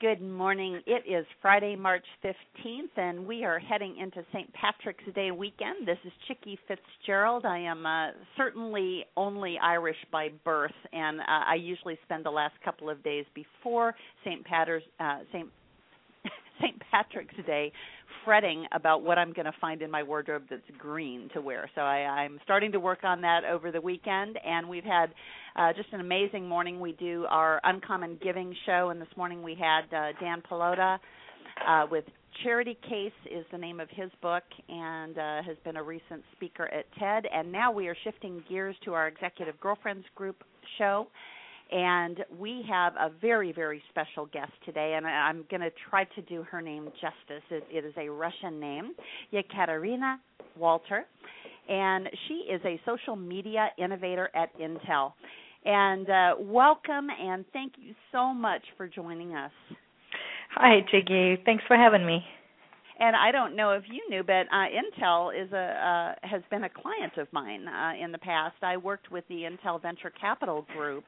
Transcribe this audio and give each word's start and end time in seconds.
Good 0.00 0.20
morning. 0.20 0.80
It 0.86 1.04
is 1.08 1.24
Friday, 1.40 1.76
March 1.76 2.04
15th, 2.24 2.96
and 2.96 3.24
we 3.26 3.44
are 3.44 3.60
heading 3.60 3.96
into 3.96 4.24
St. 4.32 4.52
Patrick's 4.52 5.04
Day 5.14 5.30
weekend. 5.30 5.86
This 5.86 5.98
is 6.04 6.12
Chicke 6.26 6.58
Fitzgerald. 6.66 7.46
I 7.46 7.58
am 7.60 7.86
uh, 7.86 8.08
certainly 8.36 9.04
only 9.16 9.56
Irish 9.62 9.96
by 10.10 10.30
birth, 10.44 10.74
and 10.92 11.20
uh, 11.20 11.24
I 11.28 11.54
usually 11.54 11.96
spend 12.04 12.24
the 12.24 12.30
last 12.30 12.54
couple 12.64 12.90
of 12.90 13.04
days 13.04 13.24
before 13.34 13.94
St. 14.24 14.44
Patter's 14.44 14.82
uh, 14.98 15.20
St. 15.32 15.48
St. 16.60 16.80
Patrick's 16.90 17.34
Day 17.46 17.72
fretting 18.24 18.64
about 18.72 19.02
what 19.02 19.18
I'm 19.18 19.32
going 19.32 19.46
to 19.46 19.54
find 19.60 19.82
in 19.82 19.90
my 19.90 20.02
wardrobe 20.02 20.44
that's 20.48 20.62
green 20.78 21.28
to 21.34 21.40
wear. 21.40 21.68
So 21.74 21.82
I, 21.82 21.98
I'm 21.98 22.38
starting 22.44 22.72
to 22.72 22.80
work 22.80 23.04
on 23.04 23.20
that 23.20 23.44
over 23.44 23.70
the 23.70 23.80
weekend, 23.80 24.38
and 24.44 24.68
we've 24.68 24.84
had 24.84 25.10
uh, 25.56 25.72
just 25.74 25.92
an 25.92 26.00
amazing 26.00 26.48
morning. 26.48 26.80
We 26.80 26.92
do 26.92 27.26
our 27.28 27.60
Uncommon 27.64 28.18
Giving 28.22 28.54
show, 28.64 28.90
and 28.90 29.00
this 29.00 29.08
morning 29.16 29.42
we 29.42 29.54
had 29.54 29.82
uh, 29.94 30.12
Dan 30.20 30.42
Pallotta 30.50 30.98
uh, 31.66 31.86
with 31.90 32.04
Charity 32.42 32.76
Case 32.88 33.12
is 33.30 33.44
the 33.52 33.58
name 33.58 33.78
of 33.78 33.88
his 33.90 34.10
book 34.20 34.42
and 34.68 35.16
uh, 35.16 35.42
has 35.42 35.56
been 35.64 35.76
a 35.76 35.82
recent 35.82 36.22
speaker 36.34 36.68
at 36.72 36.86
TED. 36.98 37.26
And 37.32 37.52
now 37.52 37.70
we 37.70 37.86
are 37.88 37.96
shifting 38.02 38.42
gears 38.48 38.74
to 38.84 38.94
our 38.94 39.06
Executive 39.06 39.58
Girlfriends 39.60 40.04
Group 40.14 40.42
show. 40.78 41.06
And 41.72 42.24
we 42.38 42.64
have 42.68 42.92
a 42.94 43.10
very, 43.20 43.52
very 43.52 43.82
special 43.90 44.26
guest 44.26 44.52
today, 44.64 44.94
and 44.96 45.06
I'm 45.06 45.44
going 45.50 45.62
to 45.62 45.70
try 45.90 46.04
to 46.04 46.22
do 46.22 46.42
her 46.44 46.60
name 46.60 46.88
justice. 47.00 47.42
it, 47.50 47.64
it 47.70 47.84
is 47.84 47.94
a 47.96 48.08
Russian 48.08 48.60
name, 48.60 48.94
Ekaterina 49.32 50.20
Walter, 50.56 51.04
and 51.68 52.08
she 52.28 52.34
is 52.52 52.60
a 52.64 52.78
social 52.84 53.16
media 53.16 53.68
innovator 53.78 54.30
at 54.34 54.56
Intel. 54.58 55.12
And 55.64 56.08
uh, 56.10 56.34
welcome, 56.38 57.08
and 57.18 57.44
thank 57.52 57.72
you 57.78 57.94
so 58.12 58.34
much 58.34 58.62
for 58.76 58.86
joining 58.86 59.34
us. 59.34 59.52
Hi, 60.54 60.80
Chicke. 60.92 61.44
Thanks 61.44 61.64
for 61.66 61.76
having 61.76 62.06
me. 62.06 62.22
And 63.00 63.16
I 63.16 63.32
don't 63.32 63.56
know 63.56 63.70
if 63.72 63.84
you 63.90 64.02
knew, 64.08 64.22
but 64.22 64.46
uh, 64.52 64.66
Intel 64.70 65.32
is 65.34 65.50
a 65.52 66.14
uh, 66.22 66.26
has 66.28 66.42
been 66.48 66.62
a 66.64 66.68
client 66.68 67.16
of 67.18 67.26
mine 67.32 67.66
uh, 67.66 67.92
in 68.00 68.12
the 68.12 68.18
past. 68.18 68.54
I 68.62 68.76
worked 68.76 69.10
with 69.10 69.24
the 69.28 69.42
Intel 69.42 69.82
Venture 69.82 70.12
Capital 70.20 70.64
Group 70.76 71.04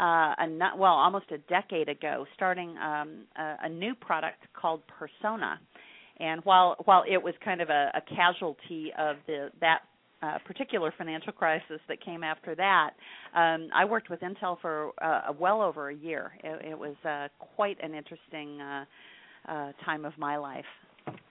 uh, 0.00 0.34
a 0.38 0.46
well 0.76 0.92
almost 0.92 1.26
a 1.30 1.38
decade 1.38 1.88
ago, 1.88 2.26
starting 2.34 2.76
um, 2.78 3.24
a, 3.36 3.56
a 3.64 3.68
new 3.68 3.94
product 3.94 4.38
called 4.58 4.82
Persona. 4.98 5.60
And 6.18 6.40
while 6.44 6.76
while 6.84 7.04
it 7.08 7.22
was 7.22 7.34
kind 7.44 7.60
of 7.60 7.68
a, 7.68 7.90
a 7.94 8.00
casualty 8.14 8.92
of 8.98 9.16
the 9.26 9.50
that 9.60 9.80
uh, 10.22 10.38
particular 10.46 10.92
financial 10.96 11.32
crisis 11.32 11.80
that 11.88 12.02
came 12.02 12.22
after 12.22 12.54
that, 12.54 12.90
um, 13.34 13.68
I 13.74 13.84
worked 13.84 14.08
with 14.08 14.20
Intel 14.20 14.58
for 14.60 14.92
uh, 15.02 15.32
well 15.38 15.60
over 15.60 15.90
a 15.90 15.94
year. 15.94 16.32
It, 16.42 16.72
it 16.72 16.78
was 16.78 16.96
uh, 17.04 17.28
quite 17.38 17.76
an 17.82 17.94
interesting 17.94 18.60
uh, 18.60 18.84
uh, 19.46 19.72
time 19.84 20.04
of 20.04 20.12
my 20.18 20.36
life. 20.38 20.64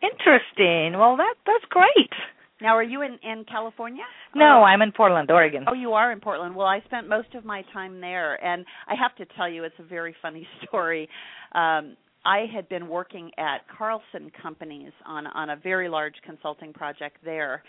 Interesting. 0.02 0.97
Well, 0.97 1.17
that 1.17 1.35
that's 1.45 1.66
great. 1.69 2.13
Now, 2.61 2.75
are 2.75 2.83
you 2.83 3.01
in 3.01 3.19
in 3.21 3.43
California? 3.45 4.03
No, 4.33 4.63
I'm 4.63 4.81
in 4.81 4.91
Portland, 4.91 5.29
Oregon. 5.29 5.65
Oh, 5.67 5.73
you 5.73 5.91
are 5.93 6.11
in 6.11 6.21
Portland. 6.21 6.55
Well, 6.55 6.67
I 6.67 6.81
spent 6.85 7.09
most 7.09 7.35
of 7.35 7.43
my 7.43 7.63
time 7.73 7.99
there, 7.99 8.43
and 8.43 8.65
I 8.87 8.95
have 8.95 9.15
to 9.17 9.25
tell 9.35 9.49
you, 9.49 9.63
it's 9.65 9.75
a 9.79 9.83
very 9.83 10.15
funny 10.21 10.47
story. 10.65 11.09
Um, 11.53 11.97
I 12.23 12.45
had 12.53 12.67
been 12.69 12.87
working 12.87 13.29
at 13.37 13.59
Carlson 13.77 14.31
Companies 14.41 14.93
on 15.05 15.27
on 15.27 15.49
a 15.49 15.57
very 15.57 15.89
large 15.89 16.15
consulting 16.25 16.73
project 16.73 17.17
there. 17.23 17.63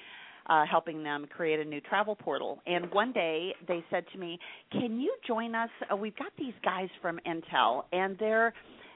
Uh, 0.49 0.65
helping 0.65 1.03
them 1.03 1.27
create 1.29 1.59
a 1.59 1.65
new 1.65 1.81
travel 1.81 2.15
portal. 2.15 2.61
And 2.69 2.89
one 2.93 3.13
day 3.13 3.53
they 3.67 3.85
said 3.91 4.05
to 4.13 4.19
me, 4.19 4.39
"Can 4.71 5.01
you 5.01 5.13
join 5.27 5.57
us? 5.57 5.71
Uh, 5.93 5.97
we've 5.97 6.17
got 6.17 6.31
these 6.39 6.55
guys 6.63 6.89
from 7.03 7.19
Intel, 7.27 7.83
and 7.91 8.17
they're 8.19 8.55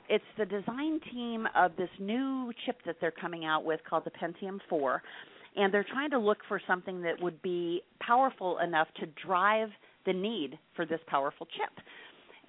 it's 0.09 0.25
the 0.39 0.47
design 0.47 1.01
team 1.13 1.49
of 1.57 1.73
this 1.77 1.89
new 1.99 2.53
chip 2.65 2.77
that 2.87 2.97
they're 3.01 3.11
coming 3.11 3.45
out 3.45 3.65
with 3.65 3.81
called 3.89 4.05
the 4.05 4.13
Pentium 4.13 4.61
4 4.69 5.03
and 5.57 5.73
they're 5.73 5.87
trying 5.93 6.11
to 6.11 6.19
look 6.19 6.39
for 6.49 6.61
something 6.67 7.03
that 7.03 7.21
would 7.23 7.41
be 7.43 7.83
powerful 8.01 8.59
enough 8.59 8.89
to 9.01 9.07
drive 9.27 9.69
the 10.07 10.13
need 10.13 10.59
for 10.75 10.87
this 10.87 11.01
powerful 11.07 11.47
chip. 11.47 11.85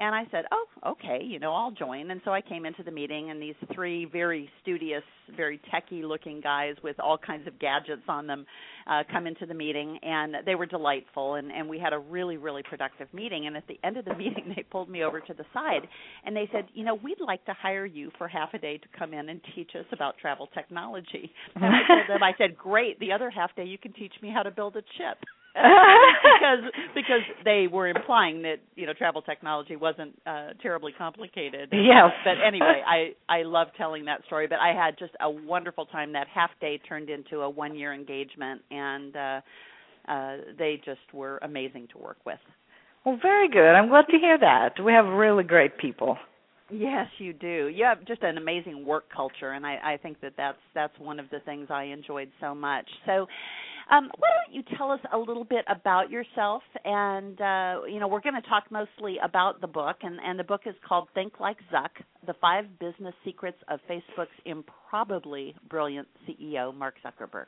And 0.02 0.16
I 0.16 0.26
said, 0.32 0.46
"Oh, 0.52 0.66
okay, 0.88 1.24
you 1.24 1.38
know, 1.38 1.54
I'll 1.54 1.70
join." 1.70 2.10
And 2.10 2.22
so 2.26 2.32
I 2.32 2.42
came 2.42 2.66
into 2.66 2.82
the 2.82 2.90
meeting, 2.90 3.30
and 3.30 3.40
these 3.40 3.54
three 3.72 4.06
very 4.06 4.50
studious, 4.64 5.04
very 5.38 5.62
techy-looking 5.70 6.42
guys 6.42 6.76
with 6.84 7.00
all 7.00 7.20
kinds 7.20 7.46
of 7.48 7.60
gadgets 7.60 8.02
on 8.08 8.26
them 8.26 8.48
uh, 8.88 9.04
come 9.12 9.28
into 9.28 9.46
the 9.46 9.54
meeting, 9.54 10.00
and 10.02 10.38
they 10.44 10.56
were 10.56 10.66
delightful, 10.66 11.36
and, 11.36 11.52
and 11.52 11.70
we 11.70 11.78
had 11.78 11.94
a 11.94 12.00
really, 12.00 12.38
really 12.38 12.64
productive 12.64 13.14
meeting. 13.14 13.46
And 13.46 13.56
at 13.56 13.68
the 13.68 13.80
end 13.84 13.96
of 13.96 14.06
the 14.06 14.16
meeting, 14.24 14.54
they 14.56 14.64
pulled 14.64 14.90
me 14.90 15.04
over 15.04 15.20
to 15.20 15.34
the 15.36 15.46
side, 15.54 15.88
and 16.26 16.36
they 16.36 16.50
said, 16.52 16.66
"You 16.74 16.84
know, 16.84 16.96
we'd 16.96 17.22
like 17.22 17.46
to 17.46 17.54
hire 17.54 17.86
you 17.86 18.10
for 18.18 18.28
half 18.28 18.56
a 18.56 18.58
day 18.58 18.80
to 18.80 18.88
come 18.98 19.14
in 19.14 19.30
and 19.30 19.40
teach 19.54 19.70
us 19.80 19.86
about 19.92 20.18
travel 20.18 20.50
technology." 20.56 21.32
And 21.54 21.64
I 21.64 21.88
told 21.88 22.10
them, 22.10 22.24
I 22.24 22.34
said, 22.40 22.58
"Great. 22.58 23.00
The 23.00 23.12
other 23.12 23.30
half 23.30 23.56
day, 23.56 23.66
you 23.66 23.78
can 23.78 23.94
teach 23.94 24.14
me 24.24 24.32
how 24.34 24.42
to 24.42 24.50
build 24.50 24.78
a 24.78 24.82
chip." 24.82 25.20
Because 25.54 26.72
because 26.96 27.22
they 27.44 27.68
were 27.72 27.88
implying 27.88 28.42
that 28.44 28.58
you 28.76 28.86
know 28.86 28.94
travel 28.94 29.22
technology 29.22 29.76
wasn't 29.76 30.18
uh 30.26 30.50
terribly 30.62 30.94
complicated. 30.98 31.70
Yes. 31.72 32.12
But 32.24 32.36
anyway, 32.46 32.82
I 32.88 33.14
I 33.30 33.44
love 33.44 33.68
telling 33.78 34.06
that 34.06 34.24
story. 34.26 34.48
But 34.48 34.60
I 34.60 34.74
had 34.74 34.98
just 34.98 35.14
a 35.20 35.30
wonderful 35.30 35.86
time. 35.88 36.14
That 36.14 36.28
half 36.34 36.52
day 36.60 36.80
turned 36.88 37.10
into 37.10 37.42
a 37.42 37.50
one 37.50 37.76
year 37.76 37.94
engagement, 37.94 38.62
and 38.72 39.16
uh 39.16 39.42
uh 40.08 40.38
they 40.58 40.82
just 40.86 41.00
were 41.14 41.40
amazing 41.42 41.88
to 41.94 41.98
work 41.98 42.18
with. 42.26 42.40
Well, 43.06 43.18
very 43.22 43.50
good. 43.50 43.72
I'm 43.74 43.90
glad 43.90 44.06
to 44.12 44.18
hear 44.18 44.38
that. 44.38 44.74
We 44.84 44.94
have 44.94 45.06
really 45.06 45.44
great 45.44 45.78
people. 45.78 46.18
Yes, 46.70 47.08
you 47.18 47.34
do. 47.34 47.68
You 47.68 47.84
have 47.84 48.06
just 48.06 48.22
an 48.24 48.38
amazing 48.38 48.86
work 48.86 49.06
culture, 49.14 49.52
and 49.52 49.66
I, 49.66 49.78
I 49.84 49.98
think 49.98 50.22
that 50.22 50.34
that's 50.38 50.58
that's 50.74 50.98
one 51.00 51.20
of 51.20 51.30
the 51.30 51.40
things 51.42 51.68
I 51.70 51.84
enjoyed 51.86 52.30
so 52.40 52.56
much. 52.56 52.86
So, 53.06 53.28
um, 53.92 54.10
why 54.18 54.30
don't 54.46 54.56
you 54.56 54.64
tell 54.78 54.92
us 54.92 55.00
a 55.14 55.18
little 55.18 55.44
bit 55.44 55.66
about 55.68 56.10
yourself? 56.10 56.64
And 56.86 57.40
uh, 57.42 57.82
you 57.88 58.00
know, 58.00 58.08
we're 58.08 58.22
going 58.22 58.42
to 58.42 58.48
talk 58.48 58.66
mostly 58.72 59.18
about 59.24 59.62
the 59.62 59.68
book, 59.68 59.98
and, 60.02 60.20
and 60.26 60.40
the 60.40 60.44
book 60.44 60.62
is 60.66 60.76
called 60.88 61.10
"Think 61.14 61.40
Like 61.40 61.58
Zuck: 61.72 61.90
The 62.26 62.34
Five 62.40 62.80
Business 62.80 63.14
Secrets 63.26 63.58
of 63.70 63.80
Facebook's 63.90 64.30
Improbably 64.46 65.56
Brilliant 65.70 66.08
CEO 66.28 66.76
Mark 66.76 66.96
Zuckerberg." 67.06 67.46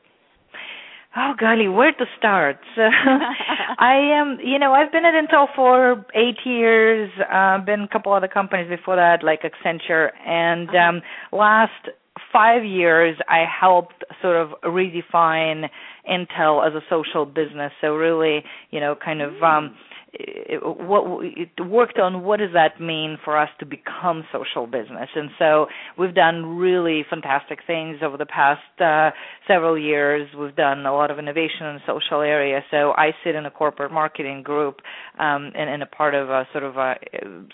Oh 1.15 1.33
golly, 1.39 1.67
where 1.67 1.91
to 1.91 2.05
start? 2.17 2.57
I 2.75 3.93
am, 4.19 4.39
you 4.43 4.57
know, 4.57 4.73
I've 4.73 4.91
been 4.91 5.05
at 5.05 5.13
Intel 5.13 5.45
for 5.55 6.03
eight 6.15 6.37
years. 6.43 7.11
Uh, 7.31 7.59
been 7.59 7.81
a 7.81 7.87
couple 7.87 8.11
other 8.13 8.27
companies 8.27 8.67
before 8.67 8.95
that, 8.95 9.23
like 9.23 9.43
Accenture, 9.43 10.09
and 10.25 10.69
uh-huh. 10.69 10.77
um, 10.77 11.01
last 11.31 11.87
five 12.31 12.63
years 12.63 13.18
I 13.28 13.46
helped 13.46 14.03
sort 14.22 14.35
of 14.35 14.50
redefine 14.63 15.69
Intel 16.09 16.66
as 16.66 16.74
a 16.74 16.81
social 16.90 17.25
business. 17.25 17.72
So 17.81 17.96
really, 17.96 18.44
you 18.72 18.79
know, 18.79 18.96
kind 18.96 19.22
of 19.22 19.41
um 19.41 19.75
what 20.62 21.24
worked 21.59 21.97
on 21.97 22.24
what 22.24 22.40
does 22.40 22.51
that 22.53 22.79
mean 22.79 23.18
for 23.24 23.38
us 23.38 23.50
to 23.59 23.66
become 23.66 24.24
social 24.31 24.68
business? 24.68 25.09
And 25.16 25.29
so 25.40 25.66
we've 25.97 26.13
done 26.13 26.57
really 26.57 27.03
fantastic 27.09 27.59
things 27.66 27.97
over 28.03 28.18
the 28.18 28.25
past 28.25 28.62
uh, 28.79 29.09
several 29.47 29.78
years. 29.78 30.29
We've 30.38 30.56
done 30.56 30.85
a 30.85 30.94
lot 30.94 31.09
of 31.09 31.18
innovation 31.18 31.66
in 31.66 31.75
the 31.75 31.81
social 31.88 32.22
area. 32.22 32.62
So 32.69 32.94
i 32.96 33.12
sit 33.24 33.35
in 33.35 33.46
a 33.46 33.51
corporate 33.51 33.91
marketing 33.91 34.44
group 34.44 34.81
um, 35.18 35.51
and, 35.56 35.69
and 35.69 35.81
a 35.81 35.88
part 35.88 36.13
of 36.13 36.30
a 36.30 36.47
sort 36.51 36.63
of 36.63 36.78
a 36.78 36.95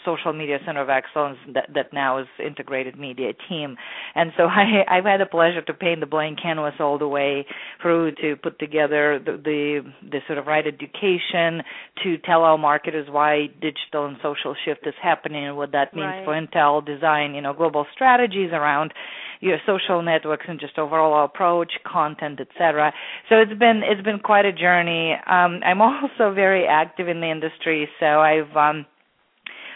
social 0.03 0.33
media 0.33 0.57
center 0.65 0.81
of 0.81 0.89
excellence 0.89 1.37
that, 1.53 1.69
that 1.73 1.93
now 1.93 2.17
is 2.19 2.27
integrated 2.45 2.99
media 2.99 3.31
team. 3.47 3.77
And 4.15 4.31
so 4.35 4.43
I, 4.47 4.83
i've 4.89 5.05
had 5.05 5.21
the 5.21 5.25
pleasure 5.25 5.61
to 5.61 5.73
paint 5.73 6.01
the 6.01 6.05
blank 6.05 6.39
canvas 6.41 6.73
all 6.79 6.97
the 6.97 7.07
way 7.07 7.45
through 7.81 8.15
to 8.15 8.35
put 8.35 8.59
together 8.59 9.19
the 9.23 9.31
the, 9.43 9.81
the 10.09 10.19
sort 10.27 10.37
of 10.37 10.47
right 10.47 10.65
education 10.67 11.63
to 12.03 12.17
tell 12.25 12.43
our 12.57 12.81
is 12.85 13.09
why 13.09 13.47
digital 13.61 14.05
and 14.05 14.17
social 14.21 14.55
shift 14.65 14.87
is 14.87 14.93
happening 15.01 15.45
and 15.45 15.57
what 15.57 15.71
that 15.73 15.93
means 15.93 16.05
right. 16.05 16.25
for 16.25 16.33
Intel 16.33 16.85
design, 16.85 17.35
you 17.35 17.41
know, 17.41 17.53
global 17.53 17.85
strategies 17.93 18.51
around 18.51 18.93
your 19.41 19.57
social 19.65 20.01
networks 20.01 20.45
and 20.47 20.59
just 20.59 20.77
overall 20.77 21.23
approach, 21.23 21.71
content, 21.85 22.39
etc. 22.39 22.93
So 23.29 23.35
it's 23.35 23.57
been 23.57 23.81
it's 23.83 24.01
been 24.01 24.19
quite 24.19 24.45
a 24.45 24.53
journey. 24.53 25.13
Um, 25.13 25.61
I'm 25.63 25.81
also 25.81 26.33
very 26.33 26.65
active 26.67 27.07
in 27.07 27.21
the 27.21 27.31
industry, 27.31 27.87
so 27.99 28.05
I've 28.05 28.55
um, 28.55 28.85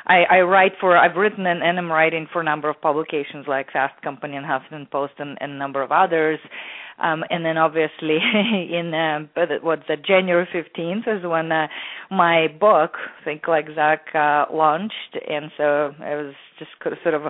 I, 0.06 0.24
I 0.30 0.42
write 0.42 0.74
for 0.80 0.98
I've 0.98 1.16
written 1.16 1.46
and, 1.46 1.64
and 1.64 1.78
I'm 1.78 1.92
writing 1.92 2.28
for 2.32 2.42
a 2.42 2.44
number 2.44 2.70
of 2.70 2.82
publications 2.82 3.46
like 3.48 3.72
Fast 3.72 4.02
Company 4.02 4.36
and 4.36 4.46
Huffington 4.46 4.90
Post 4.90 5.14
and, 5.20 5.38
and 5.40 5.54
a 5.54 5.58
number 5.58 5.82
of 5.82 5.92
others. 5.92 6.40
Um, 7.00 7.24
and 7.30 7.46
then 7.46 7.58
obviously 7.58 8.18
in 8.72 8.94
uh, 8.94 9.20
what's 9.62 9.84
that 9.88 10.06
January 10.06 10.48
15th 10.54 11.08
is 11.08 11.26
when 11.26 11.52
uh, 11.52 11.68
my 12.12 12.48
book 12.60 12.94
Think 13.24 13.48
Like 13.48 13.68
Zuck 13.70 14.14
uh, 14.14 14.54
launched, 14.54 15.18
and 15.28 15.52
so 15.58 15.92
it 16.00 16.16
was 16.16 16.34
just 16.60 16.72
sort 17.02 17.16
of 17.16 17.24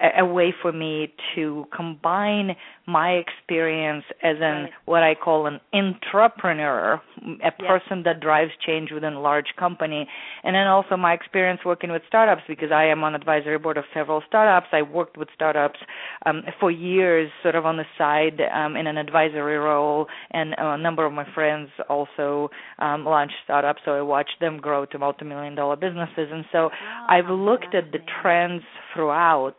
a, 0.00 0.20
a 0.20 0.24
way 0.24 0.54
for 0.62 0.72
me 0.72 1.12
to 1.34 1.66
combine 1.74 2.56
my 2.86 3.10
experience 3.10 4.04
as 4.22 4.36
an 4.40 4.62
right. 4.62 4.70
what 4.86 5.02
I 5.02 5.14
call 5.14 5.46
an 5.46 5.60
entrepreneur, 5.72 7.00
a 7.44 7.52
person 7.52 8.02
that 8.04 8.20
drives 8.20 8.50
change 8.66 8.90
within 8.90 9.12
a 9.14 9.20
large 9.20 9.54
company, 9.58 10.08
and 10.42 10.54
then 10.54 10.66
also 10.66 10.96
my 10.96 11.12
experience 11.12 11.60
working 11.64 11.92
with 11.92 12.02
startups 12.08 12.42
because 12.48 12.72
I 12.72 12.84
am 12.84 13.04
on 13.04 13.14
advisory 13.14 13.58
board 13.58 13.76
of 13.76 13.84
several 13.94 14.22
startups. 14.26 14.68
I 14.72 14.82
worked 14.82 15.16
with 15.16 15.28
startups 15.34 15.78
um, 16.26 16.42
for 16.58 16.70
years, 16.70 17.30
sort 17.42 17.54
of 17.54 17.66
on 17.66 17.76
the 17.76 17.84
side 17.96 18.40
um, 18.52 18.76
in 18.76 18.86
an 18.86 18.96
advisory 19.10 19.58
role, 19.58 20.06
and 20.30 20.54
a 20.56 20.78
number 20.78 21.04
of 21.04 21.12
my 21.12 21.26
friends 21.34 21.68
also 21.88 22.48
um, 22.78 23.04
launched 23.04 23.34
startups, 23.44 23.80
so 23.84 23.92
I 23.92 24.02
watched 24.02 24.38
them 24.40 24.58
grow 24.58 24.86
to 24.86 24.98
multi-million 24.98 25.54
dollar 25.54 25.76
businesses, 25.76 26.28
and 26.30 26.44
so 26.52 26.70
wow, 26.70 27.06
I've 27.08 27.30
looked 27.30 27.74
at 27.74 27.90
the 27.90 27.98
trends 28.22 28.62
throughout 28.94 29.56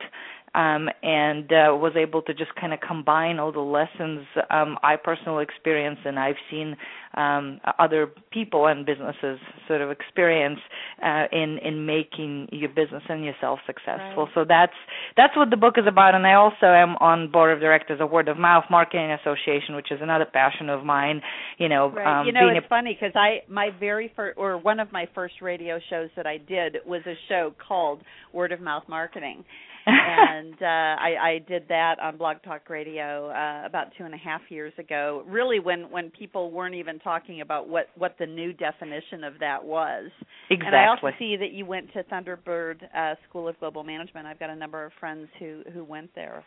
um, 0.54 0.90
and 1.02 1.46
uh, 1.52 1.72
was 1.72 1.94
able 1.96 2.22
to 2.24 2.34
just 2.34 2.54
kind 2.60 2.74
of 2.74 2.80
combine 2.80 3.40
all 3.40 3.52
the 3.52 3.60
lessons 3.60 4.26
um, 4.50 4.78
I 4.84 4.96
personally 4.98 5.44
experienced 5.44 6.02
and 6.06 6.20
I've 6.20 6.36
seen 6.50 6.76
um, 7.14 7.60
other 7.80 8.08
people 8.32 8.68
and 8.68 8.86
businesses 8.86 9.40
sort 9.68 9.82
of 9.82 9.92
experience 9.92 10.60
uh, 11.04 11.26
in 11.32 11.58
in 11.64 11.86
making 11.86 12.48
your 12.52 12.70
business 12.70 13.04
and 13.10 13.24
yourself 13.24 13.60
successful. 13.66 14.26
Right. 14.26 14.34
So 14.34 14.46
that's 14.48 14.74
that's 15.18 15.36
what 15.36 15.50
the 15.50 15.58
book 15.58 15.76
is 15.78 15.86
about. 15.88 16.16
And 16.16 16.26
I 16.26 16.36
also 16.36 16.68
am 16.68 16.96
on 17.02 17.30
board 17.30 17.54
of 17.54 17.60
directors 17.60 18.00
of 18.00 18.12
Word 18.12 18.28
of 18.28 18.38
Mouth 18.38 18.66
Marketing 18.70 19.12
Association, 19.12 19.76
which 19.76 19.92
is 19.92 20.00
another 20.02 20.26
passion 20.26 20.70
of 20.70 20.86
mine. 20.86 21.22
You 21.58 21.68
know, 21.68 21.92
right. 21.92 22.22
um, 22.22 22.28
you 22.28 22.34
know, 22.34 22.48
it's 22.48 22.66
a- 22.66 22.70
funny 22.70 22.98
because 23.00 23.16
I 23.16 23.42
my 23.50 23.70
very 23.78 24.12
first 24.16 24.38
or 24.38 24.58
one 24.58 24.80
of 24.80 24.92
my 24.92 25.08
first 25.14 25.36
radio 25.42 25.80
shows 25.90 26.10
that 26.16 26.26
I 26.26 26.38
did 26.38 26.78
was 26.86 27.02
a 27.06 27.16
show 27.28 27.54
called 27.68 28.02
Word 28.34 28.52
of 28.52 28.62
Mouth 28.62 28.84
Marketing. 28.88 29.44
and 29.88 30.54
uh, 30.62 30.66
I, 30.66 31.16
I 31.22 31.40
did 31.48 31.68
that 31.70 32.00
on 32.00 32.18
Blog 32.18 32.38
Talk 32.44 32.70
Radio 32.70 33.30
uh, 33.30 33.66
about 33.66 33.88
two 33.98 34.06
and 34.06 34.14
a 34.14 34.18
half 34.18 34.42
years 34.50 34.74
ago. 34.78 35.24
Really, 35.28 35.60
when 35.60 35.90
when 35.90 36.12
people 36.12 36.52
weren't 36.52 36.76
even 36.76 37.00
talking 37.00 37.42
about 37.42 37.68
what 37.68 37.88
what 37.98 38.16
the 38.20 38.26
new 38.26 38.54
definition 38.54 39.24
of 39.24 39.34
that 39.40 39.64
was. 39.64 40.12
Exactly. 40.50 40.68
And 40.68 40.76
I 40.76 40.88
also 40.88 41.16
see 41.18 41.36
that 41.38 41.52
you 41.52 41.66
went 41.66 41.92
to 41.94 42.04
Thunderbird 42.04 42.84
uh, 42.96 43.16
School 43.28 43.48
of 43.48 43.60
Global 43.60 43.84
Management. 43.84 44.28
I've 44.28 44.40
got 44.40 44.50
a 44.50 44.56
number 44.56 44.86
of 44.86 44.92
friends 45.00 45.28
who 45.40 45.64
who 45.74 45.84
went 45.84 46.12
there. 46.16 46.44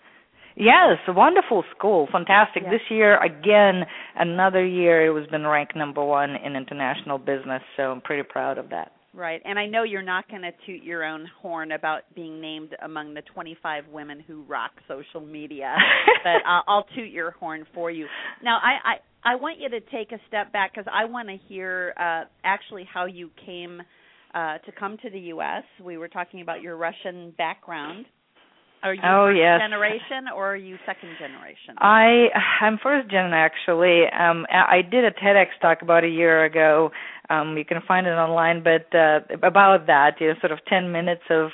Yes, 0.57 0.99
a 1.09 1.13
wonderful 1.13 1.65
school, 1.77 2.07
fantastic. 2.13 2.63
Yeah. 2.65 2.71
This 2.71 2.81
year, 2.89 3.21
again, 3.21 3.85
another 4.15 4.65
year, 4.65 5.05
it 5.05 5.11
was 5.11 5.27
been 5.27 5.45
ranked 5.45 5.75
number 5.75 6.05
one 6.05 6.37
in 6.37 6.55
international 6.55 7.19
business. 7.19 7.63
So 7.77 7.91
I'm 7.91 8.01
pretty 8.01 8.23
proud 8.23 8.59
of 8.59 8.71
that. 8.71 8.93
Right. 9.15 9.41
And 9.45 9.59
I 9.59 9.67
know 9.67 9.85
you're 9.85 10.03
not 10.03 10.29
going 10.29 10.43
to 10.43 10.51
toot 10.67 10.83
your 10.83 11.05
own 11.05 11.29
horn 11.41 11.73
about 11.73 12.03
being 12.17 12.41
named 12.41 12.75
among 12.83 13.15
the 13.15 13.23
25 13.33 13.85
women 13.93 14.19
who 14.27 14.43
rock 14.43 14.73
social 14.89 15.25
media, 15.25 15.73
but 16.25 16.45
I'll, 16.45 16.65
I'll 16.67 16.87
toot 16.97 17.11
your 17.11 17.31
horn 17.33 17.65
for 17.73 17.93
you. 17.93 18.07
Now, 18.43 18.59
I 18.61 18.95
I, 19.25 19.33
I 19.33 19.35
want 19.37 19.61
you 19.61 19.69
to 19.71 19.81
take 19.81 20.11
a 20.11 20.19
step 20.27 20.53
back 20.53 20.75
because 20.75 20.91
I 20.93 21.05
want 21.05 21.29
to 21.29 21.37
hear 21.49 21.95
uh, 21.97 22.25
actually 22.43 22.89
how 22.93 23.07
you 23.07 23.31
came 23.47 23.81
uh, 24.35 24.59
to 24.59 24.73
come 24.73 24.97
to 25.03 25.11
the 25.11 25.21
U.S. 25.21 25.63
We 25.83 25.97
were 25.97 26.09
talking 26.09 26.41
about 26.41 26.61
your 26.61 26.77
Russian 26.77 27.33
background. 27.39 28.07
Are 28.85 28.93
you 28.93 29.01
Oh, 29.03 29.27
first 29.29 29.39
yes. 29.39 29.61
generation 29.61 30.29
or 30.37 30.53
are 30.53 30.57
you 30.57 30.77
second 30.85 31.09
generation? 31.19 31.75
I 31.79 32.29
I'm 32.61 32.79
first 32.83 33.11
gen 33.11 33.33
actually. 33.33 34.05
Um, 34.13 34.47
I 34.53 34.77
I 34.77 34.83
did 34.83 35.05
a 35.05 35.11
TEDx 35.11 35.47
talk 35.63 35.81
about 35.81 36.05
a 36.05 36.09
year 36.09 36.45
ago. 36.45 36.91
Um, 37.31 37.57
you 37.57 37.65
can 37.65 37.81
find 37.89 38.07
it 38.07 38.11
online, 38.11 38.63
but 38.63 38.95
uh, 38.95 39.21
about 39.43 39.87
that, 39.87 40.21
you 40.21 40.29
know, 40.29 40.35
sort 40.41 40.53
of 40.53 40.59
ten 40.69 40.93
minutes 40.93 41.23
of 41.31 41.49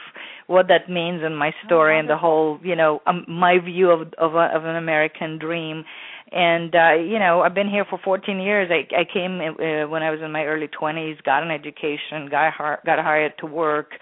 what 0.49 0.67
that 0.67 0.91
means 0.91 1.23
in 1.25 1.37
my 1.37 1.53
story 1.65 1.97
and 2.01 2.09
the 2.11 2.17
whole, 2.17 2.59
you 2.65 2.75
know, 2.75 3.01
um, 3.07 3.25
my 3.29 3.59
view 3.65 3.91
of 3.93 4.13
of, 4.19 4.35
a, 4.35 4.51
of 4.53 4.65
an 4.65 4.75
American 4.75 5.39
dream. 5.39 5.85
And 6.33 6.75
uh, 6.75 6.95
you 6.95 7.21
know, 7.21 7.43
I've 7.43 7.55
been 7.55 7.71
here 7.71 7.85
for 7.89 8.01
14 8.03 8.41
years. 8.41 8.71
I 8.73 8.83
I 9.03 9.05
came 9.05 9.41
uh, 9.41 9.89
when 9.89 10.03
I 10.03 10.11
was 10.11 10.21
in 10.21 10.33
my 10.33 10.45
early 10.47 10.67
20s, 10.69 11.23
got 11.23 11.45
an 11.45 11.53
education, 11.53 12.29
got 12.29 12.53
hi- 12.53 12.79
got 12.85 12.99
hired 12.99 13.35
to 13.39 13.47
work. 13.47 13.93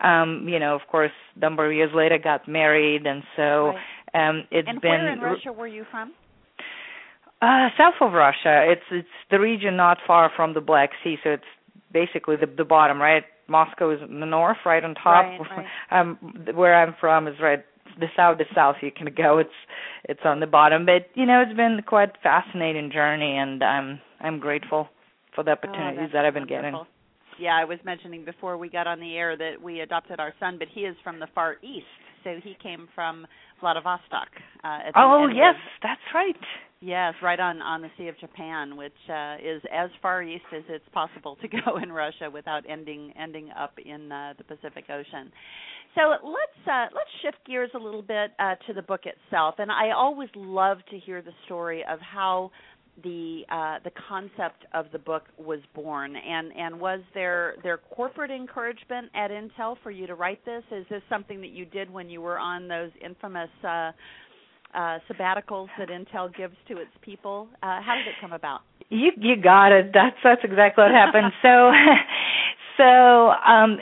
Um, 0.00 0.46
you 0.48 0.58
know, 0.58 0.74
of 0.74 0.82
course, 0.90 1.12
number 1.36 1.66
of 1.66 1.72
years 1.72 1.90
later, 1.94 2.18
got 2.18 2.48
married, 2.48 3.06
and 3.06 3.22
so 3.36 3.72
Right. 4.14 4.28
um, 4.28 4.44
it's 4.50 4.68
and 4.68 4.80
been 4.80 4.90
where 4.90 5.12
in 5.12 5.20
Russia 5.20 5.52
were 5.52 5.66
you 5.68 5.84
from? 5.90 6.12
uh, 7.42 7.68
south 7.76 7.94
of 8.00 8.12
Russia. 8.12 8.64
It's 8.70 8.82
it's 8.90 9.08
the 9.30 9.38
region 9.40 9.76
not 9.76 9.98
far 10.06 10.30
from 10.34 10.54
the 10.54 10.60
Black 10.60 10.90
Sea, 11.02 11.16
so 11.22 11.30
it's 11.30 11.44
basically 11.92 12.36
the 12.36 12.46
the 12.46 12.64
bottom, 12.64 13.00
right? 13.00 13.24
Moscow 13.46 13.90
is 13.90 14.00
in 14.02 14.20
the 14.20 14.26
north, 14.26 14.56
right 14.64 14.82
on 14.82 14.94
top. 14.94 15.24
Right, 15.26 15.40
right. 15.50 15.66
Um, 15.90 16.18
where 16.54 16.74
I'm 16.74 16.94
from 17.00 17.28
is 17.28 17.34
right 17.40 17.64
the 18.00 18.06
south 18.16 18.38
the 18.38 18.46
south 18.54 18.76
you 18.80 18.90
can 18.90 19.08
go. 19.14 19.38
It's 19.38 19.50
it's 20.04 20.20
on 20.24 20.40
the 20.40 20.46
bottom, 20.46 20.86
but 20.86 21.08
you 21.14 21.26
know 21.26 21.42
it's 21.42 21.56
been 21.56 21.80
quite 21.86 22.10
a 22.10 22.20
fascinating 22.22 22.90
journey, 22.90 23.36
and 23.36 23.62
I'm 23.62 24.00
I'm 24.20 24.38
grateful 24.40 24.88
for 25.34 25.44
the 25.44 25.50
Oh, 25.50 25.52
opportunities 25.54 25.98
that's 26.00 26.12
that 26.14 26.24
I've 26.24 26.34
been 26.34 26.46
getting. 26.46 26.74
Yeah, 27.40 27.56
I 27.56 27.64
was 27.64 27.78
mentioning 27.84 28.24
before 28.24 28.56
we 28.56 28.68
got 28.68 28.86
on 28.86 29.00
the 29.00 29.16
air 29.16 29.36
that 29.36 29.60
we 29.62 29.80
adopted 29.80 30.20
our 30.20 30.32
son, 30.38 30.56
but 30.58 30.68
he 30.72 30.82
is 30.82 30.96
from 31.02 31.18
the 31.18 31.26
far 31.34 31.56
east, 31.62 31.86
so 32.22 32.36
he 32.42 32.56
came 32.62 32.88
from 32.94 33.26
Vladivostok. 33.60 34.28
Uh, 34.62 34.88
at 34.88 34.94
the 34.94 35.00
Oh 35.00 35.26
yes, 35.28 35.54
that's 35.82 36.00
right. 36.14 36.36
yes, 36.80 37.14
right 37.22 37.40
on 37.40 37.60
on 37.62 37.82
the 37.82 37.90
Sea 37.98 38.08
of 38.08 38.18
Japan, 38.18 38.76
which 38.76 38.92
uh, 39.08 39.36
is 39.42 39.62
as 39.72 39.90
far 40.00 40.22
east 40.22 40.44
as 40.56 40.62
it's 40.68 40.88
possible 40.92 41.36
to 41.42 41.48
go 41.64 41.78
in 41.82 41.90
Russia 41.92 42.30
without 42.32 42.62
ending 42.68 43.12
ending 43.20 43.50
up 43.58 43.72
in 43.84 44.12
uh, 44.12 44.34
the 44.38 44.44
Pacific 44.44 44.84
Ocean. 44.90 45.32
So 45.94 46.10
let's 46.10 46.68
uh, 46.68 46.86
let's 46.94 47.10
shift 47.22 47.38
gears 47.46 47.70
a 47.74 47.78
little 47.78 48.02
bit 48.02 48.32
uh, 48.38 48.54
to 48.66 48.72
the 48.74 48.82
book 48.82 49.02
itself, 49.06 49.56
and 49.58 49.70
I 49.70 49.90
always 49.92 50.28
love 50.34 50.78
to 50.90 50.98
hear 50.98 51.22
the 51.22 51.32
story 51.44 51.84
of 51.88 52.00
how 52.00 52.50
the 53.02 53.42
uh, 53.50 53.78
the 53.82 53.90
concept 54.08 54.64
of 54.72 54.86
the 54.92 54.98
book 54.98 55.24
was 55.38 55.60
born, 55.74 56.14
and 56.16 56.52
and 56.56 56.78
was 56.78 57.00
there 57.12 57.56
there 57.62 57.78
corporate 57.78 58.30
encouragement 58.30 59.10
at 59.14 59.30
Intel 59.30 59.76
for 59.82 59.90
you 59.90 60.06
to 60.06 60.14
write 60.14 60.44
this? 60.44 60.62
Is 60.70 60.86
this 60.88 61.02
something 61.08 61.40
that 61.40 61.50
you 61.50 61.64
did 61.64 61.90
when 61.90 62.08
you 62.08 62.20
were 62.20 62.38
on 62.38 62.68
those 62.68 62.90
infamous 63.04 63.50
uh, 63.64 63.66
uh, 64.74 64.98
sabbaticals 65.10 65.68
that 65.78 65.88
Intel 65.88 66.34
gives 66.36 66.56
to 66.68 66.78
its 66.78 66.90
people? 67.02 67.48
Uh, 67.62 67.80
how 67.82 67.94
did 67.96 68.06
it 68.06 68.14
come 68.20 68.32
about? 68.32 68.60
You 68.90 69.10
you 69.16 69.36
got 69.36 69.72
it. 69.72 69.90
That's 69.92 70.16
that's 70.22 70.42
exactly 70.44 70.82
what 70.82 70.92
happened. 70.92 71.32
so 71.42 71.72
so 72.76 72.84
um 72.84 73.78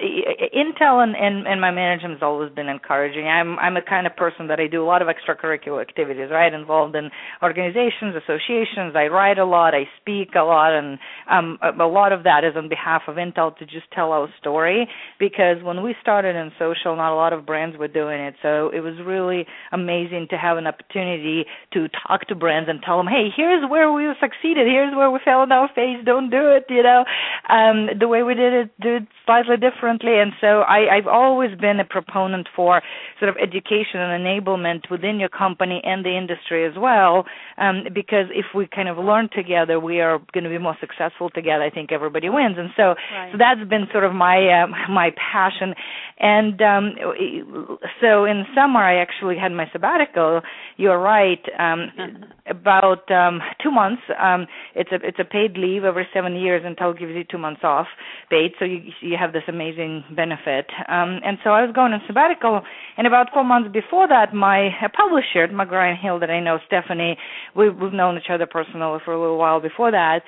Intel 0.55 1.03
and, 1.03 1.17
and 1.17 1.47
and 1.47 1.61
my 1.61 1.71
management 1.71 2.15
has 2.15 2.23
always 2.23 2.53
been 2.53 2.69
encouraging. 2.69 3.27
I'm 3.27 3.59
I'm 3.59 3.77
a 3.77 3.83
kind 3.83 4.07
of 4.07 4.17
person 4.17 4.49
that 4.49 4.61
I 4.61 4.67
do 4.67 4.83
a 4.83 4.87
lot 4.87 5.03
of 5.03 5.09
extracurricular 5.09 5.81
activities, 5.81 6.29
right? 6.31 6.53
Involved 6.53 6.95
in 6.97 7.11
organizations, 7.43 8.15
associations. 8.17 8.95
I 8.95 9.07
write 9.07 9.39
a 9.39 9.45
lot, 9.45 9.75
I 9.75 9.85
speak 10.01 10.31
a 10.37 10.43
lot 10.43 10.73
and 10.73 10.99
um 11.31 11.59
a, 11.63 11.71
a 11.83 11.89
lot 11.89 12.13
of 12.13 12.25
that 12.25 12.45
is 12.45 12.55
on 12.57 12.69
behalf 12.69 13.03
of 13.09 13.17
Intel 13.17 13.57
to 13.59 13.65
just 13.65 13.91
tell 13.93 14.13
our 14.13 14.29
story 14.41 14.89
because 15.19 15.63
when 15.63 15.83
we 15.83 15.95
started 16.01 16.37
in 16.37 16.51
social 16.59 16.97
not 16.97 17.13
a 17.13 17.17
lot 17.17 17.33
of 17.33 17.47
brands 17.47 17.77
were 17.77 17.89
doing 17.89 18.21
it. 18.21 18.35
So 18.43 18.71
it 18.75 18.81
was 18.81 18.95
really 19.05 19.47
amazing 19.73 20.27
to 20.31 20.37
have 20.37 20.57
an 20.57 20.67
opportunity 20.67 21.45
to 21.73 21.89
talk 22.07 22.27
to 22.29 22.35
brands 22.35 22.69
and 22.69 22.81
tell 22.83 22.97
them, 22.99 23.07
"Hey, 23.07 23.29
here's 23.35 23.69
where 23.69 23.93
we 23.93 24.05
succeeded. 24.21 24.67
Here's 24.67 24.95
where 24.95 25.11
we 25.11 25.19
fell 25.25 25.41
on 25.41 25.53
our 25.53 25.69
face. 25.69 25.99
Don't 26.05 26.31
do 26.31 26.51
it." 26.51 26.67
You 26.69 26.83
know, 26.83 27.05
um, 27.49 27.89
the 27.99 28.09
way 28.09 28.23
we 28.23 28.35
did 28.35 28.53
it, 28.53 28.71
do 28.83 28.97
it 28.97 29.07
slightly 29.27 29.57
differently. 29.57 30.19
And 30.19 30.33
so 30.41 30.61
I, 30.63 30.97
I've 30.97 31.07
always 31.07 31.57
been 31.59 31.81
a 31.81 31.85
proponent 31.85 32.49
for 32.55 32.83
sort 33.19 33.29
of 33.29 33.37
education 33.37 34.01
and 34.01 34.25
enablement 34.25 34.91
within 34.91 35.19
your 35.21 35.29
company 35.29 35.81
and 35.85 36.05
the 36.05 36.17
industry 36.17 36.67
as 36.67 36.75
well, 36.77 37.25
um, 37.59 37.85
because 37.95 38.27
if 38.31 38.47
we 38.55 38.67
kind 38.67 38.89
of 38.89 38.99
learn 38.99 39.29
together, 39.35 39.79
we 39.79 40.01
are 40.01 40.19
going 40.33 40.45
to 40.45 40.51
be 40.51 40.59
more 40.59 40.77
successful 40.81 41.31
together. 41.31 41.63
I 41.63 41.71
think 41.71 41.93
everybody 41.93 42.29
wins. 42.29 42.57
And 42.59 42.71
so, 42.77 42.95
Right. 43.13 43.31
so 43.33 43.39
that's 43.39 43.69
been 43.69 43.87
sort 43.93 44.05
of 44.05 44.15
my 44.15 44.63
uh, 44.63 44.67
my 44.91 45.11
passion. 45.33 45.75
And 46.19 46.61
um, 46.63 46.95
so 48.01 48.25
in 48.25 48.45
summer, 48.55 48.81
I 48.81 48.97
actually 48.97 49.37
had 49.37 49.53
my 49.53 49.67
sabbatical. 49.73 50.41
You're 50.77 50.99
right. 50.99 51.43
Um, 51.59 51.91
about 52.47 53.09
um, 53.11 53.41
two 53.63 53.71
months. 53.71 54.03
Um, 54.21 54.47
it's 54.75 54.91
a 54.93 54.97
it's 55.07 55.19
a 55.19 55.25
paid 55.25 55.57
leave 55.57 55.85
every 55.85 56.07
seven 56.13 56.35
years 56.35 56.63
Intel 56.65 56.93
it 56.95 56.99
gives 56.99 57.13
you 57.13 57.25
two 57.25 57.39
months 57.39 57.61
off 57.63 57.87
paid. 58.31 58.53
So 58.59 58.65
you 58.73 58.93
you 59.01 59.17
have 59.19 59.33
this 59.33 59.43
amazing 59.49 60.05
benefit. 60.15 60.67
Um, 60.89 61.21
and 61.25 61.39
so 61.45 61.51
I 61.51 61.63
was 61.63 61.73
going 61.75 61.93
on 61.93 62.01
sabbatical. 62.07 62.63
And 62.97 63.07
about 63.07 63.29
four 63.33 63.45
months 63.45 63.71
before 63.73 64.09
that, 64.09 64.35
my 64.35 64.71
publisher, 64.97 65.49
McGraw 65.49 65.99
Hill, 66.01 66.19
that 66.21 66.31
I 66.31 66.41
know, 66.41 66.59
Stephanie, 66.67 67.17
we, 67.57 67.71
we've 67.71 67.93
known 67.93 68.17
each 68.17 68.31
other 68.31 68.47
personally 68.47 68.99
for 69.05 69.13
a 69.13 69.21
little 69.21 69.39
while 69.39 69.61
before 69.61 69.91
that 69.91 70.23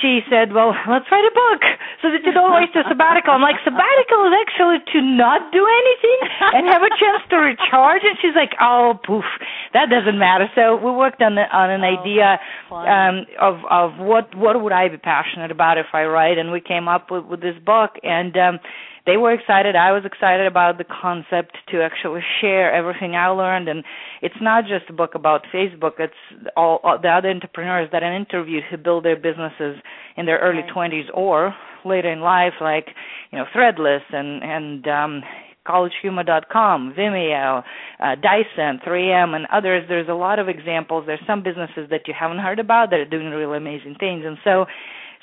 she 0.00 0.20
said, 0.30 0.52
"Well, 0.52 0.76
let's 0.86 1.08
write 1.10 1.24
a 1.24 1.34
book 1.34 1.62
so 2.02 2.12
that 2.12 2.22
you 2.24 2.32
don't 2.32 2.52
waste 2.54 2.74
your 2.74 2.84
sabbatical." 2.88 3.32
I'm 3.32 3.42
like, 3.42 3.56
"Sabbatical 3.64 4.20
is 4.28 4.34
actually 4.44 4.78
to 4.92 5.00
not 5.00 5.50
do 5.52 5.64
anything 5.66 6.18
and 6.54 6.68
have 6.68 6.82
a 6.82 6.92
chance 7.00 7.22
to 7.30 7.36
recharge." 7.36 8.04
And 8.04 8.16
she's 8.20 8.36
like, 8.36 8.54
"Oh, 8.60 9.00
poof, 9.04 9.24
that 9.72 9.90
doesn't 9.90 10.18
matter." 10.18 10.50
So 10.54 10.76
we 10.76 10.90
worked 10.92 11.22
on 11.22 11.34
the, 11.34 11.48
on 11.48 11.70
an 11.70 11.82
oh, 11.82 11.96
idea 11.96 12.38
um, 12.70 13.26
of 13.40 13.64
of 13.70 13.98
what 13.98 14.34
what 14.34 14.60
would 14.60 14.72
I 14.72 14.88
be 14.88 14.98
passionate 14.98 15.50
about 15.50 15.78
if 15.78 15.86
I 15.92 16.04
write, 16.04 16.38
and 16.38 16.52
we 16.52 16.60
came 16.60 16.88
up 16.88 17.10
with 17.10 17.24
with 17.24 17.40
this 17.40 17.56
book 17.64 17.96
and. 18.02 18.36
um 18.36 18.60
they 19.08 19.16
were 19.16 19.32
excited. 19.32 19.74
I 19.74 19.92
was 19.92 20.04
excited 20.04 20.46
about 20.46 20.76
the 20.76 20.84
concept 20.84 21.56
to 21.70 21.80
actually 21.80 22.20
share 22.42 22.70
everything 22.70 23.16
I 23.16 23.28
learned. 23.28 23.66
And 23.66 23.82
it's 24.20 24.36
not 24.42 24.64
just 24.64 24.90
a 24.90 24.92
book 24.92 25.14
about 25.14 25.46
Facebook. 25.52 25.92
It's 25.98 26.12
all, 26.58 26.80
all 26.84 26.98
the 27.00 27.08
other 27.08 27.30
entrepreneurs 27.30 27.88
that 27.92 28.04
I 28.04 28.14
interviewed 28.14 28.64
who 28.70 28.76
build 28.76 29.06
their 29.06 29.16
businesses 29.16 29.80
in 30.18 30.26
their 30.26 30.38
early 30.40 30.60
right. 30.60 30.92
20s 30.92 31.06
or 31.14 31.54
later 31.86 32.12
in 32.12 32.20
life, 32.20 32.52
like 32.60 32.88
you 33.32 33.38
know 33.38 33.46
Threadless 33.54 34.02
and 34.12 34.42
and 34.42 34.86
um, 34.88 35.22
collegehumor.com, 35.66 36.94
Vimeo, 36.98 37.62
uh, 38.02 38.14
Dyson, 38.16 38.80
3M, 38.86 39.34
and 39.34 39.46
others. 39.52 39.84
There's 39.88 40.08
a 40.08 40.14
lot 40.14 40.38
of 40.38 40.48
examples. 40.48 41.04
There's 41.06 41.20
some 41.26 41.42
businesses 41.42 41.88
that 41.90 42.02
you 42.06 42.14
haven't 42.18 42.38
heard 42.38 42.58
about 42.58 42.90
that 42.90 43.00
are 43.00 43.08
doing 43.08 43.30
really 43.30 43.56
amazing 43.56 43.96
things, 43.98 44.24
and 44.26 44.36
so 44.44 44.66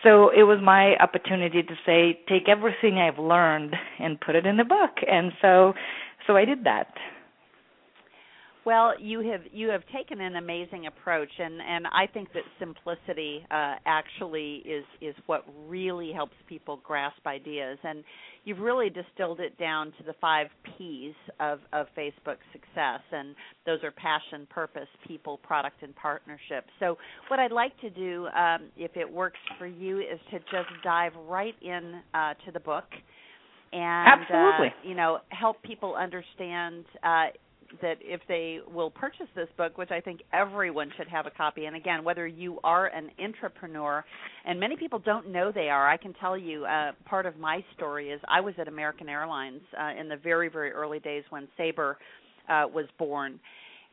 so 0.06 0.30
it 0.30 0.44
was 0.44 0.60
my 0.62 0.96
opportunity 0.98 1.64
to 1.64 1.76
say 1.86 2.20
take 2.30 2.48
everything 2.48 3.00
i've 3.00 3.20
learned 3.20 3.76
and 4.00 4.22
put 4.22 4.36
it 4.36 4.46
in 4.46 4.56
the 4.56 4.64
book. 4.64 4.98
And 5.12 5.34
so 5.42 5.74
so 6.28 6.38
i 6.38 6.46
did 6.46 6.64
that 6.64 6.94
well 8.66 8.94
you 9.00 9.20
have 9.20 9.42
you 9.52 9.70
have 9.70 9.82
taken 9.94 10.22
an 10.22 10.36
amazing 10.36 10.88
approach 10.88 11.30
and 11.40 11.62
and 11.62 11.86
i 11.88 12.06
think 12.12 12.32
that 12.34 12.44
simplicity 12.60 13.46
uh, 13.52 13.76
actually 13.86 14.64
is 14.66 14.86
is 15.02 15.16
what 15.26 15.46
really 15.68 16.12
helps 16.12 16.36
people 16.48 16.80
grasp 16.84 17.26
ideas 17.28 17.78
and 17.84 18.04
you've 18.46 18.60
really 18.60 18.90
distilled 18.90 19.40
it 19.40 19.58
down 19.58 19.88
to 19.98 20.04
the 20.06 20.14
five 20.22 20.48
P's 20.78 21.14
of, 21.40 21.60
of 21.74 21.88
Facebook 21.98 22.38
success, 22.54 23.02
and 23.12 23.36
those 23.66 23.80
are 23.84 23.92
passion, 23.92 24.48
purpose, 24.50 24.88
people, 25.08 25.40
product, 25.40 25.82
and 25.82 25.96
partnership. 25.96 26.66
So, 26.80 26.98
what 27.28 27.40
I'd 27.40 27.52
like 27.52 27.80
to 27.82 27.90
do, 27.90 28.28
um, 28.28 28.70
if 28.78 28.96
it 28.96 29.12
works 29.12 29.40
for 29.58 29.66
you, 29.66 30.00
is 30.00 30.20
to 30.32 30.40
just 30.40 30.70
dive 30.84 31.14
right 31.28 31.56
in 31.62 32.02
uh, 32.14 32.34
to 32.46 32.52
the 32.54 32.60
book 32.60 32.86
and 33.74 34.22
Absolutely. 34.22 34.68
Uh, 34.68 34.88
you 34.88 34.96
know 34.96 35.20
help 35.30 35.62
people 35.64 35.96
understand 35.96 36.86
uh, 37.04 37.26
that 37.82 37.98
if 38.02 38.22
they 38.28 38.60
will 38.72 38.90
purchase 38.90 39.28
this 39.36 39.48
book, 39.58 39.78
which 39.78 39.92
I 39.92 40.02
think 40.02 40.22
everyone 40.34 40.92
should 40.98 41.08
have 41.08 41.26
a 41.26 41.32
copy, 41.32 41.66
and 41.66 41.76
again, 41.76 42.04
whether 42.04 42.28
you 42.28 42.60
are 42.64 42.88
an 42.88 43.10
entrepreneur, 43.20 44.04
and 44.46 44.60
many 44.60 44.76
people 44.76 45.00
don't 45.00 45.32
know 45.32 45.52
they 45.52 45.70
are, 45.70 45.90
I 45.90 45.98
can 45.98 46.14
tell 46.14 46.38
you 46.38 46.66
uh, 46.66 46.92
part 47.06 47.26
of 47.26 47.38
my 47.38 47.64
story 47.76 48.10
is 48.10 48.22
I 48.28 48.42
was 48.42 48.54
at 48.58 48.68
American 48.68 49.10
Airlines 49.10 49.62
uh, 49.80 50.00
in 50.00 50.10
the 50.10 50.18
very, 50.18 50.50
very 50.50 50.72
early 50.72 51.00
days 51.00 51.24
when 51.30 51.48
Sabre 51.58 51.98
uh, 52.50 52.64
was 52.72 52.86
born. 52.98 53.40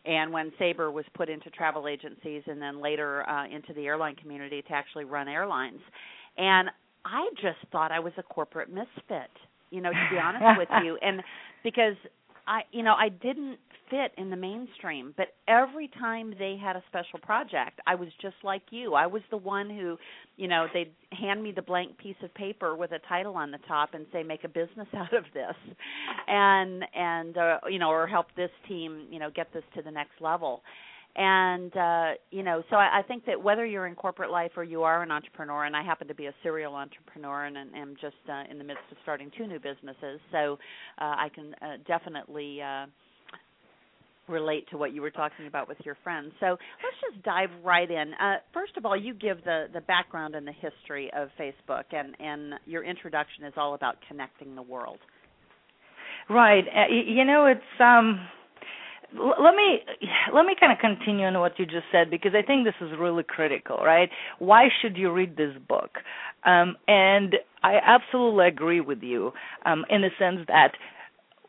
And 0.05 0.33
when 0.33 0.53
Sabre 0.59 0.91
was 0.91 1.05
put 1.15 1.29
into 1.29 1.49
travel 1.51 1.87
agencies 1.87 2.43
and 2.47 2.61
then 2.61 2.81
later 2.81 3.29
uh, 3.29 3.47
into 3.47 3.73
the 3.73 3.87
airline 3.87 4.17
community 4.17 4.63
to 4.63 4.73
actually 4.73 5.05
run 5.05 5.29
airlines. 5.29 5.79
And 6.37 6.71
I 7.05 7.29
just 7.37 7.59
thought 7.71 7.93
I 7.93 8.01
was 8.01 8.13
a 8.17 8.23
corporate 8.23 8.69
misfit, 8.69 9.31
you 9.71 9.81
know, 9.81 9.91
to 9.91 10.09
be 10.11 10.19
honest 10.19 10.59
with 10.59 10.69
you. 10.85 10.99
And 11.03 11.23
because 11.63 11.95
I 12.47 12.63
you 12.73 12.83
know 12.83 12.95
I 12.95 13.09
didn't 13.09 13.59
fit 13.91 14.13
in 14.17 14.31
the 14.31 14.37
mainstream 14.37 15.13
but 15.17 15.29
every 15.49 15.89
time 16.01 16.35
they 16.39 16.57
had 16.63 16.77
a 16.77 16.83
special 16.89 17.19
project 17.21 17.81
I 17.87 17.95
was 17.95 18.09
just 18.21 18.37
like 18.43 18.63
you. 18.71 18.95
I 18.95 19.07
was 19.07 19.23
the 19.31 19.37
one 19.37 19.69
who 19.69 19.99
you 20.37 20.49
know 20.49 20.67
they'd 20.73 20.93
hand 21.11 21.43
me 21.43 21.53
the 21.53 21.63
blank 21.63 21.99
piece 21.99 22.17
of 22.23 22.33
paper 22.35 22.75
with 22.75 22.93
a 22.93 23.01
title 23.09 23.37
on 23.37 23.51
the 23.51 23.59
top 23.69 23.95
and 23.95 24.07
say 24.13 24.23
make 24.23 24.45
a 24.45 24.49
business 24.49 24.89
out 24.95 25.13
of 25.13 25.25
this 25.35 25.57
and 26.29 26.85
and 26.95 27.37
uh, 27.37 27.59
you 27.69 27.79
know 27.79 27.91
or 27.91 28.07
help 28.07 28.27
this 28.37 28.51
team 28.69 29.07
you 29.11 29.19
know 29.19 29.31
get 29.31 29.53
this 29.53 29.65
to 29.75 29.83
the 29.83 29.91
next 29.91 30.21
level 30.21 30.63
and 31.17 31.77
uh 31.77 32.13
you 32.31 32.43
know 32.43 32.63
so 32.71 32.77
I, 32.77 33.01
I 33.01 33.03
think 33.03 33.27
that 33.27 33.43
whether 33.43 33.67
you're 33.67 33.87
in 33.87 33.95
corporate 33.95 34.31
life 34.31 34.53
or 34.57 34.65
you 34.65 34.83
are 34.83 35.03
an 35.03 35.11
entrepreneur 35.11 35.65
and 35.65 35.77
i 35.77 35.83
happen 35.83 36.09
to 36.09 36.15
be 36.15 36.27
a 36.27 36.35
serial 36.43 36.75
entrepreneur 36.75 37.45
and, 37.45 37.57
am 37.57 37.95
just 38.01 38.17
uh, 38.31 38.45
in 38.51 38.57
the 38.59 38.65
midst 38.65 38.85
of 38.91 38.97
starting 39.03 39.31
two 39.37 39.47
new 39.47 39.59
businesses 39.59 40.21
so 40.31 40.59
uh, 40.99 41.15
i 41.19 41.29
can 41.35 41.55
uh, 41.61 41.77
definitely 41.87 42.61
uh 42.63 42.87
relate 44.29 44.69
to 44.71 44.77
what 44.77 44.93
you 44.93 45.03
were 45.03 45.11
talking 45.11 45.47
about 45.47 45.69
with 45.69 45.79
your 45.85 45.97
friends. 46.03 46.33
So 46.41 46.47
let's 46.47 47.13
just 47.13 47.25
dive 47.25 47.51
right 47.65 47.91
in. 47.91 48.15
Uh, 48.15 48.37
first 48.55 48.77
of 48.77 48.87
all 48.87 48.97
you 48.97 49.15
give 49.15 49.45
the 49.45 49.67
the 49.73 49.81
background 49.83 50.35
and 50.35 50.47
the 50.47 50.53
history 50.53 51.11
of 51.15 51.29
facebook 51.39 51.85
and 51.93 52.17
and 52.21 52.55
your 52.67 52.85
introduction 52.85 53.45
is 53.45 53.53
all 53.57 53.75
about 53.75 53.97
connecting 54.09 54.55
the 54.55 54.63
world. 54.63 54.99
Right. 56.29 56.65
Uh, 56.65 56.93
you 56.93 57.25
know 57.25 57.47
it's 57.47 57.81
um 57.81 58.21
let 59.15 59.55
me 59.55 59.81
let 60.35 60.47
me 60.47 60.55
kind 60.59 60.73
of 60.73 60.79
continue 60.79 61.27
on 61.27 61.39
what 61.39 61.59
you 61.59 61.67
just 61.67 61.85
said 61.93 62.11
because 62.11 62.33
I 62.35 62.43
think 62.43 62.65
this 62.65 62.75
is 62.81 62.91
really 62.99 63.23
critical, 63.23 63.79
right? 63.79 64.11
Why 64.39 64.69
should 64.81 64.97
you 64.97 65.13
read 65.13 65.37
this 65.37 65.55
book? 65.69 65.99
Um, 66.45 66.77
and 66.89 67.37
I 67.63 67.79
absolutely 67.85 68.49
agree 68.49 68.81
with 68.81 69.03
you 69.03 69.33
um, 69.67 69.85
in 69.91 70.03
the 70.03 70.11
sense 70.19 70.41
that 70.49 70.73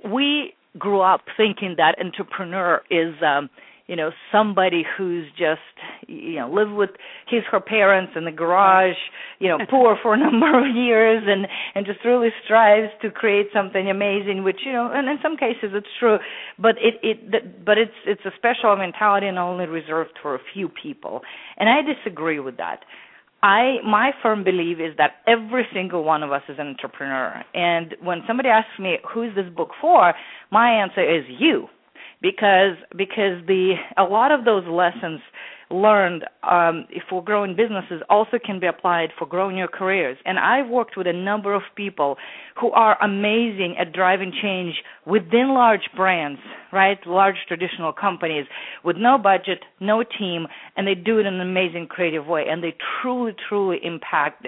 we 0.10 0.54
grew 0.78 1.02
up 1.02 1.22
thinking 1.38 1.76
that 1.78 1.96
entrepreneur 2.00 2.82
is 2.90 3.14
um, 3.26 3.50
you 3.88 3.96
know 3.96 4.12
somebody 4.32 4.84
who's 4.98 5.26
just 5.38 5.60
you 6.08 6.36
know 6.36 6.50
lived 6.50 6.72
with 6.72 6.92
his 7.28 7.44
her 7.52 7.60
parents 7.60 8.14
in 8.16 8.26
the 8.26 8.32
garage 8.32 8.96
you 9.40 9.48
know 9.48 9.58
poor 9.70 9.98
for 10.02 10.14
a 10.14 10.18
number 10.18 10.58
of 10.58 10.76
years 10.76 11.24
and 11.28 11.48
and 11.76 11.86
just 11.86 12.04
really 12.06 12.30
strives 12.46 12.92
to 13.02 13.10
create 13.10 13.48
something 13.54 13.90
amazing 13.90 14.44
which 14.44 14.62
you 14.66 14.72
know 14.72 14.90
and 14.94 15.10
in 15.10 15.18
some 15.22 15.36
cases 15.36 15.72
it's 15.74 15.88
true 16.00 16.18
but 16.58 16.76
it 16.80 16.96
it 17.04 17.66
but 17.66 17.78
it's 17.78 17.92
it's 18.06 18.26
a 18.26 18.32
special 18.38 18.76
mentality 18.76 19.28
and 19.28 19.38
only 19.38 19.66
reserved 19.66 20.18
for 20.22 20.36
a 20.36 20.40
few 20.54 20.70
people. 20.70 21.22
And 21.58 21.70
i 21.70 21.82
disagree 21.82 22.40
with 22.40 22.58
that. 22.58 22.82
I 23.42 23.78
my 23.86 24.12
firm 24.22 24.44
belief 24.44 24.78
is 24.80 24.96
that 24.98 25.16
every 25.28 25.66
single 25.74 26.04
one 26.04 26.24
of 26.24 26.32
us 26.32 26.44
is 26.48 26.58
an 26.60 26.68
entrepreneur. 26.68 27.44
And 27.54 27.96
when 28.02 28.22
somebody 28.28 28.50
asks 28.50 28.80
me 28.80 29.00
who's 29.14 29.36
this 29.36 29.50
book 29.56 29.70
for, 29.82 30.14
my 30.52 30.70
answer 30.70 31.02
is 31.02 31.24
you 31.40 31.68
because 32.24 32.78
because 32.98 33.46
the 33.46 33.76
a 33.98 34.04
lot 34.04 34.32
of 34.32 34.46
those 34.46 34.66
lessons 34.66 35.20
learned 35.74 36.24
um, 36.50 36.88
for 37.10 37.24
growing 37.24 37.56
businesses 37.56 38.02
also 38.10 38.38
can 38.44 38.60
be 38.60 38.68
applied 38.68 39.10
for 39.18 39.26
growing 39.26 39.58
your 39.58 39.68
careers. 39.68 40.18
And 40.26 40.38
I've 40.38 40.70
worked 40.70 40.96
with 40.96 41.08
a 41.08 41.14
number 41.14 41.54
of 41.54 41.64
people 41.76 42.18
who 42.60 42.72
are 42.72 43.02
amazing 43.04 43.76
at 43.80 43.92
driving 43.94 44.32
change 44.42 44.76
within 45.06 45.50
large 45.54 45.90
brands, 45.96 46.40
right? 46.72 46.98
Large 47.08 47.36
traditional 47.48 47.92
companies 47.92 48.46
with 48.84 48.98
no 48.98 49.18
budget, 49.18 49.64
no 49.80 50.04
team, 50.04 50.46
and 50.78 50.88
they 50.88 50.96
do 50.96 51.18
it 51.18 51.26
in 51.26 51.34
an 51.34 51.42
amazing 51.42 51.88
creative 51.88 52.28
way 52.28 52.46
and 52.50 52.64
they 52.64 52.76
truly 53.02 53.34
truly 53.50 53.78
impact 53.84 54.46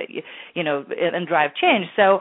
you 0.53 0.63
know 0.63 0.85
and 0.89 1.27
drive 1.27 1.51
change. 1.59 1.85
So 1.95 2.19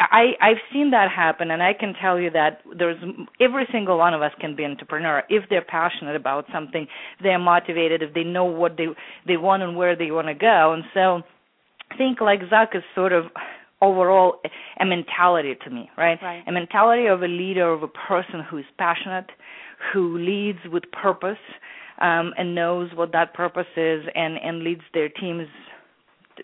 I 0.00 0.32
I've 0.40 0.62
seen 0.72 0.90
that 0.92 1.10
happen 1.14 1.50
and 1.50 1.62
I 1.62 1.72
can 1.74 1.94
tell 2.00 2.18
you 2.18 2.30
that 2.30 2.60
there's 2.78 2.96
every 3.40 3.66
single 3.70 3.98
one 3.98 4.14
of 4.14 4.22
us 4.22 4.32
can 4.40 4.56
be 4.56 4.64
an 4.64 4.72
entrepreneur 4.72 5.22
if 5.28 5.44
they're 5.50 5.64
passionate 5.64 6.16
about 6.16 6.46
something, 6.52 6.86
they're 7.22 7.38
motivated, 7.38 8.02
if 8.02 8.14
they 8.14 8.24
know 8.24 8.45
what 8.54 8.76
they 8.76 8.86
they 9.26 9.36
want 9.36 9.62
and 9.62 9.76
where 9.76 9.96
they 9.96 10.10
want 10.10 10.28
to 10.28 10.34
go. 10.34 10.72
And 10.72 10.84
so 10.94 11.22
I 11.90 11.96
think 11.96 12.20
like 12.20 12.40
Zuck 12.52 12.76
is 12.76 12.82
sort 12.94 13.12
of 13.12 13.26
overall 13.82 14.40
a 14.80 14.86
mentality 14.86 15.54
to 15.64 15.70
me, 15.70 15.90
right? 15.96 16.18
right? 16.22 16.42
A 16.46 16.52
mentality 16.52 17.06
of 17.06 17.22
a 17.22 17.28
leader, 17.28 17.72
of 17.72 17.82
a 17.82 17.88
person 17.88 18.42
who 18.48 18.58
is 18.58 18.64
passionate, 18.78 19.26
who 19.92 20.18
leads 20.18 20.58
with 20.70 20.84
purpose, 20.92 21.38
um, 22.00 22.32
and 22.36 22.54
knows 22.54 22.90
what 22.94 23.12
that 23.12 23.34
purpose 23.34 23.66
is, 23.76 24.04
and 24.14 24.38
and 24.38 24.62
leads 24.62 24.82
their 24.92 25.08
teams 25.08 25.46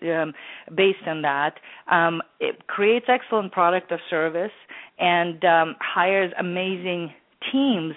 um, 0.01 0.33
based 0.75 1.05
on 1.07 1.21
that. 1.21 1.55
Um, 1.91 2.21
it 2.39 2.67
creates 2.67 3.05
excellent 3.07 3.51
product 3.51 3.91
or 3.91 3.99
service, 4.09 4.51
and 4.99 5.43
um, 5.45 5.75
hires 5.79 6.31
amazing 6.39 7.13
teams 7.51 7.95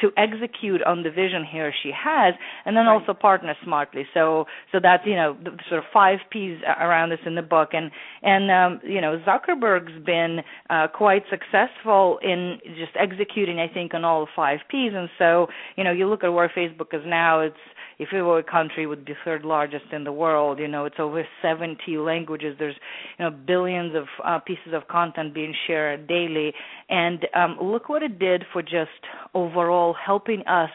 to 0.00 0.10
execute 0.16 0.82
on 0.82 1.02
the 1.02 1.10
vision 1.10 1.44
he 1.50 1.58
or 1.58 1.72
she 1.82 1.90
has 1.90 2.34
and 2.64 2.76
then 2.76 2.86
right. 2.86 3.00
also 3.00 3.14
partner 3.14 3.54
smartly. 3.64 4.06
So 4.12 4.46
so 4.72 4.78
that's 4.82 5.04
you 5.06 5.14
know 5.14 5.36
the 5.42 5.50
sort 5.68 5.78
of 5.78 5.84
five 5.92 6.18
p's 6.30 6.58
around 6.80 7.10
this 7.10 7.20
in 7.26 7.34
the 7.34 7.42
book. 7.42 7.70
And 7.72 7.90
and 8.22 8.50
um 8.50 8.80
you 8.88 9.00
know 9.00 9.20
zuckerberg's 9.26 10.04
been 10.04 10.40
uh 10.70 10.88
quite 10.88 11.22
successful 11.30 12.18
in 12.22 12.58
just 12.76 12.92
executing 12.98 13.58
i 13.58 13.68
think 13.72 13.94
on 13.94 14.04
all 14.04 14.28
five 14.34 14.60
p's. 14.70 14.92
And 14.94 15.08
so 15.18 15.46
you 15.76 15.84
know 15.84 15.92
you 15.92 16.08
look 16.08 16.24
at 16.24 16.28
where 16.28 16.50
facebook 16.54 16.92
is 16.92 17.02
now 17.06 17.40
it's 17.40 17.56
if 17.98 18.08
it 18.12 18.22
were 18.22 18.38
a 18.38 18.42
country 18.42 18.84
it 18.84 18.86
would 18.86 19.04
be 19.04 19.14
third 19.24 19.44
largest 19.44 19.84
in 19.92 20.04
the 20.04 20.12
world 20.12 20.58
you 20.58 20.68
know 20.68 20.84
it's 20.84 20.96
over 20.98 21.26
70 21.42 21.78
languages 21.98 22.56
there's 22.58 22.76
you 23.18 23.24
know 23.24 23.30
billions 23.30 23.94
of 23.94 24.04
uh, 24.24 24.38
pieces 24.40 24.72
of 24.72 24.86
content 24.88 25.34
being 25.34 25.54
shared 25.66 26.06
daily 26.06 26.52
and 26.88 27.26
um, 27.34 27.56
look 27.60 27.88
what 27.88 28.02
it 28.02 28.18
did 28.18 28.44
for 28.52 28.62
just 28.62 28.90
overall 29.34 29.94
helping 29.94 30.40
us 30.46 30.70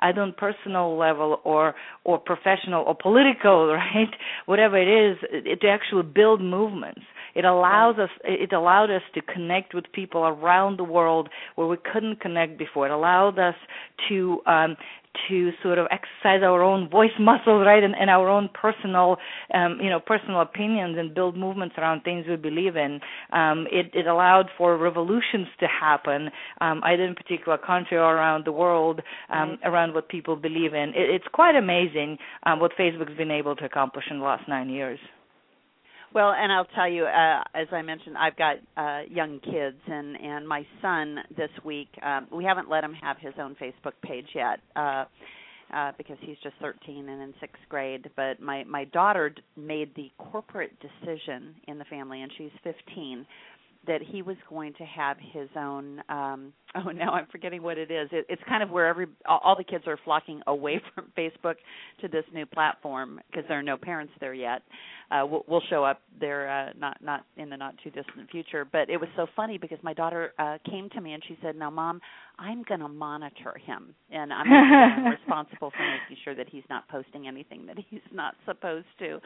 either 0.00 0.20
on 0.20 0.34
personal 0.36 0.96
level 0.96 1.40
or 1.44 1.74
or 2.04 2.18
professional 2.18 2.84
or 2.84 2.94
political, 2.94 3.66
right? 3.72 4.14
Whatever 4.46 4.76
it 4.78 5.12
is, 5.12 5.18
it, 5.30 5.60
to 5.60 5.68
actually 5.68 6.02
build 6.02 6.40
movements. 6.40 7.02
It 7.34 7.44
allows 7.44 7.98
us 7.98 8.10
it 8.24 8.52
allowed 8.52 8.90
us 8.90 9.02
to 9.14 9.20
connect 9.20 9.74
with 9.74 9.84
people 9.92 10.22
around 10.22 10.78
the 10.78 10.84
world 10.84 11.28
where 11.54 11.66
we 11.66 11.76
couldn't 11.92 12.20
connect 12.20 12.58
before. 12.58 12.86
It 12.86 12.92
allowed 12.92 13.38
us 13.38 13.54
to 14.08 14.40
um 14.46 14.76
to 15.28 15.50
sort 15.62 15.78
of 15.78 15.86
exercise 15.90 16.42
our 16.42 16.62
own 16.62 16.88
voice 16.88 17.10
muscles, 17.20 17.64
right, 17.66 17.82
and, 17.82 17.94
and 17.98 18.10
our 18.10 18.28
own 18.28 18.48
personal, 18.54 19.16
um, 19.54 19.78
you 19.80 19.90
know, 19.90 20.00
personal 20.00 20.40
opinions 20.40 20.96
and 20.98 21.14
build 21.14 21.36
movements 21.36 21.74
around 21.78 22.02
things 22.02 22.26
we 22.28 22.36
believe 22.36 22.76
in. 22.76 23.00
Um, 23.32 23.66
it, 23.70 23.90
it 23.94 24.06
allowed 24.06 24.46
for 24.56 24.76
revolutions 24.76 25.48
to 25.60 25.66
happen, 25.66 26.30
um, 26.60 26.80
either 26.84 27.04
in 27.04 27.12
a 27.12 27.14
particular 27.14 27.58
country 27.58 27.96
or 27.96 28.14
around 28.16 28.44
the 28.44 28.52
world, 28.52 29.00
um, 29.30 29.58
around 29.64 29.94
what 29.94 30.08
people 30.08 30.36
believe 30.36 30.74
in. 30.74 30.90
It, 30.90 31.10
it's 31.10 31.26
quite 31.32 31.56
amazing 31.56 32.18
um, 32.44 32.60
what 32.60 32.72
Facebook's 32.78 33.16
been 33.16 33.30
able 33.30 33.56
to 33.56 33.64
accomplish 33.64 34.04
in 34.10 34.18
the 34.18 34.24
last 34.24 34.48
nine 34.48 34.68
years. 34.68 34.98
Well, 36.16 36.32
and 36.32 36.50
I'll 36.50 36.64
tell 36.74 36.88
you, 36.88 37.04
uh, 37.04 37.42
as 37.54 37.68
I 37.72 37.82
mentioned, 37.82 38.16
I've 38.16 38.38
got 38.38 38.56
uh, 38.78 39.02
young 39.06 39.38
kids, 39.38 39.76
and 39.86 40.16
and 40.16 40.48
my 40.48 40.66
son 40.80 41.18
this 41.36 41.50
week, 41.62 41.88
um, 42.02 42.26
we 42.32 42.42
haven't 42.42 42.70
let 42.70 42.82
him 42.82 42.94
have 42.94 43.18
his 43.18 43.34
own 43.38 43.54
Facebook 43.60 43.92
page 44.02 44.24
yet. 44.34 44.60
Uh, 44.74 45.04
uh, 45.74 45.90
because 45.98 46.16
he's 46.20 46.36
just 46.44 46.54
13 46.62 47.08
and 47.08 47.20
in 47.20 47.34
sixth 47.38 47.60
grade. 47.68 48.08
But 48.16 48.40
my 48.40 48.64
my 48.64 48.84
daughter 48.84 49.34
made 49.58 49.94
the 49.94 50.10
corporate 50.16 50.72
decision 50.80 51.54
in 51.68 51.76
the 51.76 51.84
family, 51.84 52.22
and 52.22 52.32
she's 52.38 52.52
15, 52.64 53.26
that 53.86 54.00
he 54.02 54.22
was 54.22 54.36
going 54.48 54.72
to 54.74 54.84
have 54.84 55.16
his 55.32 55.48
own 55.56 56.02
um 56.08 56.52
oh 56.74 56.90
now 56.90 57.12
i'm 57.12 57.26
forgetting 57.30 57.62
what 57.62 57.78
it 57.78 57.90
is 57.90 58.08
it, 58.12 58.26
it's 58.28 58.42
kind 58.48 58.62
of 58.62 58.70
where 58.70 58.86
every 58.86 59.06
all 59.26 59.54
the 59.56 59.64
kids 59.64 59.84
are 59.86 59.98
flocking 60.04 60.40
away 60.46 60.80
from 60.94 61.06
facebook 61.16 61.56
to 62.00 62.08
this 62.08 62.24
new 62.32 62.46
platform 62.46 63.20
because 63.30 63.44
there 63.48 63.58
are 63.58 63.62
no 63.62 63.76
parents 63.76 64.12
there 64.20 64.34
yet 64.34 64.62
uh 65.10 65.24
we'll, 65.26 65.44
we'll 65.48 65.62
show 65.70 65.84
up 65.84 66.00
there 66.20 66.50
uh 66.50 66.72
not 66.78 66.96
not 67.02 67.24
in 67.36 67.50
the 67.50 67.56
not 67.56 67.74
too 67.82 67.90
distant 67.90 68.30
future. 68.30 68.64
But 68.64 68.90
it 68.90 68.98
was 68.98 69.08
so 69.16 69.26
funny 69.36 69.58
because 69.58 69.78
my 69.82 69.94
daughter 69.94 70.32
uh 70.38 70.58
came 70.68 70.88
to 70.90 71.00
me 71.00 71.12
and 71.12 71.22
she 71.26 71.36
said 71.42 71.56
now 71.56 71.70
mom 71.70 72.00
i'm 72.38 72.62
going 72.64 72.80
to 72.80 72.88
monitor 72.88 73.56
him 73.64 73.94
and 74.10 74.32
i'm 74.32 75.06
responsible 75.10 75.70
for 75.70 75.82
making 75.82 76.22
sure 76.24 76.34
that 76.34 76.48
he's 76.50 76.64
not 76.68 76.88
posting 76.88 77.26
anything 77.26 77.66
that 77.66 77.76
he's 77.90 78.00
not 78.12 78.34
supposed 78.44 78.86
to. 78.98 79.18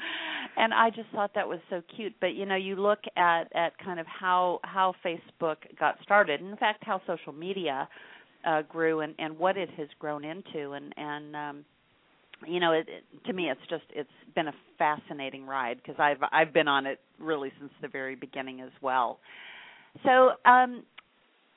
And 0.56 0.72
i 0.74 0.90
just 0.90 1.08
thought 1.14 1.32
that 1.34 1.48
was 1.48 1.60
so 1.70 1.82
cute. 1.96 2.14
But 2.20 2.34
you 2.34 2.46
know 2.46 2.56
you 2.56 2.76
look 2.76 3.00
at 3.16 3.44
at 3.54 3.76
kind 3.78 4.00
of 4.00 4.06
how 4.06 4.60
how 4.62 4.94
facebook 5.04 5.56
got 5.78 5.96
started 6.02 6.40
and 6.40 6.50
in 6.50 6.56
fact 6.56 6.84
how 6.84 7.00
social 7.06 7.32
media 7.32 7.88
uh 8.46 8.62
grew 8.62 9.00
and 9.00 9.14
and 9.18 9.38
what 9.38 9.56
it 9.56 9.70
has 9.76 9.88
grown 9.98 10.24
into. 10.24 10.72
And 10.72 10.92
and 10.96 11.36
um 11.36 11.64
you 12.46 12.60
know 12.60 12.72
it, 12.72 12.86
it 12.88 13.04
to 13.26 13.32
me 13.32 13.50
it's 13.50 13.60
just 13.68 13.84
it's 13.90 14.08
been 14.34 14.48
a 14.48 14.54
fascinating 14.78 15.46
ride 15.46 15.76
because 15.76 15.98
i've 15.98 16.18
i've 16.32 16.52
been 16.52 16.68
on 16.68 16.86
it 16.86 17.00
really 17.18 17.52
since 17.58 17.72
the 17.82 17.88
very 17.88 18.14
beginning 18.14 18.60
as 18.60 18.70
well. 18.80 19.18
So 20.04 20.30
um 20.44 20.84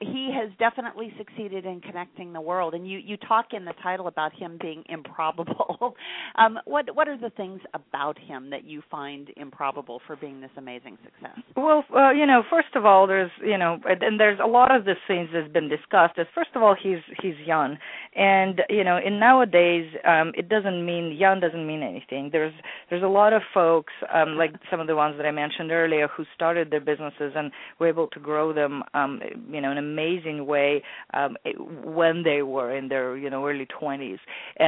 he 0.03 0.31
has 0.33 0.50
definitely 0.60 1.13
succeeded 1.17 1.65
in 1.65 1.81
connecting 1.81 2.33
the 2.33 2.41
world. 2.41 2.74
And 2.74 2.88
you 2.88 3.00
you 3.00 3.17
talk 3.17 3.48
in 3.53 3.65
the 3.65 3.74
title 3.81 4.07
about 4.07 4.33
him 4.33 4.57
being 4.62 4.83
improbable. 4.89 5.95
Um 6.36 6.60
what 6.65 6.95
what 6.95 7.07
are 7.07 7.17
the 7.17 7.29
things 7.31 7.62
about 7.74 8.17
him 8.17 8.50
that 8.50 8.63
you 8.65 8.81
find 8.89 9.29
improbable 9.38 10.01
for 10.07 10.15
being 10.15 10.41
this 10.41 10.51
amazing 10.57 10.98
success? 11.03 11.39
Well 11.55 11.83
uh, 11.95 12.12
you 12.12 12.25
know 12.25 12.43
first 12.50 12.75
of 12.75 12.86
all 12.86 13.07
there's 13.07 13.31
you 13.43 13.57
know 13.57 13.79
and 13.86 14.19
there's 14.19 14.39
a 14.43 14.48
lot 14.48 14.75
of 14.75 14.86
the 14.86 14.95
things 15.07 15.29
that's 15.33 15.51
been 15.51 15.69
discussed. 15.69 16.17
Is 16.17 16.27
first 16.33 16.50
of 16.55 16.63
all 16.63 16.75
he's 16.81 17.00
he's 17.22 17.36
young. 17.45 17.77
And 18.15 18.62
you 18.69 18.83
know 18.83 18.98
in 19.03 19.19
nowadays 19.19 19.91
um 20.07 20.31
it 20.36 20.50
doesn't 20.50 20.86
mean 20.86 21.15
young 21.17 21.39
doesn't 21.39 21.65
mean 21.65 21.83
anything. 21.83 22.29
There's 22.31 22.53
there's 22.89 23.03
a 23.03 23.07
lot 23.07 23.33
of 23.33 23.41
folks 23.53 23.93
um 24.13 24.36
like 24.38 24.53
some 24.69 24.79
of 24.79 24.88
the 24.88 24.95
ones 24.95 25.15
that 25.17 25.25
I 25.25 25.31
mentioned 25.31 25.72
earlier 25.72 26.07
who 26.07 26.25
started 26.36 26.72
their 26.72 26.81
businesses 26.81 27.33
and 27.36 27.51
were 27.79 27.88
able 27.88 28.07
to 28.07 28.19
grow 28.19 28.53
them 28.53 28.83
um 28.93 29.22
you 29.50 29.62
know 29.62 29.72
in 29.72 29.77
a 29.77 29.81
amazing 29.94 30.46
way 30.46 30.84
um, 31.14 31.36
when 31.84 32.24
they 32.24 32.42
were 32.42 32.76
in 32.76 32.88
their 32.90 33.18
you 33.18 33.30
know 33.30 33.46
early 33.48 33.68
20s, 33.82 34.20
uh, 34.60 34.64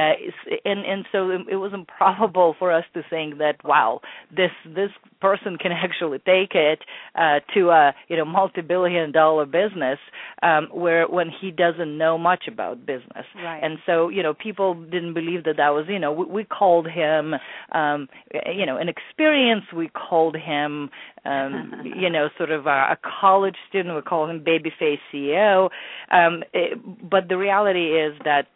and 0.64 0.80
and 0.84 1.04
so 1.12 1.30
it 1.30 1.56
was 1.56 1.72
improbable 1.74 2.54
for 2.58 2.72
us 2.72 2.84
to 2.94 3.02
think 3.10 3.38
that 3.38 3.56
wow 3.64 4.00
this 4.30 4.50
this 4.64 4.90
person 5.20 5.56
can 5.56 5.72
actually 5.72 6.18
take 6.18 6.54
it 6.54 6.80
uh, 7.14 7.40
to 7.54 7.70
a 7.70 7.94
you 8.08 8.16
know 8.16 8.24
multi-billion 8.24 9.12
dollar 9.12 9.46
business 9.46 9.98
um, 10.42 10.68
where 10.72 11.06
when 11.06 11.28
he 11.40 11.50
doesn't 11.50 11.96
know 11.98 12.18
much 12.18 12.44
about 12.48 12.84
business, 12.86 13.26
right. 13.36 13.60
and 13.62 13.78
so 13.86 14.08
you 14.08 14.22
know 14.22 14.34
people 14.34 14.74
didn't 14.74 15.14
believe 15.14 15.44
that 15.44 15.56
that 15.56 15.70
was 15.70 15.86
you 15.88 15.98
know 15.98 16.12
we, 16.12 16.24
we 16.26 16.44
called 16.44 16.86
him 16.86 17.34
um, 17.72 18.08
you 18.54 18.66
know 18.66 18.76
an 18.76 18.88
experience 18.88 19.64
we 19.74 19.88
called 19.88 20.36
him 20.36 20.90
um, 21.26 21.82
you 21.84 22.10
know 22.10 22.28
sort 22.36 22.50
of 22.50 22.66
a, 22.66 22.70
a 22.92 22.98
college 23.20 23.56
student 23.68 23.94
we 23.94 24.02
call 24.02 24.28
him 24.28 24.44
babyface 24.44 24.98
CEO. 25.12 25.70
Um, 26.10 26.42
it, 26.52 26.78
but 27.10 27.28
the 27.28 27.36
reality 27.36 27.98
is 27.98 28.14
that 28.24 28.46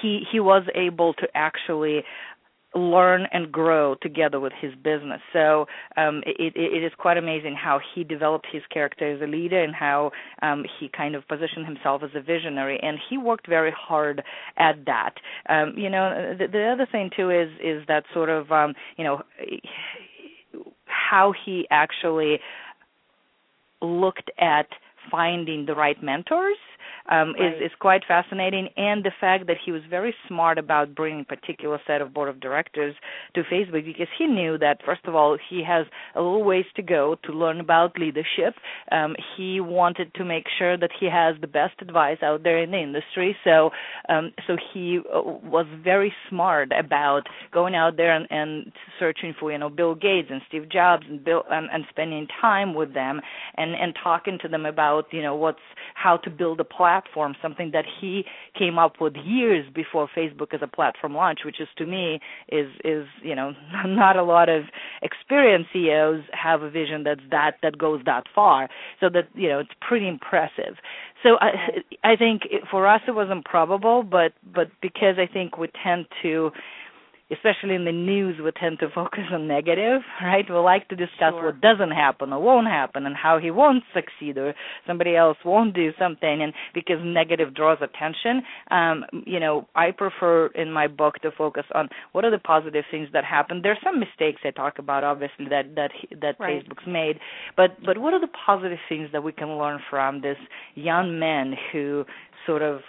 he 0.00 0.22
he 0.30 0.40
was 0.40 0.64
able 0.74 1.14
to 1.14 1.26
actually 1.34 2.04
learn 2.74 3.26
and 3.32 3.50
grow 3.50 3.94
together 4.02 4.38
with 4.38 4.52
his 4.60 4.74
business. 4.74 5.20
So 5.32 5.66
um, 5.96 6.22
it, 6.26 6.52
it 6.54 6.84
is 6.84 6.92
quite 6.98 7.16
amazing 7.16 7.56
how 7.56 7.80
he 7.94 8.04
developed 8.04 8.46
his 8.52 8.62
character 8.72 9.10
as 9.10 9.22
a 9.22 9.26
leader 9.26 9.62
and 9.62 9.74
how 9.74 10.12
um, 10.42 10.64
he 10.78 10.88
kind 10.88 11.14
of 11.14 11.26
positioned 11.28 11.66
himself 11.66 12.02
as 12.04 12.10
a 12.14 12.20
visionary. 12.20 12.78
And 12.82 12.98
he 13.08 13.16
worked 13.16 13.48
very 13.48 13.72
hard 13.76 14.22
at 14.58 14.84
that. 14.84 15.14
Um, 15.48 15.74
you 15.76 15.88
know, 15.88 16.34
the, 16.38 16.46
the 16.46 16.64
other 16.66 16.86
thing 16.90 17.10
too 17.16 17.30
is 17.30 17.48
is 17.62 17.86
that 17.88 18.04
sort 18.12 18.28
of 18.28 18.52
um, 18.52 18.74
you 18.96 19.04
know 19.04 19.22
how 20.88 21.32
he 21.44 21.66
actually 21.70 22.40
looked 23.80 24.30
at 24.38 24.66
finding 25.10 25.66
the 25.66 25.74
right 25.74 26.02
mentors 26.02 26.56
um, 27.08 27.34
right. 27.38 27.54
is 27.54 27.66
is 27.66 27.72
quite 27.80 28.02
fascinating, 28.06 28.68
and 28.76 29.04
the 29.04 29.12
fact 29.20 29.46
that 29.46 29.56
he 29.64 29.72
was 29.72 29.82
very 29.88 30.14
smart 30.26 30.58
about 30.58 30.94
bringing 30.94 31.20
a 31.20 31.24
particular 31.24 31.80
set 31.86 32.00
of 32.00 32.14
board 32.14 32.28
of 32.28 32.40
directors 32.40 32.94
to 33.34 33.42
Facebook 33.42 33.84
because 33.84 34.08
he 34.18 34.26
knew 34.26 34.58
that 34.58 34.78
first 34.84 35.04
of 35.04 35.14
all 35.14 35.38
he 35.48 35.62
has 35.66 35.86
a 36.14 36.20
little 36.20 36.44
ways 36.44 36.66
to 36.76 36.82
go 36.82 37.16
to 37.24 37.32
learn 37.32 37.60
about 37.60 37.98
leadership. 37.98 38.54
Um, 38.92 39.14
he 39.36 39.60
wanted 39.60 40.14
to 40.14 40.24
make 40.24 40.44
sure 40.58 40.76
that 40.76 40.90
he 40.98 41.06
has 41.06 41.36
the 41.40 41.46
best 41.46 41.74
advice 41.80 42.18
out 42.22 42.42
there 42.42 42.62
in 42.62 42.70
the 42.70 42.78
industry, 42.78 43.36
so 43.44 43.70
um, 44.08 44.32
so 44.46 44.56
he 44.72 44.98
uh, 44.98 45.20
was 45.22 45.66
very 45.82 46.12
smart 46.28 46.70
about 46.78 47.22
going 47.52 47.74
out 47.74 47.96
there 47.96 48.14
and, 48.14 48.26
and 48.30 48.72
searching 48.98 49.34
for 49.38 49.52
you 49.52 49.58
know 49.58 49.68
Bill 49.68 49.94
Gates 49.94 50.28
and 50.30 50.42
Steve 50.48 50.68
Jobs 50.70 51.04
and 51.08 51.24
Bill 51.24 51.42
and, 51.50 51.68
and 51.72 51.84
spending 51.90 52.26
time 52.40 52.74
with 52.74 52.94
them 52.94 53.20
and 53.56 53.74
and 53.74 53.94
talking 54.02 54.38
to 54.42 54.48
them 54.48 54.66
about 54.66 55.06
you 55.12 55.22
know 55.22 55.34
what's 55.34 55.58
how 55.94 56.16
to 56.18 56.30
build 56.30 56.60
a 56.60 56.64
platform, 56.64 56.97
something 57.42 57.70
that 57.72 57.84
he 58.00 58.24
came 58.58 58.78
up 58.78 59.00
with 59.00 59.14
years 59.16 59.64
before 59.74 60.08
Facebook 60.16 60.54
as 60.54 60.60
a 60.62 60.66
platform 60.66 61.14
launch, 61.14 61.40
which 61.44 61.60
is 61.60 61.68
to 61.76 61.86
me 61.86 62.20
is 62.50 62.68
is 62.84 63.06
you 63.22 63.34
know 63.34 63.52
not 63.86 64.16
a 64.16 64.22
lot 64.22 64.48
of 64.48 64.64
experienced 65.02 65.70
CEOs 65.72 66.22
have 66.32 66.62
a 66.62 66.70
vision 66.70 67.04
that's 67.04 67.20
that 67.30 67.56
that 67.62 67.78
goes 67.78 68.00
that 68.06 68.24
far. 68.34 68.68
So 69.00 69.08
that 69.10 69.28
you 69.34 69.48
know 69.48 69.58
it's 69.60 69.70
pretty 69.80 70.08
impressive. 70.08 70.76
So 71.22 71.36
I 71.40 71.82
I 72.04 72.16
think 72.16 72.42
for 72.70 72.86
us 72.86 73.00
it 73.06 73.12
was 73.12 73.28
improbable, 73.30 74.02
but 74.02 74.32
but 74.54 74.68
because 74.80 75.16
I 75.18 75.26
think 75.32 75.58
we 75.58 75.68
tend 75.82 76.06
to 76.22 76.50
especially 77.30 77.74
in 77.74 77.84
the 77.84 77.92
news, 77.92 78.40
we 78.42 78.50
tend 78.52 78.78
to 78.80 78.88
focus 78.94 79.24
on 79.32 79.46
negative, 79.46 80.00
right? 80.22 80.44
We 80.48 80.56
like 80.56 80.88
to 80.88 80.96
discuss 80.96 81.32
sure. 81.32 81.46
what 81.46 81.60
doesn't 81.60 81.90
happen 81.90 82.32
or 82.32 82.40
won't 82.40 82.66
happen 82.66 83.06
and 83.06 83.14
how 83.14 83.38
he 83.38 83.50
won't 83.50 83.84
succeed 83.94 84.38
or 84.38 84.54
somebody 84.86 85.14
else 85.14 85.36
won't 85.44 85.74
do 85.74 85.90
something, 85.98 86.42
and 86.42 86.52
because 86.74 86.96
negative 87.02 87.54
draws 87.54 87.78
attention, 87.82 88.42
um, 88.70 89.04
you 89.26 89.38
know, 89.38 89.66
I 89.74 89.90
prefer 89.90 90.46
in 90.48 90.72
my 90.72 90.86
book 90.86 91.16
to 91.22 91.30
focus 91.30 91.64
on 91.74 91.88
what 92.12 92.24
are 92.24 92.30
the 92.30 92.38
positive 92.38 92.84
things 92.90 93.08
that 93.12 93.24
happen. 93.24 93.60
There's 93.62 93.78
some 93.84 94.00
mistakes 94.00 94.40
I 94.44 94.50
talk 94.50 94.78
about, 94.78 95.04
obviously, 95.04 95.46
that 95.50 95.74
that 95.76 95.90
that 96.20 96.36
right. 96.38 96.64
Facebook's 96.64 96.86
made, 96.86 97.18
but 97.56 97.76
but 97.84 97.98
what 97.98 98.14
are 98.14 98.20
the 98.20 98.28
positive 98.46 98.78
things 98.88 99.08
that 99.12 99.22
we 99.22 99.32
can 99.32 99.58
learn 99.58 99.80
from 99.90 100.22
this 100.22 100.38
young 100.74 101.18
man 101.18 101.54
who 101.72 102.04
sort 102.48 102.62
of 102.62 102.80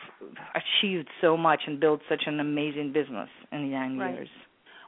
achieved 0.55 1.09
so 1.21 1.35
much 1.35 1.59
and 1.67 1.79
built 1.79 1.99
such 2.09 2.23
an 2.25 2.39
amazing 2.39 2.93
business 2.93 3.27
in 3.51 3.63
the 3.63 3.67
young 3.67 3.97
right. 3.97 4.13
years. 4.13 4.29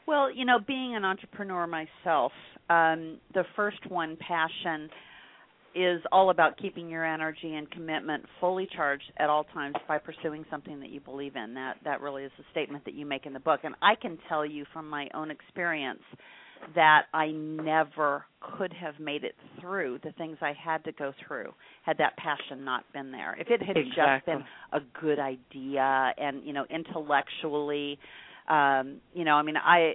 Well, 0.07 0.33
you 0.33 0.45
know, 0.45 0.59
being 0.65 0.95
an 0.95 1.03
entrepreneur 1.03 1.67
myself, 1.67 2.31
um, 2.69 3.17
the 3.33 3.43
first 3.55 3.85
one, 3.89 4.17
passion, 4.17 4.89
is 5.75 6.01
all 6.11 6.31
about 6.31 6.57
keeping 6.57 6.89
your 6.89 7.05
energy 7.05 7.55
and 7.55 7.69
commitment 7.69 8.23
fully 8.39 8.67
charged 8.75 9.11
at 9.17 9.29
all 9.29 9.43
times 9.53 9.75
by 9.87 9.97
pursuing 9.97 10.45
something 10.49 10.79
that 10.79 10.89
you 10.89 10.99
believe 11.01 11.35
in. 11.35 11.53
That 11.53 11.75
that 11.83 12.01
really 12.01 12.23
is 12.23 12.31
a 12.39 12.43
statement 12.51 12.85
that 12.85 12.93
you 12.93 13.05
make 13.05 13.25
in 13.25 13.33
the 13.33 13.39
book, 13.39 13.61
and 13.63 13.75
I 13.81 13.95
can 13.95 14.17
tell 14.27 14.45
you 14.45 14.65
from 14.73 14.89
my 14.89 15.07
own 15.13 15.31
experience 15.31 16.01
that 16.75 17.03
I 17.13 17.27
never 17.27 18.25
could 18.57 18.73
have 18.73 18.99
made 18.99 19.23
it 19.23 19.35
through 19.59 19.99
the 20.03 20.11
things 20.13 20.37
I 20.41 20.53
had 20.53 20.83
to 20.85 20.91
go 20.91 21.13
through 21.27 21.53
had 21.83 21.97
that 21.99 22.17
passion 22.17 22.65
not 22.65 22.83
been 22.93 23.11
there. 23.11 23.35
If 23.39 23.47
it 23.49 23.61
had 23.61 23.77
exactly. 23.77 23.93
just 23.95 24.25
been 24.25 24.43
a 24.71 24.79
good 24.99 25.19
idea 25.19 26.13
and 26.17 26.43
you 26.43 26.53
know 26.53 26.65
intellectually 26.69 27.99
um 28.49 28.97
you 29.13 29.23
know 29.23 29.35
I 29.35 29.43
mean 29.43 29.57
I 29.57 29.93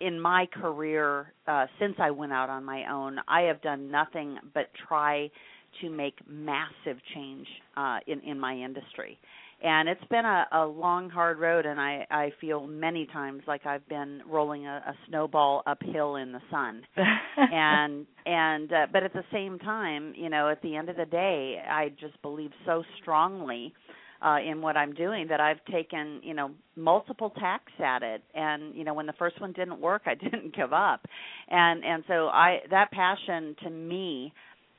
in 0.00 0.20
my 0.20 0.46
career 0.46 1.32
uh 1.46 1.66
since 1.78 1.94
I 1.98 2.10
went 2.10 2.32
out 2.32 2.50
on 2.50 2.64
my 2.64 2.90
own 2.90 3.18
I 3.28 3.42
have 3.42 3.62
done 3.62 3.90
nothing 3.90 4.38
but 4.52 4.70
try 4.88 5.30
to 5.80 5.90
make 5.90 6.14
massive 6.28 6.98
change 7.14 7.46
uh 7.76 7.98
in 8.06 8.20
in 8.20 8.38
my 8.40 8.54
industry 8.54 9.18
and 9.64 9.88
it's 9.88 10.04
been 10.10 10.26
a, 10.26 10.46
a 10.52 10.66
long 10.66 11.08
hard 11.08 11.40
road 11.40 11.64
and 11.66 11.80
i 11.80 12.06
i 12.10 12.30
feel 12.40 12.66
many 12.66 13.06
times 13.06 13.42
like 13.48 13.64
i've 13.66 13.86
been 13.88 14.20
rolling 14.30 14.66
a, 14.66 14.82
a 14.86 14.94
snowball 15.08 15.62
uphill 15.66 16.16
in 16.16 16.30
the 16.32 16.40
sun. 16.50 16.82
And 17.36 18.06
and 18.26 18.72
uh, 18.72 18.86
but 18.92 19.02
at 19.02 19.12
the 19.12 19.24
same 19.32 19.58
time 19.58 20.12
you 20.16 20.28
know 20.28 20.48
at 20.48 20.62
the 20.62 20.76
end 20.76 20.88
of 20.88 20.96
the 20.96 21.04
day 21.06 21.56
i 21.68 21.88
just 22.00 22.20
believe 22.22 22.50
so 22.64 22.84
strongly 23.00 23.72
uh 24.24 24.36
in 24.38 24.62
what 24.62 24.76
i'm 24.76 24.94
doing 24.94 25.26
that 25.28 25.40
i've 25.40 25.62
taken 25.64 26.20
you 26.22 26.34
know 26.34 26.50
multiple 26.76 27.30
tacks 27.38 27.72
at 27.84 28.02
it. 28.02 28.22
And 28.34 28.74
you 28.74 28.84
know 28.84 28.94
when 28.94 29.06
the 29.06 29.14
first 29.14 29.40
one 29.40 29.52
didn't 29.52 29.80
work 29.80 30.02
i 30.06 30.14
didn't 30.26 30.54
give 30.54 30.72
up. 30.72 31.06
And 31.48 31.84
and 31.84 32.04
so 32.06 32.28
i 32.28 32.58
that 32.70 32.90
passion 32.92 33.56
to 33.64 33.70
me 33.70 34.32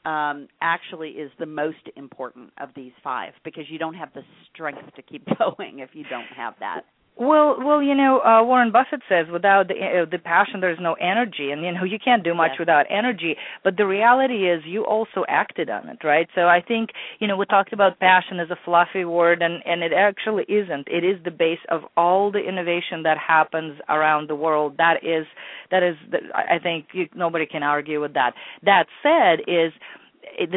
um, 0.06 0.48
actually 0.62 1.10
is 1.10 1.32
the 1.40 1.46
most 1.46 1.90
important 1.96 2.52
of 2.60 2.70
these 2.76 2.92
five 3.04 3.34
because 3.44 3.64
you 3.70 3.80
don't 3.80 3.96
have 3.96 4.14
the 4.14 4.22
strength 4.54 4.94
to 4.96 5.02
keep 5.02 5.26
going 5.40 5.80
if 5.80 5.90
you 5.94 6.04
don't 6.10 6.28
have 6.36 6.54
that. 6.60 6.82
Well, 7.18 7.56
well, 7.64 7.82
you 7.82 7.96
know, 7.96 8.20
uh, 8.20 8.44
Warren 8.44 8.74
Buffett 8.74 9.00
says 9.08 9.28
without 9.32 9.70
the 9.70 9.76
uh, 9.76 10.06
the 10.10 10.18
passion, 10.18 10.60
there's 10.60 10.80
no 10.82 10.96
energy, 10.96 11.52
and 11.52 11.64
you 11.64 11.72
know 11.72 11.86
you 11.86 11.98
can't 11.98 12.26
do 12.26 12.34
much 12.34 12.52
without 12.60 12.88
energy. 12.90 13.38
But 13.64 13.78
the 13.78 13.88
reality 13.88 14.50
is, 14.50 14.64
you 14.66 14.84
also 14.84 15.24
acted 15.30 15.70
on 15.70 15.88
it, 15.88 16.00
right? 16.04 16.28
So 16.36 16.42
I 16.42 16.62
think 16.62 16.90
you 17.20 17.28
know 17.28 17.38
we 17.38 17.46
talked 17.46 17.72
about 17.72 18.00
passion 18.00 18.42
as 18.42 18.50
a 18.50 18.58
fluffy 18.66 19.06
word, 19.06 19.42
and 19.42 19.64
and 19.66 19.82
it 19.82 19.94
actually 19.94 20.44
isn't. 20.50 20.90
It 20.90 21.06
is 21.06 21.24
the 21.24 21.32
base 21.32 21.64
of 21.70 21.84
all 21.96 22.34
the 22.34 22.40
innovation 22.40 23.04
that 23.04 23.18
happens 23.18 23.80
around 23.88 24.28
the 24.28 24.36
world. 24.36 24.76
That 24.78 24.98
is 25.02 25.26
that 25.72 25.84
is, 25.84 25.96
I 26.34 26.60
think 26.62 26.88
you, 26.92 27.08
nobody 27.16 27.46
can 27.46 27.64
argue 27.64 28.02
with 28.02 28.14
that. 28.16 28.34
That 28.64 28.88
said, 29.02 29.40
is 29.48 29.72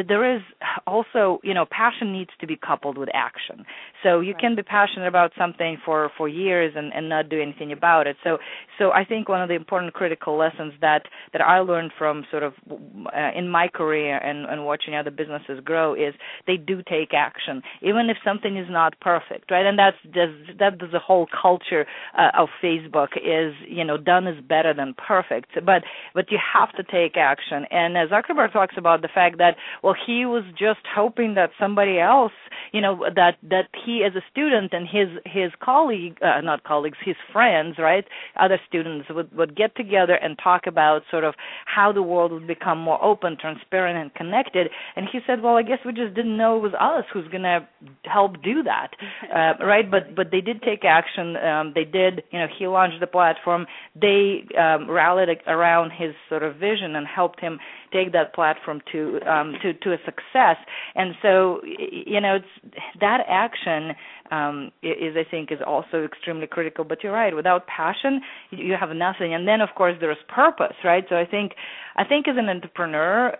there 0.07 0.35
is 0.35 0.41
also 0.87 1.39
you 1.43 1.53
know 1.53 1.65
passion 1.69 2.11
needs 2.13 2.31
to 2.39 2.47
be 2.47 2.55
coupled 2.55 2.97
with 2.97 3.09
action. 3.13 3.65
So 4.03 4.19
you 4.19 4.33
right. 4.33 4.41
can 4.41 4.55
be 4.55 4.63
passionate 4.63 5.07
about 5.07 5.31
something 5.37 5.77
for 5.83 6.11
for 6.17 6.27
years 6.27 6.73
and 6.75 6.93
and 6.93 7.09
not 7.09 7.29
do 7.29 7.41
anything 7.41 7.71
about 7.71 8.07
it. 8.07 8.17
So 8.23 8.37
so 8.77 8.91
i 8.91 9.03
think 9.03 9.27
one 9.29 9.41
of 9.41 9.49
the 9.49 9.55
important 9.55 9.93
critical 9.93 10.37
lessons 10.37 10.73
that 10.81 11.03
that 11.33 11.41
i 11.41 11.59
learned 11.59 11.91
from 11.97 12.25
sort 12.31 12.43
of 12.43 12.53
uh, 12.71 13.31
in 13.35 13.49
my 13.49 13.67
career 13.67 14.17
and 14.17 14.45
and 14.45 14.65
watching 14.65 14.95
other 14.95 15.11
businesses 15.11 15.59
grow 15.63 15.93
is 15.93 16.13
they 16.47 16.57
do 16.57 16.81
take 16.81 17.13
action 17.13 17.61
even 17.81 18.09
if 18.09 18.17
something 18.23 18.57
is 18.57 18.67
not 18.69 18.99
perfect 19.01 19.49
right? 19.51 19.65
And 19.65 19.77
that's 19.77 19.97
just 20.05 20.59
that 20.59 20.79
the 20.79 20.99
whole 20.99 21.27
culture 21.41 21.85
uh, 22.17 22.31
of 22.37 22.49
facebook 22.63 23.09
is 23.17 23.53
you 23.67 23.83
know 23.83 23.97
done 23.97 24.27
is 24.27 24.41
better 24.47 24.73
than 24.73 24.93
perfect. 24.93 25.49
But 25.65 25.83
but 26.13 26.31
you 26.31 26.39
have 26.53 26.71
to 26.73 26.83
take 26.83 27.17
action. 27.17 27.65
And 27.71 27.97
as 27.97 28.09
zuckerberg 28.09 28.53
talks 28.53 28.75
about 28.77 29.01
the 29.01 29.09
fact 29.13 29.37
that 29.37 29.55
well 29.83 29.95
he 30.05 30.25
was 30.25 30.43
just 30.57 30.81
hoping 30.93 31.35
that 31.35 31.49
somebody 31.59 31.99
else 31.99 32.31
you 32.71 32.81
know 32.81 33.05
that 33.15 33.37
that 33.43 33.67
he 33.85 34.03
as 34.05 34.15
a 34.15 34.23
student 34.31 34.73
and 34.73 34.87
his 34.87 35.09
his 35.25 35.51
colleague 35.61 36.17
uh, 36.21 36.41
not 36.41 36.63
colleagues 36.63 36.97
his 37.03 37.15
friends 37.31 37.77
right 37.77 38.05
other 38.39 38.59
students 38.67 39.07
would 39.09 39.31
would 39.35 39.55
get 39.55 39.75
together 39.75 40.15
and 40.15 40.37
talk 40.41 40.67
about 40.67 41.01
sort 41.09 41.23
of 41.23 41.33
how 41.65 41.91
the 41.91 42.03
world 42.03 42.31
would 42.31 42.47
become 42.47 42.77
more 42.77 43.03
open 43.03 43.37
transparent 43.39 43.97
and 43.97 44.13
connected. 44.13 44.69
And 44.95 45.07
he 45.11 45.19
said 45.25 45.41
well 45.41 45.55
i 45.55 45.63
guess 45.63 45.79
we 45.85 45.93
just 45.93 46.13
didn't 46.13 46.37
know 46.37 46.57
it 46.57 46.61
was 46.61 46.73
us 46.79 47.05
who's 47.13 47.27
going 47.29 47.43
to 47.43 47.67
help 48.05 48.41
do 48.43 48.63
that 48.63 48.89
uh, 49.35 49.53
right? 49.65 49.89
But 49.89 50.15
but 50.15 50.31
they 50.31 50.41
did 50.41 50.61
take 50.61 50.83
action. 50.85 51.35
Um 51.37 51.73
they 51.75 51.85
did 51.85 52.23
you 52.31 52.39
know 52.39 52.47
he 52.57 52.67
launched 52.67 52.99
the 52.99 53.07
platform. 53.07 53.65
They 53.99 54.45
um 54.57 54.89
rallied 54.89 55.29
around 55.47 55.91
his 55.91 56.13
sort 56.27 56.43
of 56.43 56.55
vision 56.55 56.95
and 56.95 57.05
helped 57.07 57.39
him 57.39 57.59
take 57.91 58.11
that 58.13 58.33
platform 58.33 58.81
to 58.91 59.19
um, 59.21 59.55
to 59.61 59.73
to 59.73 59.93
a 59.93 59.97
success. 60.05 60.57
And 60.95 61.15
so, 61.21 61.61
you 61.63 62.21
know, 62.21 62.35
it's 62.35 62.75
that 62.99 63.21
action 63.27 63.95
um, 64.31 64.71
is 64.83 65.15
I 65.15 65.29
think 65.29 65.51
is 65.51 65.59
also 65.65 66.03
extremely 66.03 66.47
critical. 66.47 66.83
But 66.83 67.03
you're 67.03 67.13
right. 67.13 67.35
Without 67.35 67.67
passion, 67.67 68.21
you 68.51 68.75
have 68.79 68.89
nothing. 68.95 69.33
And 69.33 69.47
then, 69.47 69.61
of 69.61 69.69
course, 69.75 69.95
there's 69.99 70.17
purpose, 70.27 70.75
right? 70.83 71.03
So 71.09 71.15
I 71.15 71.25
think 71.25 71.53
I 71.95 72.03
think 72.03 72.27
as 72.27 72.35
an 72.37 72.49
entrepreneur, 72.49 73.35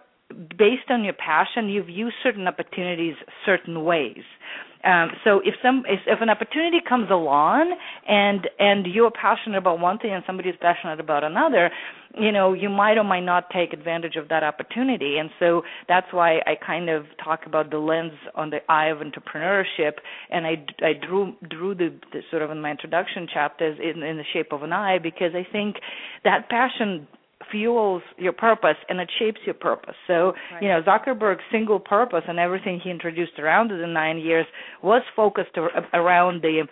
based 0.57 0.89
on 0.89 1.03
your 1.03 1.13
passion, 1.13 1.69
you 1.69 1.83
view 1.83 2.09
certain 2.23 2.47
opportunities 2.47 3.15
certain 3.45 3.83
ways. 3.83 4.23
Um, 4.83 5.09
so 5.25 5.41
if 5.43 5.55
some 5.61 5.83
if, 5.87 5.99
if 6.07 6.21
an 6.21 6.29
opportunity 6.29 6.77
comes 6.87 7.09
along 7.11 7.75
and 8.07 8.47
and 8.59 8.85
you're 8.85 9.11
passionate 9.11 9.57
about 9.57 9.79
one 9.79 9.97
thing 9.97 10.13
and 10.13 10.23
somebody 10.25 10.49
is 10.49 10.55
passionate 10.61 11.01
about 11.01 11.25
another, 11.25 11.69
you 12.17 12.31
know 12.31 12.53
you 12.53 12.69
might 12.69 12.97
or 12.97 13.03
might 13.03 13.25
not 13.25 13.49
take 13.49 13.73
advantage 13.73 14.15
of 14.15 14.29
that 14.29 14.41
opportunity. 14.41 15.17
And 15.17 15.29
so 15.37 15.63
that's 15.89 16.07
why 16.11 16.37
I 16.45 16.55
kind 16.65 16.89
of 16.89 17.05
talk 17.21 17.41
about 17.45 17.71
the 17.71 17.77
lens 17.77 18.13
on 18.35 18.51
the 18.51 18.59
eye 18.71 18.87
of 18.87 18.99
entrepreneurship, 18.99 19.93
and 20.29 20.47
I 20.47 20.65
I 20.81 20.93
drew 20.93 21.35
drew 21.49 21.75
the, 21.75 21.93
the 22.13 22.21
sort 22.31 22.41
of 22.41 22.49
in 22.49 22.61
my 22.61 22.71
introduction 22.71 23.27
chapters 23.31 23.77
in 23.83 24.01
in 24.01 24.15
the 24.15 24.25
shape 24.31 24.53
of 24.53 24.63
an 24.63 24.71
eye 24.71 24.97
because 24.97 25.33
I 25.35 25.45
think 25.51 25.75
that 26.23 26.49
passion 26.49 27.05
fuels 27.51 28.01
your 28.17 28.33
purpose 28.33 28.77
and 28.87 28.99
it 28.99 29.09
shapes 29.19 29.39
your 29.45 29.55
purpose. 29.55 29.95
So, 30.07 30.33
right. 30.51 30.61
you 30.63 30.67
know, 30.69 30.81
Zuckerberg's 30.81 31.43
single 31.51 31.79
purpose 31.79 32.23
and 32.27 32.39
everything 32.39 32.79
he 32.83 32.89
introduced 32.89 33.39
around 33.39 33.71
it 33.71 33.81
in 33.81 33.93
nine 33.93 34.17
years 34.19 34.45
was 34.83 35.01
focused 35.15 35.57
around 35.93 36.41
the 36.41 36.67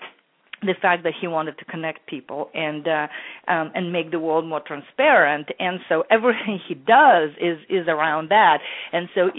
the 0.61 0.73
fact 0.81 1.03
that 1.03 1.13
he 1.19 1.27
wanted 1.27 1.57
to 1.59 1.65
connect 1.65 2.07
people 2.07 2.49
and 2.53 2.87
uh, 2.87 3.07
um, 3.47 3.71
and 3.75 3.93
make 3.93 4.11
the 4.11 4.19
world 4.19 4.45
more 4.45 4.59
transparent. 4.59 5.47
And 5.59 5.79
so 5.87 6.03
everything 6.09 6.59
he 6.67 6.73
does 6.73 7.29
is 7.39 7.59
is 7.69 7.87
around 7.87 8.29
that. 8.29 8.59
And 8.91 9.07
so 9.13 9.29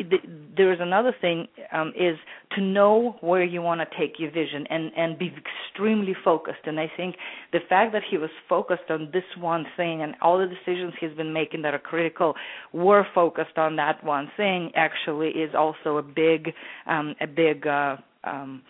there 0.57 0.73
is 0.73 0.79
another 0.81 1.15
thing 1.21 1.49
um, 1.73 1.93
is 1.97 2.17
to 2.55 2.63
know 2.63 3.17
where 3.21 3.45
you 3.45 3.61
want 3.61 3.81
to 3.81 3.99
take 3.99 4.19
your 4.19 4.31
vision 4.31 4.67
and 4.71 4.93
and 4.97 5.19
be 5.19 5.33
extremely 5.37 6.15
focused. 6.25 6.65
And 6.65 6.79
i 6.79 6.91
think 6.97 7.17
the 7.53 7.61
fact 7.69 7.93
that 7.93 8.03
he 8.09 8.17
was 8.17 8.31
focused 8.49 8.91
on 8.91 9.11
this 9.13 9.25
one 9.39 9.67
thing 9.77 10.03
and 10.03 10.15
all 10.23 10.39
the 10.39 10.47
decisions 10.47 10.95
he's 11.01 11.13
been 11.17 11.33
making 11.33 11.63
that 11.63 11.75
are 11.75 11.79
critical 11.79 12.35
were 12.73 13.07
focused 13.15 13.57
on 13.59 13.77
that 13.77 14.03
one 14.05 14.31
thing 14.37 14.71
actually 14.75 15.29
is 15.31 15.55
also 15.57 15.99
a 15.99 16.03
big 16.03 16.53
um, 16.87 17.15
a 17.21 17.27
big 17.27 17.67
uh, 17.67 17.97
um, 18.25 18.63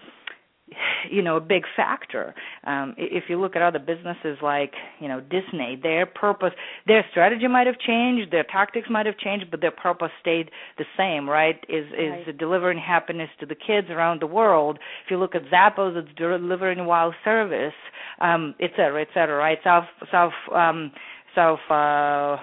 you 1.11 1.23
know 1.23 1.37
a 1.37 1.41
big 1.41 1.65
factor. 1.77 2.35
Um 2.65 2.95
if 2.97 3.25
you 3.29 3.41
look 3.41 3.57
at 3.57 3.63
other 3.63 3.79
businesses 3.79 4.39
like 4.43 4.73
you 5.01 5.09
know 5.09 5.21
disney 5.21 5.79
their 5.83 6.07
purpose 6.07 6.53
their 6.87 7.05
strategy 7.11 7.49
might 7.49 7.67
have 7.67 7.79
changed 7.79 8.33
their 8.33 8.45
tactics 8.45 8.89
might 8.91 9.07
have 9.07 9.19
changed 9.19 9.47
but 9.51 9.61
their 9.61 9.71
purpose 9.71 10.11
stayed 10.21 10.51
the 10.77 10.85
same 10.97 11.29
right? 11.29 11.57
Is 11.69 11.87
right. 11.93 12.29
is 12.29 12.35
delivering 12.39 12.79
happiness 12.79 13.31
to 13.41 13.47
the 13.47 13.55
kids 13.55 13.89
around 13.91 14.21
the 14.21 14.27
world. 14.27 14.79
If 15.05 15.11
you 15.11 15.19
look 15.19 15.35
at 15.35 15.43
zappos 15.45 15.97
it's 15.97 16.15
delivering 16.17 16.85
wow 16.87 17.13
service 17.25 17.75
um 18.21 18.55
et 18.61 18.71
cetera 18.77 19.01
et 19.03 19.09
cetera 19.15 19.37
right? 19.37 19.59
South 19.65 19.85
south 20.11 20.33
um 20.55 20.93
south 21.35 21.61
uh 21.71 22.37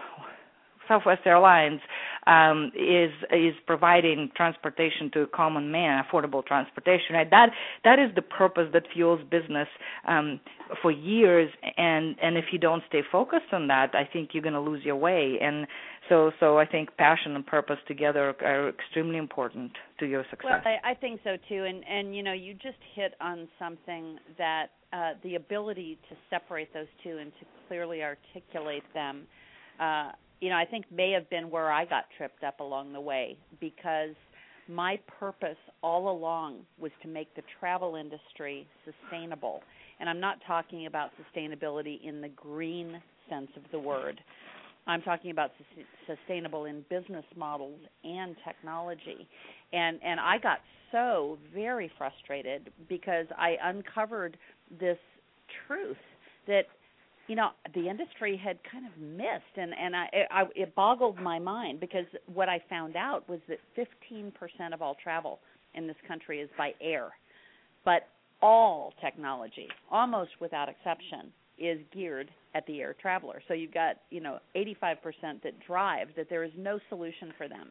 Southwest 0.87 1.21
Airlines 1.25 1.81
um, 2.27 2.71
is 2.75 3.11
is 3.31 3.53
providing 3.65 4.31
transportation 4.35 5.11
to 5.13 5.21
a 5.21 5.27
common 5.27 5.71
man, 5.71 6.03
affordable 6.03 6.45
transportation. 6.45 7.15
Right? 7.15 7.29
That 7.29 7.49
that 7.83 7.99
is 7.99 8.13
the 8.15 8.21
purpose 8.21 8.69
that 8.73 8.83
fuels 8.93 9.21
business 9.29 9.67
um, 10.07 10.39
for 10.81 10.91
years. 10.91 11.49
And 11.77 12.15
and 12.21 12.37
if 12.37 12.45
you 12.51 12.59
don't 12.59 12.83
stay 12.87 13.01
focused 13.11 13.53
on 13.53 13.67
that, 13.67 13.93
I 13.93 14.07
think 14.11 14.29
you're 14.33 14.43
going 14.43 14.53
to 14.53 14.59
lose 14.59 14.83
your 14.83 14.95
way. 14.95 15.37
And 15.41 15.67
so 16.09 16.31
so 16.39 16.57
I 16.57 16.65
think 16.65 16.95
passion 16.97 17.35
and 17.35 17.45
purpose 17.45 17.77
together 17.87 18.35
are 18.41 18.69
extremely 18.69 19.17
important 19.17 19.71
to 19.99 20.05
your 20.05 20.23
success. 20.29 20.61
Well, 20.65 20.73
I, 20.83 20.91
I 20.91 20.93
think 20.95 21.21
so 21.23 21.37
too. 21.47 21.65
And 21.65 21.83
and 21.87 22.15
you 22.15 22.23
know 22.23 22.33
you 22.33 22.53
just 22.53 22.79
hit 22.95 23.13
on 23.21 23.47
something 23.59 24.17
that 24.37 24.67
uh, 24.93 25.11
the 25.23 25.35
ability 25.35 25.97
to 26.09 26.15
separate 26.29 26.73
those 26.73 26.87
two 27.03 27.17
and 27.17 27.31
to 27.39 27.45
clearly 27.67 28.01
articulate 28.01 28.83
them. 28.93 29.27
Uh, 29.79 30.11
you 30.41 30.49
know, 30.49 30.55
I 30.55 30.65
think 30.65 30.85
may 30.91 31.11
have 31.11 31.29
been 31.29 31.49
where 31.49 31.71
I 31.71 31.85
got 31.85 32.05
tripped 32.17 32.43
up 32.43 32.59
along 32.59 32.93
the 32.93 33.01
way 33.01 33.37
because 33.59 34.15
my 34.67 34.99
purpose 35.19 35.57
all 35.81 36.09
along 36.09 36.61
was 36.79 36.91
to 37.03 37.07
make 37.07 37.33
the 37.35 37.43
travel 37.59 37.95
industry 37.95 38.67
sustainable. 38.83 39.61
And 39.99 40.09
I'm 40.09 40.19
not 40.19 40.37
talking 40.45 40.87
about 40.87 41.11
sustainability 41.15 42.03
in 42.03 42.21
the 42.21 42.29
green 42.29 43.01
sense 43.29 43.49
of 43.55 43.63
the 43.71 43.79
word. 43.79 44.19
I'm 44.87 45.01
talking 45.01 45.31
about 45.31 45.51
sustainable 46.07 46.65
in 46.65 46.85
business 46.89 47.25
models 47.35 47.79
and 48.03 48.35
technology. 48.45 49.27
And 49.73 49.99
and 50.03 50.19
I 50.19 50.37
got 50.37 50.59
so 50.91 51.37
very 51.53 51.91
frustrated 51.97 52.71
because 52.87 53.25
I 53.37 53.55
uncovered 53.63 54.37
this 54.79 54.97
truth 55.67 55.97
that 56.47 56.65
you 57.27 57.35
know 57.35 57.49
the 57.73 57.89
industry 57.89 58.39
had 58.41 58.57
kind 58.69 58.85
of 58.85 58.91
missed 59.01 59.57
and 59.57 59.73
and 59.73 59.95
I, 59.95 60.07
I 60.31 60.43
it 60.55 60.75
boggled 60.75 61.19
my 61.19 61.39
mind 61.39 61.79
because 61.79 62.05
what 62.33 62.49
I 62.49 62.61
found 62.69 62.95
out 62.95 63.27
was 63.27 63.39
that 63.47 63.59
15% 63.77 64.31
of 64.73 64.81
all 64.81 64.95
travel 65.01 65.39
in 65.73 65.87
this 65.87 65.95
country 66.07 66.39
is 66.39 66.49
by 66.57 66.73
air. 66.81 67.09
But 67.83 68.07
all 68.41 68.93
technology 69.01 69.67
almost 69.91 70.31
without 70.39 70.69
exception 70.69 71.31
is 71.57 71.79
geared 71.93 72.29
at 72.53 72.65
the 72.67 72.81
air 72.81 72.95
traveler. 73.01 73.41
So 73.47 73.53
you've 73.53 73.73
got 73.73 73.97
you 74.09 74.21
know 74.21 74.39
85% 74.55 75.41
that 75.43 75.53
drive 75.65 76.09
that 76.17 76.29
there 76.29 76.43
is 76.43 76.51
no 76.57 76.79
solution 76.89 77.33
for 77.37 77.47
them. 77.47 77.69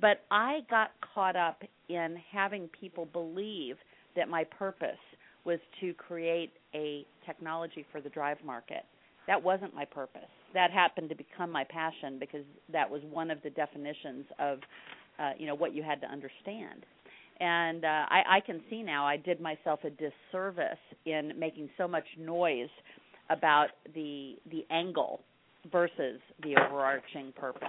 But 0.00 0.24
I 0.30 0.60
got 0.70 0.90
caught 1.14 1.36
up 1.36 1.62
in 1.88 2.16
having 2.32 2.68
people 2.80 3.06
believe 3.06 3.76
that 4.16 4.28
my 4.28 4.44
purpose 4.44 4.98
was 5.44 5.58
to 5.80 5.92
create 5.94 6.52
a 6.74 7.04
technology 7.26 7.84
for 7.92 8.00
the 8.00 8.08
drive 8.08 8.38
market. 8.44 8.84
That 9.26 9.42
wasn't 9.42 9.74
my 9.74 9.84
purpose. 9.84 10.22
That 10.52 10.70
happened 10.70 11.08
to 11.08 11.14
become 11.14 11.50
my 11.50 11.64
passion 11.64 12.18
because 12.18 12.44
that 12.72 12.88
was 12.88 13.02
one 13.10 13.30
of 13.30 13.38
the 13.42 13.50
definitions 13.50 14.24
of, 14.38 14.58
uh, 15.18 15.32
you 15.38 15.46
know, 15.46 15.54
what 15.54 15.74
you 15.74 15.82
had 15.82 16.00
to 16.02 16.06
understand. 16.06 16.84
And 17.40 17.84
uh, 17.84 17.88
I, 17.88 18.22
I 18.36 18.40
can 18.40 18.60
see 18.70 18.82
now 18.82 19.06
I 19.06 19.16
did 19.16 19.40
myself 19.40 19.80
a 19.84 19.90
disservice 19.90 20.78
in 21.04 21.32
making 21.38 21.68
so 21.76 21.88
much 21.88 22.04
noise 22.18 22.68
about 23.30 23.68
the 23.94 24.36
the 24.50 24.64
angle 24.70 25.20
versus 25.72 26.20
the 26.42 26.54
overarching 26.56 27.32
purpose. 27.36 27.68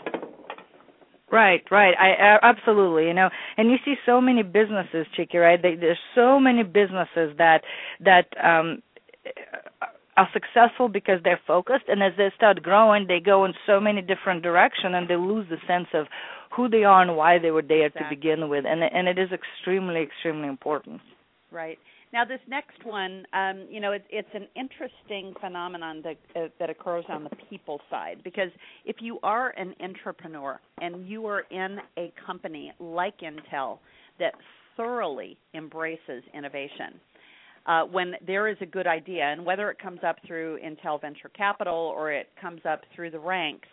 Right, 1.32 1.64
right. 1.72 1.96
I 2.00 2.38
absolutely, 2.44 3.08
you 3.08 3.14
know, 3.14 3.30
and 3.58 3.72
you 3.72 3.78
see 3.84 3.96
so 4.06 4.22
many 4.22 4.44
businesses, 4.44 5.08
Chicke, 5.18 5.34
right? 5.34 5.60
They, 5.62 5.76
there's 5.76 6.00
so 6.14 6.40
many 6.40 6.64
businesses 6.64 7.36
that 7.38 7.62
that 8.00 8.28
um 8.44 8.82
are 10.18 10.30
successful 10.32 10.88
because 10.88 11.20
they're 11.24 11.40
focused 11.46 11.86
and 11.88 12.02
as 12.02 12.14
they 12.18 12.32
start 12.36 12.64
growing 12.64 13.06
they 13.08 13.20
go 13.20 13.44
in 13.46 13.54
so 13.66 13.80
many 13.80 14.02
different 14.02 14.42
directions 14.44 14.94
and 14.96 15.10
they 15.10 15.16
lose 15.16 15.46
the 15.50 15.58
sense 15.68 15.88
of 15.94 16.06
who 16.56 16.70
they 16.70 16.84
are 16.84 17.02
and 17.02 17.18
why 17.18 17.38
they 17.38 17.52
were 17.52 17.62
there 17.62 17.88
exactly. 17.88 18.16
to 18.16 18.22
begin 18.22 18.50
with 18.50 18.66
and 18.66 18.82
and 18.82 19.08
it 19.08 19.20
is 19.20 19.30
extremely 19.32 20.02
extremely 20.02 20.48
important 20.48 21.02
right 21.52 21.80
now, 22.14 22.24
this 22.24 22.40
next 22.48 22.86
one, 22.86 23.26
um, 23.34 23.68
you 23.70 23.80
know, 23.80 23.92
it, 23.92 24.06
it's 24.10 24.30
an 24.34 24.48
interesting 24.56 25.34
phenomenon 25.42 26.04
that 26.04 26.18
uh, 26.36 26.48
that 26.60 26.70
occurs 26.70 27.06
on 27.10 27.24
the 27.24 27.32
people 27.50 27.82
side. 27.90 28.22
Because 28.24 28.52
if 28.86 28.98
you 29.00 29.20
are 29.24 29.50
an 29.58 29.74
entrepreneur 29.82 30.60
and 30.82 31.08
you 31.08 31.26
are 31.26 31.42
in 31.52 31.80
a 31.98 32.14
company 32.26 32.72
like 32.80 33.20
Intel 33.20 33.80
that 34.20 34.34
thoroughly 34.78 35.38
embraces 35.54 36.24
innovation, 36.34 37.00
uh, 37.66 37.84
when 37.84 38.14
there 38.26 38.48
is 38.48 38.58
a 38.62 38.66
good 38.66 38.88
idea, 38.88 39.24
and 39.24 39.44
whether 39.46 39.70
it 39.72 39.80
comes 39.80 40.00
up 40.08 40.18
through 40.26 40.60
Intel 40.60 41.02
Venture 41.02 41.30
Capital 41.30 41.94
or 41.98 42.12
it 42.12 42.30
comes 42.40 42.62
up 42.70 42.82
through 42.96 43.10
the 43.10 43.20
ranks, 43.20 43.68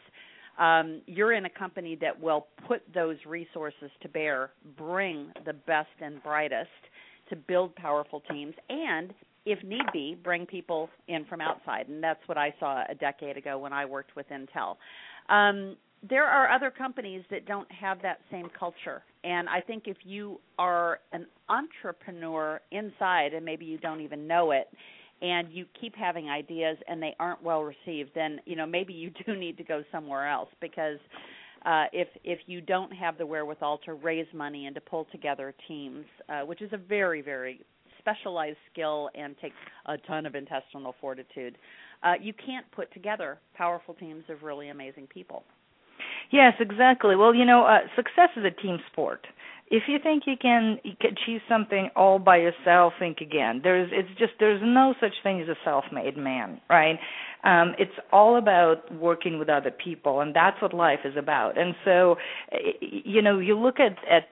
um, 0.59 1.01
you're 1.07 1.33
in 1.33 1.45
a 1.45 1.51
company 1.51 1.97
that 2.01 2.19
will 2.19 2.47
put 2.67 2.83
those 2.95 3.17
resources 3.27 3.91
to 4.01 4.09
bear, 4.09 4.51
bring 4.77 5.31
the 5.45 5.53
best 5.53 5.89
and 6.01 6.23
brightest 6.23 6.69
to 7.33 7.37
build 7.37 7.75
powerful 7.75 8.23
teams 8.31 8.55
and 8.69 9.15
if 9.47 9.63
need 9.65 9.83
be 9.93 10.17
bring 10.23 10.45
people 10.45 10.91
in 11.09 11.25
from 11.25 11.41
outside. 11.41 11.89
And 11.89 12.05
that's 12.05 12.21
what 12.27 12.37
i 12.37 12.55
saw 12.61 12.85
a 12.89 12.95
decade 12.95 13.37
ago 13.37 13.59
when 13.59 13.73
i 13.73 13.85
worked 13.85 14.15
with 14.15 14.27
intel. 14.29 14.77
Um, 15.35 15.77
there 16.09 16.27
are 16.27 16.51
other 16.51 16.71
companies 16.71 17.23
that 17.31 17.47
don't 17.47 17.71
have 17.73 18.03
that 18.03 18.21
same 18.31 18.49
culture. 18.59 19.03
And 19.25 19.49
i 19.49 19.61
think 19.61 19.85
if 19.87 19.97
you 20.05 20.41
are 20.59 21.01
an 21.13 21.27
entrepreneur 21.49 22.61
inside 22.71 23.33
and 23.35 23.45
maybe 23.45 23.65
you 23.65 23.79
don't 23.79 24.03
even 24.03 24.27
know 24.27 24.51
it 24.51 24.69
and 25.23 25.51
you 25.53 25.65
keep 25.81 25.97
having 25.97 26.29
ideas 26.29 26.77
and 26.87 27.01
they 27.03 27.15
aren't 27.19 27.43
well 27.43 27.63
received 27.63 28.11
then 28.15 28.41
you 28.45 28.57
know 28.57 28.67
maybe 28.67 28.93
you 28.93 29.11
do 29.27 29.35
need 29.35 29.57
to 29.57 29.65
go 29.65 29.83
somewhere 29.91 30.29
else. 30.29 30.51
Because 30.61 30.99
uh, 31.65 31.85
if 31.93 32.09
if 32.25 32.41
you 32.47 32.61
don't 32.61 32.93
have 32.93 33.19
the 33.19 33.27
wherewithal 33.27 33.79
to 33.85 33.95
raise 33.95 34.27
money 34.35 34.67
and 34.67 34.75
to 34.75 34.81
pull 34.81 35.07
together 35.13 35.55
teams, 35.69 36.05
uh, 36.29 36.41
which 36.41 36.63
is 36.63 36.73
a 36.73 36.77
very 36.77 37.23
very 37.23 37.61
specialized 37.99 38.59
skill 38.73 39.11
and 39.15 39.37
takes 39.39 39.55
a 39.87 39.97
ton 39.99 40.27
of 40.27 40.35
intestinal 40.35 40.95
fortitude, 41.01 41.57
uh, 42.03 42.15
you 42.21 42.33
can't 42.33 42.69
put 42.73 42.93
together 42.93 43.39
powerful 43.55 43.95
teams 43.95 44.25
of 44.29 44.43
really 44.43 44.71
amazing 44.71 45.07
people. 45.07 45.45
Yes, 46.31 46.55
exactly. 46.61 47.15
Well, 47.15 47.35
you 47.35 47.45
know, 47.45 47.65
uh, 47.65 47.81
success 47.95 48.31
is 48.37 48.45
a 48.45 48.63
team 48.63 48.79
sport. 48.91 49.27
If 49.73 49.85
you 49.89 49.99
think 50.03 50.25
you 50.27 50.35
can, 50.41 50.79
achieve 51.01 51.41
something 51.49 51.89
all 51.97 52.19
by 52.19 52.37
yourself, 52.37 52.93
think 52.99 53.23
again. 53.23 53.63
There's, 53.65 53.91
it's 53.91 54.11
just 54.19 54.33
there's 54.39 54.61
no 54.63 54.95
such 55.01 55.15
thing 55.23 55.41
as 55.41 55.49
a 55.49 55.57
self-made 55.65 56.19
man, 56.19 56.61
right? 56.69 56.99
Um, 57.43 57.75
it's 57.79 57.99
all 58.13 58.37
about 58.37 58.95
working 58.95 59.39
with 59.39 59.49
other 59.49 59.71
people, 59.71 60.21
and 60.21 60.37
that's 60.37 60.61
what 60.61 60.75
life 60.75 61.01
is 61.07 61.17
about. 61.17 61.57
And 61.59 61.75
so, 61.87 62.17
you 62.81 63.23
know, 63.23 63.39
you 63.39 63.59
look 63.59 63.81
at 63.81 63.97
at 64.11 64.25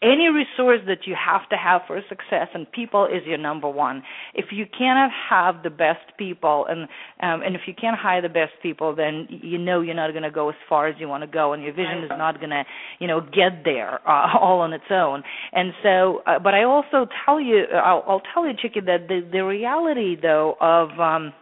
any 0.00 0.28
resource 0.28 0.80
that 0.86 1.06
you 1.06 1.16
have 1.16 1.48
to 1.48 1.56
have 1.56 1.82
for 1.86 2.00
success 2.08 2.48
and 2.54 2.70
people 2.70 3.06
is 3.06 3.26
your 3.26 3.38
number 3.38 3.68
one. 3.68 4.02
If 4.32 4.46
you 4.52 4.64
cannot 4.66 5.10
have 5.28 5.64
the 5.64 5.70
best 5.70 6.16
people 6.16 6.66
and 6.68 6.82
um, 7.20 7.42
and 7.44 7.56
if 7.56 7.62
you 7.66 7.74
can't 7.74 7.98
hire 7.98 8.22
the 8.22 8.28
best 8.28 8.52
people 8.62 8.94
then 8.94 9.26
you 9.28 9.58
know 9.58 9.80
you're 9.80 9.96
not 9.96 10.12
going 10.12 10.22
to 10.22 10.30
go 10.30 10.48
as 10.50 10.54
far 10.68 10.86
as 10.86 10.94
you 11.00 11.08
want 11.08 11.24
to 11.24 11.26
go 11.26 11.52
and 11.52 11.64
your 11.64 11.72
vision 11.72 12.04
is 12.04 12.10
not 12.10 12.38
going 12.38 12.50
to 12.50 12.62
you 13.00 13.08
know 13.08 13.20
get 13.20 13.64
there 13.64 14.00
uh, 14.08 14.38
all 14.40 14.60
on 14.60 14.72
its 14.72 14.84
own. 14.90 15.24
And 15.52 15.72
so 15.82 16.22
uh, 16.26 16.38
but 16.38 16.54
i 16.54 16.62
also 16.62 17.06
tell 17.24 17.40
you 17.40 17.64
i'll, 17.74 18.04
I'll 18.06 18.22
tell 18.32 18.46
you 18.46 18.52
Chicke 18.52 18.84
that 18.86 19.08
the 19.08 19.28
the 19.30 19.44
reality 19.44 20.16
though 20.20 20.56
of 20.60 20.90
um 21.00 21.32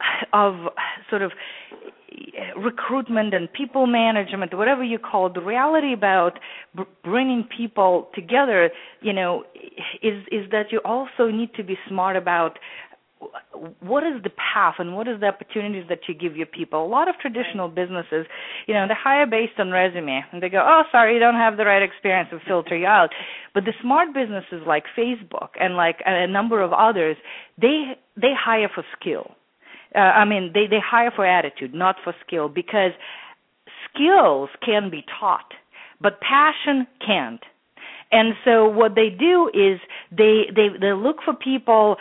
of 0.32 0.54
sort 1.08 1.22
of 1.22 1.32
recruitment 2.56 3.34
and 3.34 3.52
people 3.52 3.86
management, 3.86 4.56
whatever 4.56 4.82
you 4.82 4.98
call 4.98 5.26
it, 5.26 5.34
the 5.34 5.40
reality 5.40 5.92
about 5.92 6.38
b- 6.76 6.84
bringing 7.04 7.44
people 7.56 8.08
together, 8.14 8.70
you 9.00 9.12
know, 9.12 9.44
is 10.02 10.22
is 10.30 10.50
that 10.50 10.66
you 10.70 10.80
also 10.84 11.30
need 11.30 11.52
to 11.54 11.64
be 11.64 11.76
smart 11.88 12.16
about 12.16 12.58
what 13.80 14.04
is 14.04 14.22
the 14.22 14.30
path 14.30 14.74
and 14.78 14.94
what 14.94 15.08
is 15.08 15.18
the 15.18 15.26
opportunities 15.26 15.84
that 15.88 16.00
you 16.06 16.14
give 16.14 16.36
your 16.36 16.46
people? 16.46 16.84
A 16.84 16.86
lot 16.86 17.08
of 17.08 17.16
traditional 17.20 17.68
businesses, 17.68 18.26
you 18.68 18.74
know, 18.74 18.86
they 18.86 18.94
hire 18.94 19.26
based 19.26 19.58
on 19.58 19.70
resume 19.72 20.24
and 20.30 20.40
they 20.40 20.48
go, 20.48 20.64
"Oh, 20.64 20.84
sorry, 20.92 21.14
you 21.14 21.20
don't 21.20 21.34
have 21.34 21.56
the 21.56 21.64
right 21.64 21.82
experience," 21.82 22.30
we 22.30 22.38
filter 22.46 22.76
you 22.76 22.86
out. 22.86 23.10
But 23.54 23.64
the 23.64 23.74
smart 23.82 24.14
businesses 24.14 24.62
like 24.66 24.84
Facebook 24.96 25.50
and 25.58 25.76
like 25.76 26.00
a 26.06 26.26
number 26.26 26.62
of 26.62 26.72
others, 26.72 27.16
they 27.56 27.98
they 28.16 28.34
hire 28.34 28.68
for 28.68 28.84
skill 28.98 29.34
uh, 29.94 29.98
I 29.98 30.24
mean, 30.24 30.50
they 30.54 30.66
they 30.66 30.80
hire 30.84 31.12
for 31.14 31.26
attitude, 31.26 31.74
not 31.74 31.96
for 32.04 32.14
skill, 32.26 32.48
because 32.48 32.92
skills 33.88 34.50
can 34.64 34.90
be 34.90 35.04
taught, 35.18 35.52
but 36.00 36.20
passion 36.20 36.86
can't. 37.04 37.40
And 38.10 38.34
so 38.44 38.66
what 38.66 38.94
they 38.94 39.10
do 39.10 39.50
is 39.52 39.78
they 40.10 40.48
they 40.54 40.68
they 40.80 40.92
look 40.92 41.16
for 41.24 41.34
people 41.34 41.96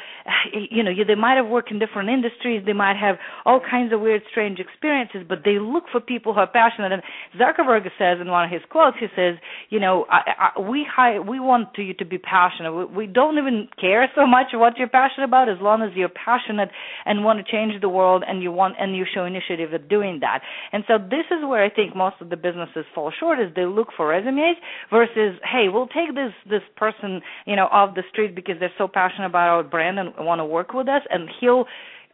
you 0.54 0.82
know 0.84 0.92
they 1.06 1.16
might 1.16 1.36
have 1.36 1.48
worked 1.48 1.70
in 1.70 1.80
different 1.80 2.10
industries 2.10 2.64
they 2.66 2.74
might 2.74 2.96
have 2.96 3.18
all 3.46 3.60
kinds 3.60 3.92
of 3.92 4.00
weird 4.00 4.22
strange 4.32 4.60
experiences 4.60 5.24
but 5.28 5.40
they 5.44 5.60
look 5.60 5.84
for 5.92 6.00
people 6.00 6.34
who 6.34 6.40
are 6.40 6.48
passionate. 6.48 6.94
And 6.94 7.04
Zuckerberg 7.36 7.84
says 7.98 8.20
in 8.22 8.32
one 8.32 8.46
of 8.46 8.52
his 8.52 8.62
quotes 8.70 8.98
he 9.00 9.08
says 9.16 9.36
you 9.70 9.80
know 9.80 10.06
I, 10.10 10.52
I, 10.56 10.62
we 10.62 10.86
hire, 10.90 11.22
we 11.22 11.40
want 11.40 11.70
you 11.78 11.94
to 11.94 12.06
be 12.06 12.18
passionate. 12.18 12.74
We, 12.74 12.86
we 12.86 13.08
don't 13.08 13.38
even 13.38 13.68
care 13.80 14.10
so 14.16 14.26
much 14.26 14.48
what 14.54 14.78
you're 14.78 14.88
passionate 14.88 15.26
about 15.26 15.50
as 15.50 15.58
long 15.60 15.82
as 15.82 15.90
you're 15.96 16.10
passionate 16.10 16.70
and 17.06 17.26
want 17.26 17.46
to 17.46 17.52
change 17.52 17.80
the 17.82 17.90
world 17.90 18.24
and 18.26 18.42
you 18.42 18.52
want 18.52 18.76
and 18.80 18.96
you 18.96 19.06
show 19.14 19.26
initiative 19.26 19.74
at 19.74 19.90
doing 19.90 20.20
that. 20.22 20.42
And 20.72 20.84
so 20.88 20.98
this 20.98 21.28
is 21.32 21.44
where 21.44 21.64
I 21.64 21.70
think 21.70 21.96
most 21.96 22.16
of 22.22 22.30
the 22.30 22.38
businesses 22.38 22.86
fall 22.96 23.12
short 23.20 23.40
is 23.40 23.48
they 23.56 23.66
look 23.66 23.90
for 23.98 24.08
resumes 24.08 24.58
versus 24.90 25.36
hey 25.44 25.68
we'll 25.68 25.88
take 25.88 25.97
this 26.14 26.34
this 26.50 26.62
person 26.76 27.22
you 27.46 27.56
know 27.56 27.68
off 27.72 27.96
the 27.96 28.04
street 28.12 28.36
because 28.36 28.56
they're 28.60 28.74
so 28.78 28.88
passionate 28.88 29.28
about 29.28 29.50
our 29.50 29.64
brand 29.64 30.00
and 30.00 30.14
want 30.20 30.40
to 30.40 30.46
work 30.46 30.74
with 30.74 30.88
us 30.88 31.02
and 31.10 31.30
he'll 31.40 31.66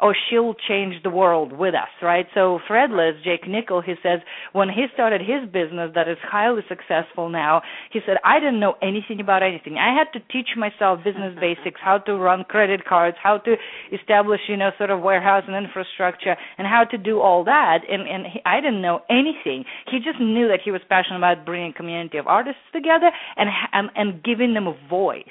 or 0.04 0.14
she'll 0.30 0.54
change 0.68 1.02
the 1.02 1.10
world 1.10 1.54
with 1.54 1.74
us, 1.74 1.88
right? 2.02 2.28
So 2.34 2.60
Threadless, 2.70 3.24
Jake 3.24 3.48
Nickell, 3.48 3.82
he 3.82 3.94
says 4.04 4.20
when 4.52 4.68
he 4.68 4.88
started 4.94 5.22
his 5.22 5.50
business 5.50 5.92
that 5.96 6.10
is 6.10 6.18
highly 6.22 6.62
successful 6.68 7.30
now, 7.30 7.62
he 7.90 8.02
said 8.06 8.18
I 8.26 8.40
didn't 8.40 8.60
know 8.60 8.76
anything 8.82 9.22
about 9.22 9.44
anything. 9.44 9.78
I 9.78 9.96
had 9.98 10.12
to 10.12 10.20
teach 10.28 10.50
myself 10.58 11.00
business 11.06 11.32
mm-hmm. 11.32 11.40
basics, 11.40 11.80
how 11.82 12.00
to 12.00 12.16
run 12.16 12.44
credit 12.44 12.84
cards, 12.84 13.16
how 13.24 13.38
to 13.40 13.56
establish, 13.94 14.42
you 14.50 14.58
know, 14.58 14.72
sort 14.78 14.92
of 14.92 15.00
warehouse 15.02 15.44
and 15.48 15.56
infrastructure, 15.56 16.36
and 16.58 16.68
how 16.68 16.84
to 16.84 16.98
do 16.98 17.22
all 17.22 17.46
that. 17.46 17.80
And 17.90 18.06
and 18.06 18.26
he, 18.28 18.42
I 18.46 18.60
didn't 18.60 18.82
know 18.82 19.00
anything. 19.10 19.64
He 19.90 20.00
just 20.00 20.20
knew 20.20 20.50
that 20.50 20.60
he 20.64 20.72
was 20.72 20.82
passionate 20.90 21.18
about 21.18 21.46
bringing 21.46 21.72
a 21.72 21.74
community 21.74 22.18
of 22.18 22.28
artists 22.28 22.68
together 22.74 23.10
and 23.38 23.50
and, 23.72 23.90
and 23.96 24.22
giving 24.22 24.54
them 24.54 24.68
a 24.68 24.76
voice. 24.90 25.24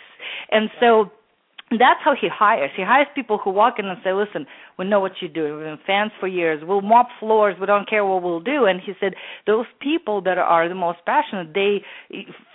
And 0.51 0.71
so 0.81 1.11
that's 1.81 2.01
how 2.03 2.15
he 2.15 2.29
hires. 2.29 2.71
He 2.77 2.83
hires 2.83 3.07
people 3.15 3.39
who 3.39 3.51
walk 3.51 3.79
in 3.79 3.87
and 3.87 3.99
say, 4.03 4.13
"Listen, 4.13 4.47
we 4.79 4.85
know 4.85 5.01
what 5.01 5.13
you 5.21 5.29
do. 5.29 5.57
We've 5.57 5.65
been 5.65 5.79
fans 5.87 6.13
for 6.21 6.29
years. 6.29 6.63
We'll 6.65 6.81
mop 6.81 7.09
floors. 7.21 7.57
We 7.61 7.67
don't 7.67 7.89
care 7.89 8.05
what 8.05 8.23
we'll 8.23 8.41
do." 8.41 8.67
And 8.67 8.81
he 8.81 8.93
said, 9.01 9.15
"Those 9.47 9.67
people 9.81 10.21
that 10.23 10.39
are 10.39 10.69
the 10.69 10.75
most 10.75 10.99
passionate, 11.07 11.55
they 11.55 11.85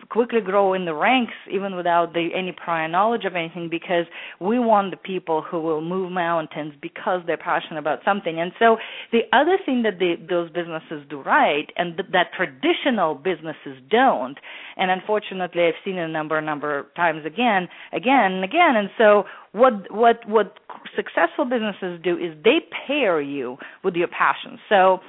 quickly 0.09 0.39
grow 0.41 0.73
in 0.73 0.85
the 0.85 0.93
ranks 0.93 1.33
even 1.51 1.75
without 1.75 2.13
the, 2.13 2.29
any 2.33 2.51
prior 2.51 2.87
knowledge 2.87 3.25
of 3.25 3.35
anything 3.35 3.67
because 3.69 4.05
we 4.39 4.57
want 4.57 4.91
the 4.91 4.97
people 4.97 5.41
who 5.41 5.59
will 5.59 5.81
move 5.81 6.11
mountains 6.11 6.73
because 6.81 7.21
they're 7.27 7.37
passionate 7.37 7.79
about 7.79 7.99
something. 8.05 8.39
And 8.39 8.51
so 8.57 8.77
the 9.11 9.21
other 9.33 9.57
thing 9.65 9.83
that 9.83 9.99
the, 9.99 10.15
those 10.29 10.49
businesses 10.51 11.05
do 11.09 11.21
right 11.21 11.69
and 11.75 11.97
th- 11.97 12.09
that 12.13 12.27
traditional 12.35 13.15
businesses 13.15 13.77
don't, 13.89 14.37
and 14.77 14.91
unfortunately 14.91 15.63
I've 15.63 15.81
seen 15.83 15.97
it 15.97 16.05
a 16.05 16.07
number, 16.07 16.39
number 16.41 16.79
of 16.79 16.95
times 16.95 17.25
again, 17.25 17.67
again 17.91 18.31
and 18.33 18.43
again. 18.43 18.75
And 18.75 18.89
so 18.97 19.23
what 19.51 19.91
what 19.91 20.27
what 20.27 20.53
successful 20.95 21.45
businesses 21.45 21.99
do 22.03 22.17
is 22.17 22.35
they 22.43 22.59
pair 22.87 23.21
you 23.21 23.57
with 23.83 23.95
your 23.95 24.07
passion. 24.07 24.59
So 24.69 24.99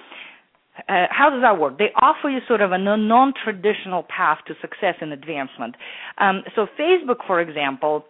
uh, 0.89 1.07
how 1.11 1.31
does 1.31 1.43
that 1.43 1.59
work? 1.59 1.79
They 1.79 1.91
offer 2.01 2.29
you 2.29 2.39
sort 2.47 2.61
of 2.61 2.73
a 2.73 2.79
non-traditional 2.79 4.05
path 4.05 4.39
to 4.47 4.55
success 4.61 4.95
and 5.01 5.13
advancement. 5.13 5.75
Um, 6.19 6.43
so 6.55 6.67
Facebook, 6.79 7.27
for 7.27 7.41
example, 7.41 8.05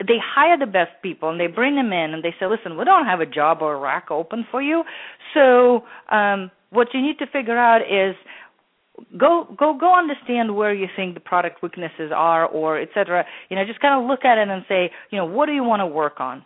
they 0.00 0.16
hire 0.18 0.58
the 0.58 0.66
best 0.66 0.90
people 1.02 1.28
and 1.28 1.38
they 1.38 1.46
bring 1.46 1.76
them 1.76 1.92
in 1.92 2.14
and 2.14 2.24
they 2.24 2.34
say, 2.40 2.46
listen, 2.46 2.76
we 2.76 2.84
don't 2.84 3.06
have 3.06 3.20
a 3.20 3.26
job 3.26 3.58
or 3.60 3.74
a 3.74 3.78
rack 3.78 4.10
open 4.10 4.46
for 4.50 4.62
you. 4.62 4.82
So 5.34 5.84
um, 6.10 6.50
what 6.70 6.88
you 6.94 7.00
need 7.00 7.18
to 7.18 7.26
figure 7.26 7.58
out 7.58 7.82
is 7.82 8.16
go 9.18 9.46
go 9.58 9.76
go 9.78 9.94
understand 9.96 10.56
where 10.56 10.74
you 10.74 10.88
think 10.96 11.14
the 11.14 11.20
product 11.20 11.62
weaknesses 11.62 12.12
are 12.14 12.46
or 12.46 12.78
et 12.78 12.88
cetera. 12.94 13.24
You 13.48 13.56
know, 13.56 13.64
just 13.64 13.80
kind 13.80 14.00
of 14.00 14.08
look 14.08 14.24
at 14.24 14.38
it 14.38 14.48
and 14.48 14.64
say, 14.68 14.90
you 15.10 15.18
know, 15.18 15.24
what 15.24 15.46
do 15.46 15.52
you 15.52 15.64
want 15.64 15.80
to 15.80 15.86
work 15.86 16.20
on? 16.20 16.44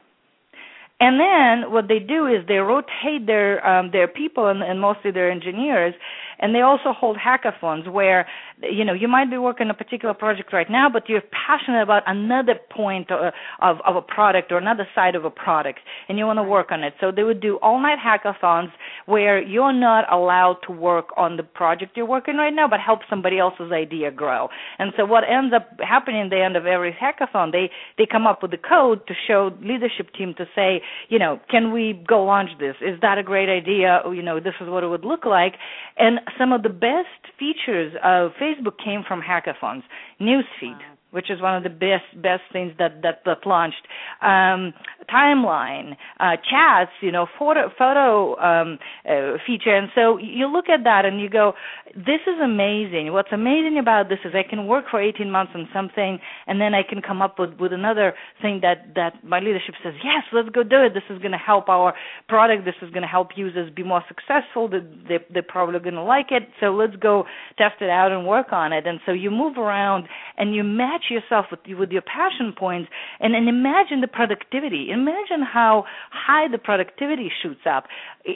And 1.01 1.21
then 1.21 1.71
what 1.71 1.87
they 1.87 2.01
do 2.01 2.27
is 2.27 2.45
they 2.49 2.59
rotate 2.59 3.27
their 3.27 3.65
um, 3.65 3.91
their 3.93 4.09
people 4.09 4.49
and, 4.49 4.63
and 4.63 4.81
mostly 4.81 5.13
their 5.13 5.31
engineers, 5.31 5.95
and 6.39 6.55
they 6.55 6.61
also 6.61 6.93
hold 6.93 7.17
hackathons 7.17 7.91
where 7.91 8.27
you 8.63 8.85
know 8.85 8.93
you 8.93 9.09
might 9.09 9.31
be 9.31 9.39
working 9.39 9.67
on 9.67 9.71
a 9.71 9.75
particular 9.75 10.15
project 10.15 10.53
right 10.53 10.71
now, 10.71 10.89
but 10.91 11.09
you're 11.09 11.23
passionate 11.47 11.83
about 11.83 12.03
another 12.07 12.55
point 12.71 13.11
of 13.11 13.33
of, 13.61 13.77
of 13.87 13.97
a 13.97 14.03
product 14.03 14.53
or 14.53 14.59
another 14.59 14.87
side 14.95 15.15
of 15.15 15.25
a 15.25 15.31
product, 15.31 15.81
and 16.09 16.19
you 16.19 16.27
want 16.27 16.39
to 16.39 16.43
work 16.43 16.71
on 16.71 16.83
it. 16.83 16.95
So 17.01 17.11
they 17.11 17.23
would 17.23 17.41
do 17.41 17.59
all 17.63 17.81
night 17.81 17.99
hackathons 17.99 18.71
where 19.07 19.41
you're 19.41 19.73
not 19.73 20.11
allowed 20.13 20.57
to 20.67 20.73
work 20.73 21.09
on 21.17 21.37
the 21.37 21.43
project 21.43 21.97
you're 21.97 22.07
working 22.07 22.37
right 22.37 22.55
now, 22.55 22.69
but 22.69 22.81
help 22.81 23.01
somebody 23.09 23.39
else's 23.39 23.73
idea 23.73 24.11
grow. 24.11 24.49
And 24.79 24.93
so 24.97 25.05
what 25.05 25.25
ends 25.29 25.55
up 25.55 25.69
happening 25.81 26.23
at 26.23 26.31
the 26.31 26.43
end 26.43 26.57
of 26.57 26.67
every 26.67 26.93
hackathon, 26.93 27.53
they 27.53 27.71
they 27.97 28.07
come 28.11 28.27
up 28.27 28.43
with 28.43 28.51
the 28.51 28.59
code 28.59 29.07
to 29.07 29.15
show 29.27 29.51
leadership 29.61 30.13
team 30.17 30.35
to 30.39 30.45
say 30.55 30.83
you 31.09 31.19
know, 31.19 31.41
can 31.51 31.73
we 31.73 32.03
go 32.07 32.25
launch 32.25 32.51
this? 32.59 32.77
Is 32.81 33.01
that 33.03 33.19
a 33.19 33.23
great 33.23 33.49
idea? 33.49 34.03
You 34.07 34.23
know, 34.23 34.41
this 34.41 34.55
is 34.61 34.69
what 34.69 34.83
it 34.83 34.89
would 34.89 35.05
look 35.05 35.25
like. 35.25 35.55
And 35.97 36.21
some 36.39 36.53
of 36.53 36.63
the 36.63 36.69
best 36.69 37.33
features 37.39 37.95
of 38.05 38.33
Facebook 38.41 38.75
came 38.85 39.03
from 39.07 39.21
hackathons. 39.23 39.83
Newsfeed. 40.21 40.79
Wow 40.79 40.98
which 41.11 41.31
is 41.31 41.41
one 41.41 41.57
of 41.57 41.63
the 41.63 41.71
best 41.71 42.05
best 42.23 42.43
things 42.53 42.73
that 42.79 43.03
that, 43.03 43.23
that 43.25 43.47
launched. 43.47 43.87
Um, 44.23 44.75
timeline, 45.13 45.97
uh, 46.21 46.37
chats, 46.37 46.91
you 47.01 47.13
know, 47.13 47.27
photo 47.39 47.71
photo 47.79 48.37
um, 48.39 48.79
uh, 49.09 49.39
feature, 49.47 49.75
and 49.75 49.89
so 49.95 50.19
you 50.19 50.47
look 50.47 50.69
at 50.69 50.85
that 50.85 51.05
and 51.05 51.21
you 51.21 51.31
go, 51.31 51.53
this 51.95 52.21
is 52.27 52.41
amazing. 52.43 53.13
What's 53.13 53.33
amazing 53.33 53.79
about 53.79 54.09
this 54.09 54.19
is 54.25 54.35
I 54.35 54.49
can 54.49 54.67
work 54.67 54.85
for 54.91 55.01
18 55.01 55.31
months 55.31 55.53
on 55.55 55.69
something, 55.73 56.19
and 56.47 56.61
then 56.61 56.75
I 56.75 56.83
can 56.83 57.01
come 57.01 57.23
up 57.23 57.39
with 57.39 57.55
with 57.59 57.73
another 57.73 58.15
thing 58.43 58.61
that 58.63 58.95
that 58.95 59.25
my 59.25 59.41
leadership 59.41 59.75
says, 59.83 59.95
yes, 60.05 60.25
let's 60.33 60.49
go 60.51 60.63
do 60.63 60.85
it. 60.85 60.95
This 60.95 61.09
is 61.11 61.19
going 61.21 61.33
to 61.33 61.39
help 61.39 61.69
our 61.69 61.95
product. 62.29 62.65
This 62.65 62.75
is 62.83 62.91
going 62.91 63.03
to 63.03 63.09
help 63.09 63.29
users 63.37 63.73
be 63.75 63.83
more 63.83 64.03
successful. 64.09 64.69
They, 64.69 65.19
they're 65.33 65.43
probably 65.43 65.81
going 65.81 65.95
to 65.95 66.03
like 66.03 66.31
it. 66.31 66.49
So 66.61 66.67
let's 66.67 66.97
go 66.97 67.25
test 67.57 67.81
it 67.81 67.91
out 67.91 68.13
and 68.13 68.27
work 68.27 68.53
on 68.53 68.73
it. 68.73 68.87
And 68.87 69.01
so 69.07 69.13
you 69.13 69.31
move 69.31 69.57
around 69.57 70.09
and 70.37 70.55
you 70.55 70.65
match 70.65 70.98
yourself 71.11 71.47
with 71.51 71.61
with 71.79 71.91
your 71.91 72.03
passion 72.03 72.55
points, 72.57 72.89
and 73.21 73.35
and 73.35 73.49
imagine 73.49 74.01
the 74.01 74.09
productivity. 74.09 74.91
Imagine 74.91 75.43
how 75.43 75.85
high 76.11 76.49
the 76.51 76.59
productivity 76.59 77.31
shoots 77.43 77.63
up. 77.69 77.85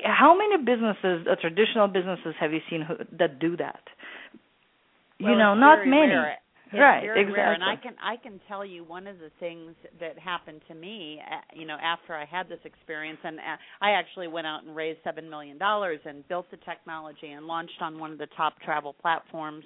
How 0.05 0.37
many 0.37 0.63
businesses, 0.63 1.27
uh, 1.31 1.37
traditional 1.41 1.89
businesses, 1.89 2.35
have 2.41 2.53
you 2.53 2.61
seen 2.69 2.83
who, 2.83 2.95
that 3.19 3.39
do 3.39 3.57
that? 3.57 3.83
Well, 5.21 5.33
you 5.33 5.39
know, 5.39 5.55
not 5.55 5.87
many. 5.87 6.13
Rare. 6.13 6.39
It's 6.73 6.81
right, 6.81 7.05
exactly. 7.05 7.35
Rare. 7.35 7.53
And 7.53 7.63
I 7.63 7.77
can 7.77 7.95
I 8.03 8.17
can 8.17 8.41
tell 8.49 8.65
you 8.65 8.83
one 8.83 9.07
of 9.07 9.19
the 9.19 9.31
things 9.39 9.75
that 10.01 10.19
happened 10.19 10.63
to 10.69 10.75
me, 10.75 11.21
uh, 11.21 11.37
you 11.55 11.67
know, 11.67 11.77
after 11.83 12.15
I 12.15 12.25
had 12.25 12.49
this 12.49 12.61
experience, 12.65 13.19
and 13.23 13.39
uh, 13.39 13.43
I 13.83 13.91
actually 13.91 14.29
went 14.29 14.47
out 14.47 14.65
and 14.65 14.75
raised 14.75 15.01
seven 15.05 15.29
million 15.29 15.59
dollars 15.59 16.01
and 16.07 16.27
built 16.29 16.51
the 16.51 16.57
technology 16.59 17.33
and 17.33 17.47
launched 17.47 17.81
on 17.83 17.99
one 17.99 18.11
of 18.11 18.19
the 18.19 18.29
top 18.39 18.59
travel 18.65 18.95
platforms 19.03 19.65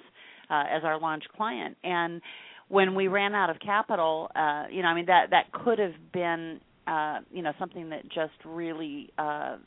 uh, 0.49 0.63
as 0.69 0.83
our 0.83 0.99
launch 0.99 1.23
client. 1.35 1.77
And 1.83 2.21
when 2.69 2.95
we 2.95 3.07
ran 3.07 3.33
out 3.33 3.49
of 3.49 3.59
capital, 3.59 4.29
uh, 4.35 4.65
you 4.71 4.81
know, 4.81 4.89
I 4.89 4.95
mean 4.95 5.05
that 5.05 5.29
that 5.31 5.51
could 5.51 5.79
have 5.79 5.93
been, 6.11 6.59
uh, 6.85 7.19
you 7.31 7.41
know, 7.41 7.53
something 7.59 7.89
that 7.89 8.03
just 8.05 8.33
really 8.45 9.09
uh, 9.17 9.57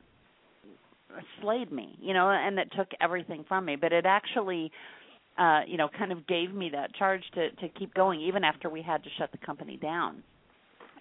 slayed 1.41 1.73
me, 1.73 1.97
you 2.01 2.13
know, 2.13 2.31
and 2.31 2.59
that 2.59 2.73
took 2.77 2.89
everything 3.01 3.45
from 3.49 3.65
me. 3.65 3.77
But 3.77 3.93
it 3.93 4.05
actually, 4.07 4.71
uh, 5.39 5.61
you 5.67 5.77
know, 5.77 5.89
kind 5.97 6.13
of 6.13 6.27
gave 6.27 6.53
me 6.53 6.71
that 6.73 6.95
charge 6.95 7.23
to 7.35 7.51
to 7.51 7.69
keep 7.79 7.95
going, 7.95 8.21
even 8.21 8.45
after 8.45 8.69
we 8.69 8.83
had 8.83 9.03
to 9.05 9.11
shut 9.19 9.33
the 9.33 9.39
company 9.39 9.77
down. 9.77 10.23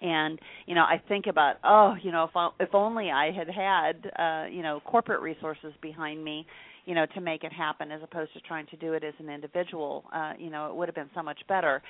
And 0.02 0.38
you 0.66 0.74
know, 0.74 0.84
I 0.84 1.02
think 1.08 1.26
about, 1.26 1.56
oh, 1.62 1.94
you 2.02 2.10
know, 2.12 2.24
if 2.24 2.30
I, 2.34 2.48
if 2.58 2.74
only 2.74 3.10
I 3.10 3.30
had 3.32 3.48
had, 3.48 4.10
uh, 4.18 4.46
you 4.50 4.62
know, 4.62 4.80
corporate 4.86 5.20
resources 5.20 5.74
behind 5.82 6.24
me 6.24 6.46
you 6.90 6.96
know 6.96 7.06
to 7.14 7.20
make 7.20 7.44
it 7.44 7.52
happen 7.52 7.92
as 7.92 8.00
opposed 8.02 8.32
to 8.32 8.40
trying 8.40 8.66
to 8.66 8.76
do 8.76 8.94
it 8.94 9.04
as 9.04 9.14
an 9.20 9.30
individual 9.30 10.02
uh 10.12 10.32
you 10.36 10.50
know 10.50 10.66
it 10.68 10.74
would 10.74 10.88
have 10.88 10.94
been 10.96 11.10
so 11.14 11.22
much 11.22 11.38
better. 11.48 11.80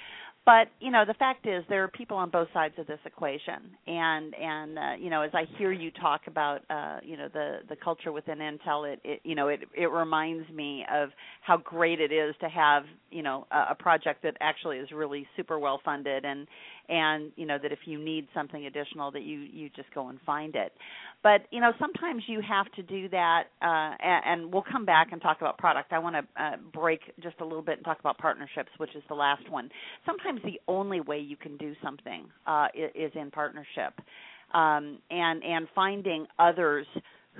But 0.44 0.68
you 0.78 0.90
know 0.90 1.04
the 1.06 1.14
fact 1.14 1.46
is 1.46 1.64
there 1.70 1.82
are 1.84 1.88
people 1.88 2.18
on 2.18 2.28
both 2.28 2.48
sides 2.52 2.74
of 2.76 2.86
this 2.86 2.98
equation. 3.06 3.60
And 3.86 4.34
and 4.34 4.78
uh, 4.78 4.82
you 5.00 5.08
know 5.08 5.22
as 5.22 5.30
i 5.32 5.44
hear 5.56 5.72
you 5.72 5.90
talk 5.92 6.20
about 6.26 6.60
uh 6.68 6.98
you 7.02 7.16
know 7.16 7.28
the 7.32 7.60
the 7.70 7.76
culture 7.76 8.12
within 8.12 8.40
intel 8.40 8.92
it, 8.92 9.00
it 9.02 9.20
you 9.24 9.34
know 9.34 9.48
it 9.48 9.60
it 9.74 9.86
reminds 9.86 10.46
me 10.50 10.84
of 10.92 11.08
how 11.40 11.56
great 11.56 11.98
it 11.98 12.12
is 12.12 12.34
to 12.42 12.48
have 12.50 12.82
you 13.10 13.22
know 13.22 13.46
a, 13.50 13.68
a 13.70 13.74
project 13.74 14.22
that 14.22 14.36
actually 14.42 14.76
is 14.76 14.90
really 14.92 15.26
super 15.34 15.58
well 15.58 15.80
funded 15.82 16.26
and 16.26 16.46
and 16.90 17.32
you 17.36 17.46
know 17.46 17.58
that 17.62 17.72
if 17.72 17.80
you 17.86 18.02
need 18.02 18.26
something 18.34 18.66
additional 18.66 19.10
that 19.12 19.22
you 19.22 19.38
you 19.40 19.70
just 19.70 19.92
go 19.94 20.08
and 20.08 20.18
find 20.26 20.56
it. 20.56 20.72
But 21.22 21.42
you 21.50 21.60
know 21.60 21.72
sometimes 21.78 22.24
you 22.26 22.42
have 22.46 22.70
to 22.72 22.82
do 22.82 23.08
that 23.10 23.44
uh 23.62 23.94
and, 24.02 24.42
and 24.42 24.52
we'll 24.52 24.64
come 24.70 24.84
back 24.84 25.12
and 25.12 25.22
talk 25.22 25.38
about 25.40 25.56
product. 25.56 25.92
I 25.92 25.98
want 25.98 26.16
to 26.16 26.42
uh, 26.42 26.56
break 26.72 27.00
just 27.22 27.36
a 27.40 27.44
little 27.44 27.62
bit 27.62 27.76
and 27.78 27.84
talk 27.84 28.00
about 28.00 28.18
partnerships 28.18 28.70
which 28.78 28.94
is 28.96 29.02
the 29.08 29.14
last 29.14 29.48
one. 29.50 29.70
Sometimes 30.04 30.40
the 30.44 30.60
only 30.68 31.00
way 31.00 31.18
you 31.18 31.36
can 31.36 31.56
do 31.56 31.74
something 31.82 32.24
uh 32.46 32.66
is, 32.74 33.12
in 33.14 33.30
partnership. 33.30 33.94
Um 34.52 34.98
and 35.10 35.42
and 35.44 35.68
finding 35.74 36.26
others 36.38 36.86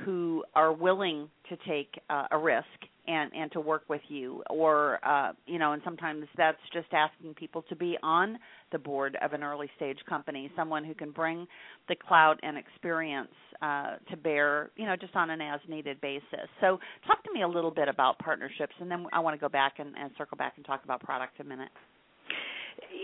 who 0.05 0.45
are 0.55 0.73
willing 0.73 1.29
to 1.49 1.57
take 1.69 2.01
uh, 2.09 2.27
a 2.31 2.39
risk 2.39 2.67
and 3.11 3.33
and 3.35 3.51
to 3.53 3.61
work 3.61 3.83
with 3.89 4.01
you 4.09 4.43
or 4.49 5.05
uh 5.05 5.33
you 5.47 5.59
know 5.59 5.73
and 5.73 5.83
sometimes 5.85 6.25
that's 6.37 6.59
just 6.73 6.87
asking 6.93 7.35
people 7.35 7.63
to 7.69 7.75
be 7.75 7.97
on 8.03 8.39
the 8.73 8.79
board 8.79 9.17
of 9.21 9.33
an 9.33 9.43
early 9.43 9.69
stage 9.77 9.99
company 10.09 10.51
someone 10.55 10.85
who 10.85 10.95
can 10.95 11.11
bring 11.11 11.47
the 11.89 11.97
clout 11.97 12.39
and 12.43 12.57
experience 12.57 13.29
uh 13.63 13.97
to 14.09 14.17
bear 14.17 14.71
you 14.77 14.87
know 14.87 14.95
just 14.97 15.15
on 15.17 15.31
an 15.31 15.41
as 15.41 15.61
needed 15.69 16.01
basis. 16.01 16.49
So 16.61 16.79
talk 17.07 17.23
to 17.25 17.33
me 17.33 17.43
a 17.43 17.49
little 17.49 17.71
bit 17.71 17.89
about 17.89 18.19
partnerships 18.19 18.75
and 18.81 18.91
then 18.91 19.07
i 19.13 19.19
want 19.19 19.35
to 19.35 19.41
go 19.41 19.49
back 19.49 19.75
and, 19.79 19.95
and 19.99 20.11
circle 20.17 20.37
back 20.37 20.55
and 20.57 20.65
talk 20.65 20.85
about 20.85 21.01
product 21.01 21.41
a 21.41 21.45
minute. 21.45 21.71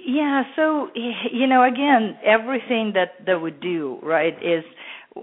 Yeah 0.06 0.44
so 0.54 0.88
you 0.94 1.46
know 1.48 1.64
again 1.64 2.16
everything 2.24 2.92
that 2.94 3.26
that 3.26 3.40
we 3.40 3.50
do 3.50 3.98
right 4.02 4.34
is 4.42 4.64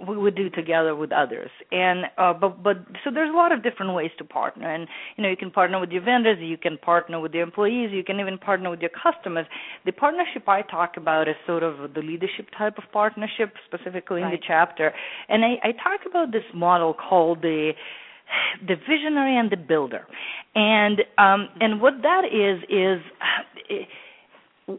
we 0.08 0.18
would 0.18 0.36
do 0.36 0.50
together 0.50 0.96
with 0.96 1.12
others. 1.12 1.50
And 1.72 2.06
uh, 2.18 2.34
but 2.34 2.64
but 2.64 2.78
so 3.04 3.12
there's 3.12 3.30
a 3.30 3.38
lot 3.38 3.52
of 3.52 3.64
different 3.64 3.94
ways 3.94 4.12
to 4.18 4.24
partner. 4.24 4.70
And 4.74 4.88
you 5.16 5.24
know 5.24 5.30
you 5.30 5.38
can 5.38 5.52
partner 5.52 5.80
with 5.80 5.92
your 5.92 6.04
vendors 6.04 6.38
you 6.42 6.58
can 6.58 6.78
partner 6.78 7.20
with 7.20 7.34
your 7.34 7.44
employees 7.44 7.92
you 7.92 8.04
can 8.04 8.20
even 8.20 8.38
partner 8.38 8.70
with 8.70 8.82
your 8.82 8.92
customers. 8.92 9.46
The 9.86 9.92
partnership 9.92 10.48
i 10.48 10.62
talk 10.64 10.98
about 10.98 11.28
is 11.28 11.36
sort 11.46 11.64
of 11.64 11.94
the 11.94 12.02
leadership 12.02 12.48
type 12.58 12.78
of 12.78 12.86
partnership 12.92 13.54
specifically 13.66 14.22
right. 14.22 14.34
in 14.34 14.40
the 14.40 14.44
chapter. 14.46 14.94
And 15.30 15.46
i 15.46 15.56
i 15.64 15.72
talk 15.72 16.02
about 16.10 16.32
this 16.32 16.46
model 16.54 16.94
called 16.94 17.42
the 17.42 17.72
the 18.68 18.76
visionary 18.76 19.38
and 19.38 19.52
the 19.52 19.58
builder. 19.58 20.06
And 20.56 21.02
um 21.18 21.50
and 21.60 21.82
what 21.82 22.02
that 22.02 22.26
is 22.26 22.64
is 22.70 23.00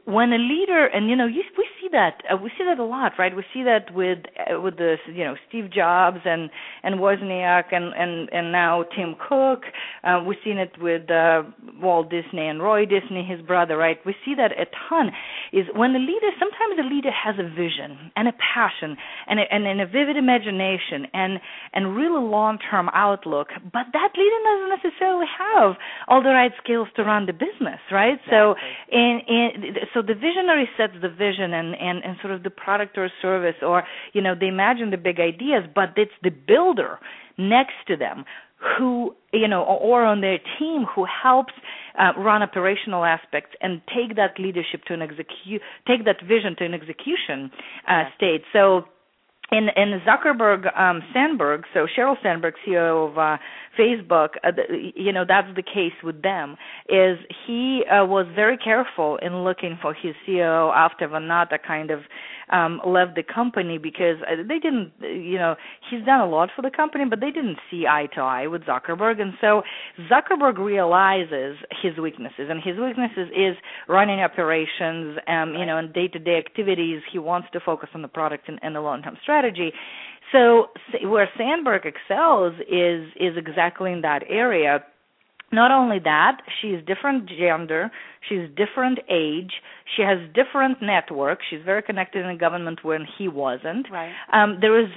when 0.06 0.32
a 0.32 0.38
leader 0.38 0.86
and 0.86 1.10
you 1.10 1.16
know 1.16 1.26
you, 1.26 1.42
we 1.58 1.66
see 1.80 1.88
that 1.92 2.22
uh, 2.32 2.36
we 2.36 2.50
see 2.56 2.64
that 2.64 2.78
a 2.78 2.84
lot 2.84 3.12
right? 3.18 3.36
We 3.36 3.44
see 3.52 3.62
that 3.64 3.92
with 3.94 4.18
uh, 4.38 4.60
with 4.60 4.76
the 4.76 4.96
you 5.12 5.24
know 5.24 5.34
Steve 5.48 5.70
Jobs 5.70 6.18
and 6.24 6.48
and 6.82 6.96
Wozniak 6.96 7.72
and 7.72 7.92
and 7.94 8.30
and 8.32 8.50
now 8.50 8.84
Tim 8.96 9.14
Cook. 9.28 9.64
Uh, 10.02 10.22
we've 10.26 10.38
seen 10.42 10.56
it 10.56 10.72
with 10.80 11.10
uh, 11.10 11.42
Walt 11.80 12.08
Disney 12.10 12.48
and 12.48 12.62
Roy 12.62 12.86
Disney 12.86 13.24
his 13.28 13.40
brother 13.42 13.76
right? 13.76 13.98
We 14.06 14.14
see 14.24 14.34
that 14.36 14.52
a 14.52 14.64
ton. 14.88 15.10
Is 15.52 15.66
when 15.76 15.92
the 15.92 15.98
leader 15.98 16.30
sometimes 16.38 16.80
a 16.80 16.88
leader 16.88 17.10
has 17.12 17.36
a 17.38 17.48
vision 17.48 18.10
and 18.16 18.28
a 18.28 18.32
passion 18.32 18.96
and 19.28 19.38
a, 19.40 19.44
and, 19.50 19.66
and 19.66 19.80
a 19.80 19.86
vivid 19.86 20.16
imagination 20.16 21.06
and 21.12 21.40
and 21.74 21.94
really 21.94 22.24
long 22.24 22.58
term 22.70 22.88
outlook 22.94 23.48
but 23.64 23.86
that 23.92 24.10
leader 24.16 24.40
doesn't 24.48 24.72
necessarily 24.82 25.26
have 25.28 25.76
all 26.08 26.22
the 26.22 26.30
right 26.30 26.52
skills 26.62 26.88
to 26.96 27.04
run 27.04 27.26
the 27.26 27.32
business 27.32 27.80
right? 27.92 28.18
Exactly. 28.24 28.32
so 28.32 28.54
in 28.90 29.20
in 29.28 29.73
so 29.92 30.02
the 30.02 30.14
visionary 30.14 30.68
sets 30.76 30.94
the 31.00 31.08
vision 31.08 31.52
and, 31.52 31.74
and 31.74 32.04
and 32.04 32.16
sort 32.20 32.32
of 32.32 32.42
the 32.42 32.50
product 32.50 32.96
or 32.98 33.10
service 33.20 33.56
or 33.62 33.84
you 34.12 34.22
know 34.22 34.34
they 34.38 34.48
imagine 34.48 34.90
the 34.90 34.96
big 34.96 35.20
ideas 35.20 35.64
but 35.74 35.90
it's 35.96 36.12
the 36.22 36.30
builder 36.30 36.98
next 37.38 37.74
to 37.86 37.96
them 37.96 38.24
who 38.78 39.14
you 39.32 39.48
know 39.48 39.62
or 39.62 40.04
on 40.04 40.20
their 40.20 40.38
team 40.58 40.84
who 40.94 41.04
helps 41.04 41.52
uh, 41.98 42.12
run 42.18 42.42
operational 42.42 43.04
aspects 43.04 43.50
and 43.60 43.80
take 43.88 44.16
that 44.16 44.38
leadership 44.38 44.82
to 44.86 44.94
an 44.94 45.02
execute 45.02 45.60
take 45.86 46.04
that 46.04 46.20
vision 46.22 46.56
to 46.56 46.64
an 46.64 46.74
execution 46.74 47.50
uh, 47.88 48.04
state. 48.16 48.42
So 48.52 48.84
in 49.52 49.68
in 49.76 50.00
Zuckerberg 50.06 50.76
um, 50.78 51.02
Sandberg, 51.12 51.64
so 51.72 51.86
Sheryl 51.96 52.16
Sandberg, 52.22 52.54
CEO 52.66 53.10
of 53.10 53.18
uh, 53.18 53.36
Facebook, 53.78 54.30
uh, 54.42 54.50
the, 54.52 54.92
you 54.94 55.12
know 55.12 55.24
that's 55.26 55.54
the 55.54 55.62
case 55.62 55.92
with 56.02 56.22
them. 56.22 56.56
Is 56.88 57.18
he 57.46 57.84
uh, 57.90 58.04
was 58.04 58.26
very 58.34 58.56
careful 58.56 59.18
in 59.22 59.44
looking 59.44 59.78
for 59.80 59.94
his 59.94 60.14
CEO 60.26 60.74
after 60.74 61.06
Van 61.08 61.22
Natta 61.28 61.58
kind 61.64 61.90
of 61.90 62.00
um, 62.50 62.80
left 62.86 63.14
the 63.14 63.22
company 63.22 63.78
because 63.78 64.16
uh, 64.30 64.36
they 64.46 64.58
didn't, 64.58 64.92
you 65.00 65.38
know, 65.38 65.56
he's 65.90 66.04
done 66.04 66.20
a 66.20 66.28
lot 66.28 66.50
for 66.54 66.62
the 66.62 66.70
company, 66.70 67.04
but 67.08 67.20
they 67.20 67.30
didn't 67.30 67.58
see 67.70 67.86
eye 67.86 68.08
to 68.14 68.20
eye 68.20 68.46
with 68.46 68.62
Zuckerberg, 68.62 69.20
and 69.20 69.34
so 69.40 69.62
Zuckerberg 70.10 70.58
realizes 70.58 71.56
his 71.82 71.96
weaknesses, 71.98 72.48
and 72.50 72.62
his 72.62 72.76
weaknesses 72.78 73.28
is 73.34 73.56
running 73.88 74.20
operations, 74.20 75.18
um, 75.26 75.54
you 75.54 75.66
know, 75.66 75.78
and 75.78 75.92
day-to-day 75.92 76.36
activities. 76.36 77.02
He 77.10 77.18
wants 77.18 77.48
to 77.52 77.60
focus 77.60 77.88
on 77.94 78.02
the 78.02 78.08
product 78.08 78.48
and, 78.48 78.58
and 78.62 78.74
the 78.74 78.80
long-term 78.80 79.16
strategy. 79.22 79.72
So 80.32 80.68
where 81.04 81.28
Sandberg 81.38 81.86
excels 81.86 82.54
is 82.68 83.06
is 83.20 83.36
exactly 83.36 83.92
in 83.92 84.00
that 84.00 84.22
area. 84.28 84.82
Not 85.54 85.70
only 85.70 85.98
that, 86.04 86.38
she's 86.60 86.78
different 86.86 87.28
gender, 87.28 87.90
she's 88.28 88.48
different 88.56 88.98
age, 89.08 89.52
she 89.96 90.02
has 90.02 90.18
different 90.34 90.78
network. 90.80 91.40
She's 91.48 91.60
very 91.64 91.82
connected 91.82 92.24
in 92.24 92.32
the 92.32 92.38
government 92.38 92.80
when 92.82 93.06
he 93.18 93.28
wasn't. 93.28 93.86
Right. 93.90 94.12
Um, 94.32 94.58
there 94.60 94.80
is 94.80 94.88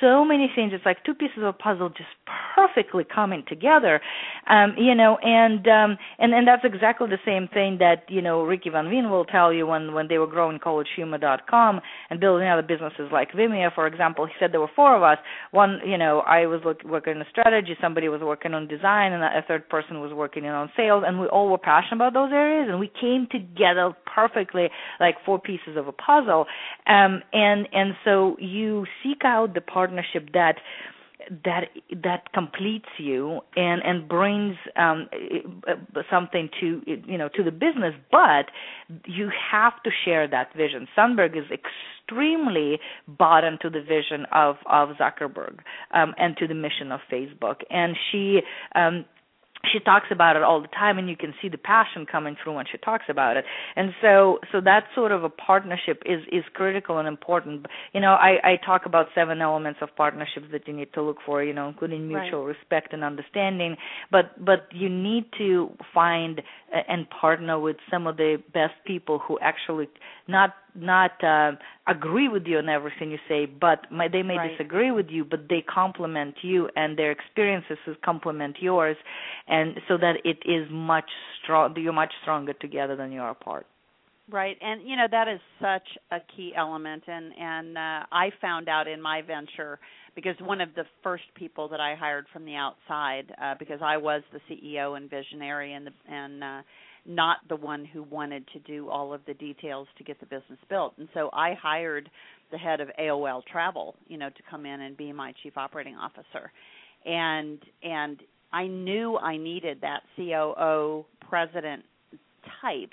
so 0.00 0.24
many 0.24 0.48
things. 0.54 0.72
It's 0.72 0.86
like 0.86 1.04
two 1.04 1.14
pieces 1.14 1.38
of 1.38 1.44
a 1.44 1.52
puzzle 1.52 1.88
just 1.88 2.08
perfectly 2.54 3.04
coming 3.04 3.44
together. 3.48 4.00
Um, 4.48 4.74
you 4.78 4.94
know, 4.94 5.18
and 5.20 5.66
um, 5.66 5.98
and 6.18 6.32
and 6.32 6.46
that's 6.46 6.62
exactly 6.64 7.08
the 7.08 7.18
same 7.26 7.48
thing 7.48 7.78
that 7.78 8.04
you 8.08 8.22
know 8.22 8.42
Ricky 8.44 8.70
Van 8.70 8.88
Veen 8.88 9.10
will 9.10 9.24
tell 9.24 9.52
you 9.52 9.66
when 9.66 9.92
when 9.94 10.06
they 10.08 10.18
were 10.18 10.28
growing 10.28 10.58
CollegeHumor.com 10.60 11.80
and 12.10 12.20
building 12.20 12.48
other 12.48 12.62
businesses 12.62 13.10
like 13.12 13.32
Vimeo, 13.32 13.74
for 13.74 13.86
example. 13.86 14.26
He 14.26 14.32
said 14.38 14.52
there 14.52 14.60
were 14.60 14.70
four 14.76 14.96
of 14.96 15.02
us. 15.02 15.18
One, 15.50 15.80
you 15.84 15.98
know, 15.98 16.20
I 16.20 16.46
was 16.46 16.60
look, 16.64 16.84
working 16.84 17.16
on 17.16 17.26
strategy. 17.30 17.76
Somebody 17.80 18.08
was 18.08 18.20
working 18.20 18.54
on 18.54 18.68
design, 18.68 19.12
and 19.12 19.22
a 19.22 19.44
third 19.46 19.68
person 19.68 20.00
was 20.00 20.05
working 20.12 20.44
in 20.44 20.50
on 20.50 20.70
sales. 20.76 21.04
And 21.06 21.20
we 21.20 21.26
all 21.26 21.48
were 21.50 21.58
passionate 21.58 21.96
about 21.96 22.14
those 22.14 22.32
areas, 22.32 22.68
and 22.70 22.80
we 22.80 22.90
came 23.00 23.26
together 23.30 23.92
perfectly 24.14 24.68
like 25.00 25.16
four 25.24 25.38
pieces 25.38 25.76
of 25.76 25.86
a 25.88 25.92
puzzle 25.92 26.46
um 26.86 27.22
and 27.32 27.68
and 27.72 27.94
so 28.04 28.36
you 28.38 28.86
seek 29.02 29.22
out 29.24 29.54
the 29.54 29.60
partnership 29.60 30.28
that 30.32 30.56
that 31.44 31.68
that 32.04 32.32
completes 32.32 32.88
you 32.98 33.40
and 33.56 33.82
and 33.82 34.08
brings 34.08 34.56
um 34.76 35.08
something 36.10 36.48
to 36.60 36.82
you 36.86 37.18
know 37.18 37.28
to 37.28 37.42
the 37.42 37.50
business 37.50 37.94
but 38.10 38.46
you 39.06 39.30
have 39.52 39.72
to 39.82 39.90
share 40.04 40.28
that 40.28 40.54
vision 40.56 40.86
Sandberg 40.94 41.36
is 41.36 41.44
extremely 41.50 42.78
bought 43.08 43.44
into 43.44 43.68
the 43.68 43.80
vision 43.82 44.24
of 44.32 44.56
of 44.66 44.90
Zuckerberg 45.00 45.58
um 45.92 46.14
and 46.16 46.36
to 46.36 46.46
the 46.46 46.54
mission 46.54 46.92
of 46.92 47.00
Facebook 47.10 47.56
and 47.70 47.96
she 48.10 48.40
um 48.74 49.04
she 49.72 49.80
talks 49.80 50.06
about 50.10 50.36
it 50.36 50.42
all 50.42 50.60
the 50.60 50.68
time 50.68 50.98
and 50.98 51.08
you 51.08 51.16
can 51.16 51.34
see 51.40 51.48
the 51.48 51.58
passion 51.58 52.06
coming 52.06 52.36
through 52.42 52.54
when 52.54 52.64
she 52.70 52.78
talks 52.78 53.04
about 53.08 53.36
it 53.36 53.44
and 53.74 53.92
so 54.00 54.38
so 54.52 54.60
that 54.60 54.84
sort 54.94 55.12
of 55.12 55.24
a 55.24 55.28
partnership 55.28 56.02
is 56.06 56.20
is 56.32 56.44
critical 56.54 56.98
and 56.98 57.08
important 57.08 57.66
you 57.92 58.00
know 58.00 58.12
i 58.14 58.36
i 58.44 58.56
talk 58.64 58.86
about 58.86 59.06
seven 59.14 59.40
elements 59.40 59.78
of 59.82 59.94
partnerships 59.96 60.46
that 60.52 60.66
you 60.66 60.74
need 60.74 60.92
to 60.92 61.02
look 61.02 61.18
for 61.24 61.42
you 61.42 61.52
know 61.52 61.68
including 61.68 62.08
mutual 62.08 62.44
right. 62.44 62.56
respect 62.56 62.92
and 62.92 63.02
understanding 63.02 63.76
but 64.10 64.32
but 64.44 64.68
you 64.72 64.88
need 64.88 65.24
to 65.36 65.70
find 65.92 66.42
and 66.88 67.08
partner 67.10 67.58
with 67.58 67.76
some 67.90 68.06
of 68.06 68.16
the 68.16 68.42
best 68.52 68.74
people 68.86 69.18
who 69.18 69.38
actually 69.40 69.88
not 70.28 70.54
not 70.74 71.12
uh, 71.24 71.52
agree 71.86 72.28
with 72.28 72.46
you 72.46 72.58
on 72.58 72.68
everything 72.68 73.10
you 73.10 73.18
say, 73.28 73.46
but 73.46 73.90
my, 73.90 74.08
they 74.08 74.22
may 74.22 74.36
right. 74.36 74.50
disagree 74.50 74.90
with 74.90 75.06
you, 75.08 75.24
but 75.24 75.48
they 75.48 75.62
complement 75.62 76.34
you, 76.42 76.68
and 76.76 76.98
their 76.98 77.10
experiences 77.10 77.78
complement 78.04 78.56
yours, 78.60 78.96
and 79.48 79.78
so 79.88 79.96
that 79.96 80.16
it 80.24 80.38
is 80.44 80.68
much 80.70 81.08
strong. 81.42 81.74
You're 81.76 81.92
much 81.92 82.12
stronger 82.22 82.52
together 82.52 82.96
than 82.96 83.12
you 83.12 83.20
are 83.20 83.30
apart. 83.30 83.66
Right, 84.28 84.56
and 84.60 84.82
you 84.86 84.96
know 84.96 85.06
that 85.08 85.28
is 85.28 85.40
such 85.60 85.86
a 86.10 86.18
key 86.36 86.52
element, 86.56 87.04
and 87.06 87.32
and 87.38 87.78
uh, 87.78 88.06
I 88.10 88.30
found 88.40 88.68
out 88.68 88.88
in 88.88 89.00
my 89.00 89.22
venture 89.22 89.78
because 90.16 90.34
one 90.40 90.60
of 90.60 90.74
the 90.74 90.84
first 91.02 91.24
people 91.36 91.68
that 91.68 91.78
I 91.78 91.94
hired 91.94 92.26
from 92.32 92.44
the 92.44 92.56
outside, 92.56 93.32
uh, 93.40 93.54
because 93.58 93.80
I 93.82 93.98
was 93.98 94.22
the 94.32 94.40
CEO 94.50 94.96
and 94.96 95.08
visionary, 95.08 95.74
and 95.74 95.86
the 95.86 95.92
and 96.12 96.42
uh, 96.42 96.62
not 97.04 97.36
the 97.48 97.54
one 97.54 97.84
who 97.84 98.02
wanted 98.02 98.44
to 98.52 98.58
do 98.60 98.88
all 98.88 99.12
of 99.12 99.20
the 99.26 99.34
details 99.34 99.86
to 99.98 100.02
get 100.02 100.18
the 100.18 100.26
business 100.26 100.58
built. 100.68 100.94
And 100.98 101.08
so 101.14 101.30
I 101.32 101.54
hired 101.54 102.10
the 102.50 102.58
head 102.58 102.80
of 102.80 102.88
AOL 102.98 103.44
Travel, 103.44 103.94
you 104.08 104.18
know, 104.18 104.30
to 104.30 104.42
come 104.50 104.66
in 104.66 104.80
and 104.80 104.96
be 104.96 105.12
my 105.12 105.32
chief 105.42 105.56
operating 105.56 105.94
officer. 105.94 106.50
And 107.04 107.58
and 107.82 108.20
I 108.52 108.66
knew 108.66 109.18
I 109.18 109.36
needed 109.36 109.82
that 109.82 110.00
COO 110.16 111.04
president 111.28 111.84
type 112.62 112.92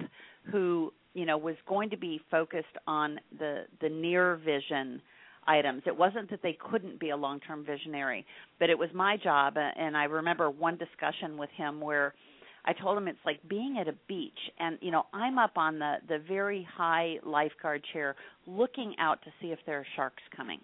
who, 0.52 0.92
you 1.14 1.26
know, 1.26 1.38
was 1.38 1.56
going 1.68 1.90
to 1.92 1.98
be 1.98 2.20
focused 2.30 2.68
on 2.86 3.20
the 3.40 3.64
the 3.82 3.90
near 3.90 4.36
vision 4.36 5.02
items. 5.48 5.84
It 5.86 5.96
wasn't 5.96 6.30
that 6.32 6.42
they 6.42 6.58
couldn't 6.72 7.00
be 7.00 7.10
a 7.10 7.18
long-term 7.18 7.66
visionary, 7.66 8.26
but 8.60 8.70
it 8.70 8.78
was 8.78 8.90
my 8.94 9.18
job 9.18 9.56
and 9.58 9.96
I 9.98 10.06
remember 10.06 10.50
one 10.50 10.78
discussion 10.78 11.38
with 11.38 11.50
him 11.58 11.82
where 11.82 12.14
I 12.66 12.74
told 12.74 12.98
him 12.98 13.08
it's 13.08 13.20
like 13.26 13.40
being 13.50 13.78
at 13.80 13.88
a 13.88 13.96
beach 14.08 14.32
and 14.60 14.78
you 14.82 14.92
know 14.92 15.04
I'm 15.14 15.38
up 15.38 15.58
on 15.58 15.80
the 15.80 15.96
the 16.08 16.20
very 16.28 16.68
high 16.76 17.18
lifeguard 17.26 17.84
chair 17.92 18.16
looking 18.48 18.96
out 19.00 19.22
to 19.24 19.32
see 19.42 19.48
if 19.48 19.60
there 19.66 19.80
are 19.80 19.88
sharks 19.96 20.24
coming. 20.36 20.60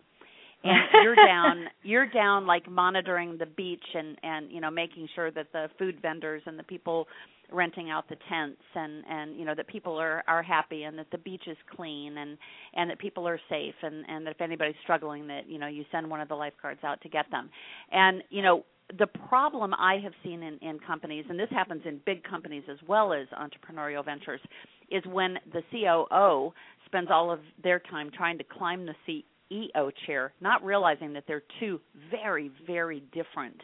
And 0.64 0.78
you're 1.04 1.16
down 1.16 1.66
you're 1.84 2.10
down 2.10 2.46
like 2.48 2.70
monitoring 2.70 3.38
the 3.38 3.46
beach 3.46 3.84
and 3.94 4.18
and 4.24 4.52
you 4.52 4.62
know 4.62 4.72
making 4.72 5.10
sure 5.14 5.32
that 5.32 5.48
the 5.52 5.68
food 5.78 6.02
vendors 6.02 6.42
and 6.46 6.58
the 6.58 6.64
people 6.64 7.08
renting 7.52 7.90
out 7.90 8.08
the 8.10 8.18
tents 8.30 8.62
and 8.76 9.04
and 9.10 9.38
you 9.38 9.46
know 9.46 9.56
that 9.56 9.68
people 9.68 9.98
are 9.98 10.24
are 10.28 10.44
happy 10.44 10.84
and 10.84 10.98
that 10.98 11.08
the 11.12 11.18
beach 11.18 11.44
is 11.48 11.58
clean 11.76 12.18
and 12.18 12.38
and 12.76 12.90
that 12.90 13.00
people 13.00 13.28
are 13.28 13.40
safe 13.50 13.76
and 13.82 14.06
and 14.08 14.26
that 14.26 14.32
if 14.32 14.42
anybody's 14.42 14.76
struggling 14.84 15.28
that 15.28 15.50
you 15.50 15.58
know 15.58 15.68
you 15.68 15.84
send 15.92 16.10
one 16.10 16.22
of 16.22 16.28
the 16.28 16.36
lifeguards 16.36 16.80
out 16.84 17.02
to 17.02 17.10
get 17.10 17.26
them 17.32 17.50
and 17.92 18.24
you 18.30 18.42
know 18.42 18.64
the 18.98 19.08
problem 19.08 19.74
I 19.76 20.00
have 20.04 20.14
seen 20.24 20.42
in, 20.42 20.58
in 20.68 20.80
companies, 20.80 21.26
and 21.30 21.40
this 21.40 21.50
happens 21.52 21.84
in 21.86 22.00
big 22.06 22.24
companies 22.24 22.64
as 22.70 22.78
well 22.88 23.14
as 23.14 23.28
entrepreneurial 23.40 24.04
ventures, 24.04 24.42
is 24.90 25.04
when 25.06 25.38
the 25.54 25.62
COO 25.72 26.52
spends 26.86 27.10
all 27.12 27.32
of 27.32 27.40
their 27.62 27.80
time 27.80 28.10
trying 28.16 28.38
to 28.40 28.44
climb 28.44 28.88
the 28.88 28.96
CEO 29.08 29.92
chair, 30.08 30.34
not 30.42 30.64
realizing 30.64 31.14
that 31.14 31.26
they're 31.28 31.44
two 31.60 31.80
very, 32.10 32.50
very 32.66 33.04
different 33.14 33.62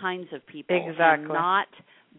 kinds 0.00 0.28
of 0.32 0.46
people. 0.46 0.76
Exactly. 0.76 1.24
And 1.24 1.28
not 1.28 1.66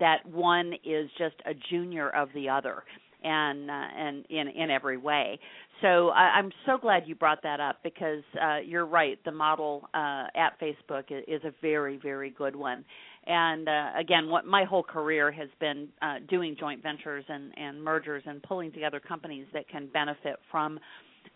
that 0.03 0.25
one 0.25 0.73
is 0.83 1.09
just 1.17 1.35
a 1.45 1.53
junior 1.69 2.09
of 2.09 2.27
the 2.35 2.49
other 2.49 2.83
and 3.23 3.71
uh, 3.71 3.73
and 3.73 4.25
in 4.29 4.49
in 4.49 4.69
every 4.69 4.97
way. 4.97 5.39
So 5.81 6.09
I, 6.09 6.37
I'm 6.37 6.51
so 6.65 6.77
glad 6.77 7.03
you 7.05 7.15
brought 7.15 7.41
that 7.43 7.61
up 7.61 7.77
because 7.83 8.23
uh, 8.41 8.57
you're 8.57 8.85
right. 8.85 9.17
The 9.23 9.31
model 9.31 9.87
uh, 9.93 10.25
at 10.35 10.59
Facebook 10.61 11.05
is, 11.09 11.23
is 11.25 11.41
a 11.45 11.53
very 11.61 11.97
very 11.97 12.31
good 12.31 12.53
one. 12.53 12.83
And 13.25 13.69
uh, 13.69 13.91
again, 13.97 14.27
what 14.27 14.45
my 14.45 14.65
whole 14.65 14.83
career 14.83 15.31
has 15.31 15.47
been 15.61 15.87
uh, 16.01 16.15
doing 16.29 16.57
joint 16.59 16.83
ventures 16.83 17.23
and, 17.29 17.57
and 17.57 17.81
mergers 17.81 18.23
and 18.25 18.43
pulling 18.43 18.73
together 18.73 18.99
companies 18.99 19.47
that 19.53 19.69
can 19.69 19.87
benefit 19.93 20.35
from 20.51 20.77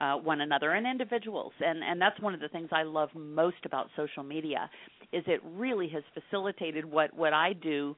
uh, 0.02 0.16
one 0.16 0.42
another 0.42 0.72
and 0.72 0.86
individuals. 0.86 1.54
And 1.62 1.82
and 1.86 2.02
that's 2.02 2.20
one 2.20 2.34
of 2.34 2.42
the 2.42 2.50
things 2.50 2.68
I 2.74 2.84
love 2.84 3.10
most 3.16 3.66
about 3.66 3.88
social 3.96 4.24
media 4.24 4.70
is 5.14 5.24
it 5.26 5.40
really 5.56 5.88
has 5.88 6.04
facilitated 6.14 6.84
what 6.84 7.14
what 7.14 7.32
I 7.32 7.54
do 7.54 7.96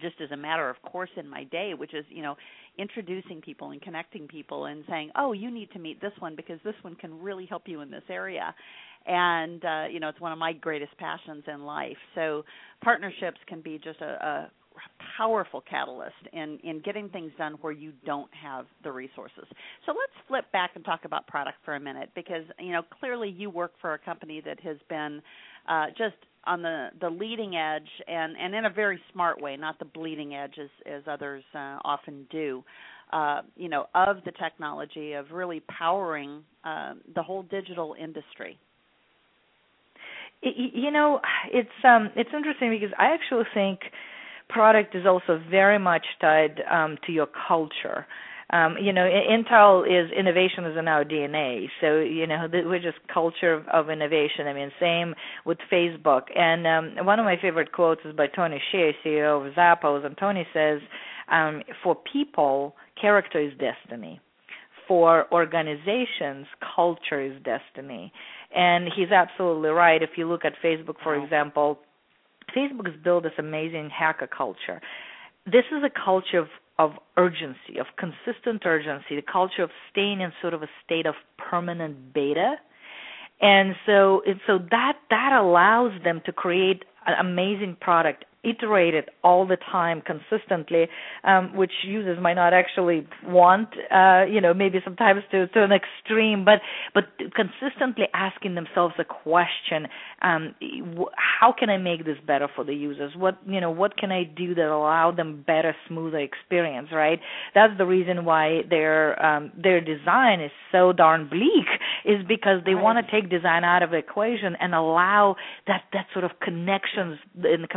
just 0.00 0.20
as 0.20 0.30
a 0.30 0.36
matter 0.36 0.68
of 0.70 0.80
course 0.82 1.10
in 1.16 1.28
my 1.28 1.44
day 1.44 1.74
which 1.74 1.94
is 1.94 2.04
you 2.08 2.22
know 2.22 2.36
introducing 2.78 3.40
people 3.40 3.70
and 3.70 3.82
connecting 3.82 4.26
people 4.26 4.66
and 4.66 4.84
saying, 4.88 5.10
"Oh, 5.16 5.32
you 5.32 5.50
need 5.50 5.70
to 5.72 5.78
meet 5.78 6.00
this 6.00 6.12
one 6.18 6.34
because 6.34 6.58
this 6.64 6.74
one 6.82 6.94
can 6.94 7.20
really 7.20 7.46
help 7.46 7.68
you 7.68 7.80
in 7.80 7.90
this 7.90 8.04
area." 8.08 8.54
And 9.06 9.64
uh, 9.64 9.84
you 9.90 10.00
know, 10.00 10.08
it's 10.08 10.20
one 10.20 10.32
of 10.32 10.38
my 10.38 10.52
greatest 10.52 10.96
passions 10.98 11.44
in 11.52 11.64
life. 11.64 11.96
So 12.14 12.44
partnerships 12.82 13.38
can 13.46 13.60
be 13.60 13.78
just 13.78 14.00
a, 14.00 14.04
a 14.04 14.50
powerful 15.18 15.62
catalyst 15.68 16.14
in 16.32 16.58
in 16.64 16.80
getting 16.80 17.08
things 17.10 17.32
done 17.36 17.54
where 17.60 17.72
you 17.72 17.92
don't 18.06 18.30
have 18.32 18.66
the 18.84 18.90
resources. 18.90 19.44
So 19.84 19.92
let's 19.92 20.28
flip 20.28 20.50
back 20.52 20.72
and 20.74 20.84
talk 20.84 21.04
about 21.04 21.26
product 21.26 21.58
for 21.64 21.74
a 21.74 21.80
minute 21.80 22.10
because 22.14 22.44
you 22.58 22.72
know 22.72 22.82
clearly 23.00 23.28
you 23.28 23.50
work 23.50 23.72
for 23.80 23.94
a 23.94 23.98
company 23.98 24.40
that 24.44 24.60
has 24.60 24.78
been 24.88 25.20
uh, 25.68 25.86
just 25.98 26.16
on 26.44 26.62
the 26.62 26.88
the 27.00 27.08
leading 27.08 27.56
edge 27.56 27.88
and 28.08 28.36
and 28.36 28.54
in 28.54 28.64
a 28.64 28.70
very 28.70 29.00
smart 29.12 29.40
way, 29.40 29.56
not 29.56 29.78
the 29.78 29.84
bleeding 29.84 30.34
edge 30.34 30.54
as 30.60 30.70
as 30.86 31.02
others 31.06 31.44
uh, 31.54 31.78
often 31.84 32.26
do. 32.30 32.64
Uh, 33.12 33.42
you 33.56 33.68
know, 33.68 33.86
of 33.94 34.16
the 34.24 34.32
technology 34.42 35.12
of 35.12 35.30
really 35.32 35.60
powering 35.68 36.42
uh, 36.64 36.94
the 37.14 37.22
whole 37.22 37.42
digital 37.42 37.94
industry. 38.00 38.58
You 40.40 40.90
know, 40.90 41.20
it's 41.52 41.68
um, 41.84 42.10
it's 42.16 42.30
interesting 42.34 42.70
because 42.70 42.88
I 42.98 43.12
actually 43.12 43.44
think 43.52 43.80
product 44.48 44.94
is 44.94 45.04
also 45.06 45.40
very 45.50 45.78
much 45.78 46.04
tied 46.20 46.62
um, 46.70 46.96
to 47.06 47.12
your 47.12 47.28
culture. 47.48 48.06
Um, 48.52 48.76
you 48.80 48.92
know, 48.92 49.08
Intel 49.08 49.86
is 49.86 50.10
innovation 50.12 50.64
is 50.66 50.76
in 50.76 50.86
our 50.86 51.04
DNA. 51.04 51.68
So 51.80 52.00
you 52.00 52.26
know, 52.26 52.46
we're 52.52 52.78
just 52.78 52.98
culture 53.12 53.52
of, 53.54 53.66
of 53.68 53.90
innovation. 53.90 54.46
I 54.46 54.52
mean, 54.52 54.70
same 54.78 55.14
with 55.46 55.58
Facebook. 55.72 56.22
And 56.36 56.66
um, 56.66 57.06
one 57.06 57.18
of 57.18 57.24
my 57.24 57.36
favorite 57.40 57.72
quotes 57.72 58.02
is 58.04 58.14
by 58.14 58.26
Tony 58.26 58.60
Hsieh, 58.72 58.92
CEO 59.04 59.46
of 59.46 59.54
Zappos, 59.54 60.04
and 60.04 60.16
Tony 60.18 60.46
says, 60.52 60.80
um, 61.30 61.62
"For 61.82 61.96
people, 62.12 62.76
character 63.00 63.40
is 63.40 63.52
destiny. 63.58 64.20
For 64.86 65.32
organizations, 65.32 66.46
culture 66.76 67.20
is 67.20 67.40
destiny." 67.42 68.12
And 68.54 68.88
he's 68.94 69.10
absolutely 69.10 69.70
right. 69.70 70.02
If 70.02 70.10
you 70.16 70.28
look 70.28 70.44
at 70.44 70.52
Facebook, 70.62 70.96
for 71.02 71.16
example 71.16 71.78
Facebook 72.56 72.86
has 72.86 73.00
built 73.02 73.24
this 73.24 73.32
amazing 73.38 73.90
hacker 73.90 74.26
culture. 74.26 74.80
This 75.46 75.64
is 75.72 75.82
a 75.84 75.90
culture 75.90 76.38
of, 76.38 76.48
of 76.82 76.92
urgency, 77.16 77.78
of 77.78 77.86
consistent 77.96 78.62
urgency, 78.66 79.14
the 79.16 79.22
culture 79.22 79.62
of 79.62 79.70
staying 79.90 80.20
in 80.20 80.32
sort 80.40 80.54
of 80.54 80.62
a 80.62 80.68
state 80.84 81.06
of 81.06 81.14
permanent 81.38 82.12
beta. 82.12 82.56
And 83.40 83.74
so, 83.86 84.22
and 84.26 84.40
so 84.46 84.58
that 84.70 84.94
that 85.10 85.32
allows 85.32 85.92
them 86.02 86.20
to 86.26 86.32
create 86.32 86.84
an 87.06 87.14
amazing 87.18 87.76
product 87.80 88.24
iterate 88.44 88.94
it 88.94 89.08
all 89.22 89.46
the 89.46 89.56
time 89.56 90.02
consistently, 90.02 90.88
um, 91.24 91.54
which 91.56 91.72
users 91.84 92.18
might 92.20 92.34
not 92.34 92.52
actually 92.52 93.06
want, 93.24 93.68
uh, 93.94 94.24
you 94.28 94.40
know, 94.40 94.52
maybe 94.52 94.78
sometimes 94.84 95.22
to, 95.30 95.46
to 95.48 95.62
an 95.62 95.70
extreme, 95.72 96.44
but 96.44 96.60
but 96.94 97.04
consistently 97.34 98.04
asking 98.14 98.54
themselves 98.54 98.94
a 98.98 99.04
question: 99.04 99.86
um, 100.22 100.54
How 101.16 101.54
can 101.56 101.70
I 101.70 101.78
make 101.78 102.04
this 102.04 102.18
better 102.26 102.48
for 102.54 102.64
the 102.64 102.74
users? 102.74 103.12
What 103.16 103.38
you 103.46 103.60
know, 103.60 103.70
what 103.70 103.96
can 103.96 104.10
I 104.10 104.24
do 104.24 104.54
that 104.54 104.66
allow 104.66 105.12
them 105.12 105.44
better, 105.46 105.74
smoother 105.88 106.18
experience? 106.18 106.88
Right? 106.92 107.20
That's 107.54 107.76
the 107.78 107.86
reason 107.86 108.24
why 108.24 108.62
their 108.68 109.24
um, 109.24 109.52
their 109.56 109.80
design 109.80 110.40
is 110.40 110.50
so 110.72 110.92
darn 110.92 111.28
bleak, 111.28 111.68
is 112.04 112.26
because 112.26 112.60
they 112.64 112.74
right. 112.74 112.82
want 112.82 113.06
to 113.06 113.12
take 113.12 113.30
design 113.30 113.62
out 113.64 113.82
of 113.82 113.90
the 113.90 113.98
equation 113.98 114.56
and 114.60 114.74
allow 114.74 115.36
that 115.66 115.82
that 115.92 116.06
sort 116.12 116.24
of 116.24 116.32
connections 116.42 117.18
in 117.36 117.62
the 117.62 117.68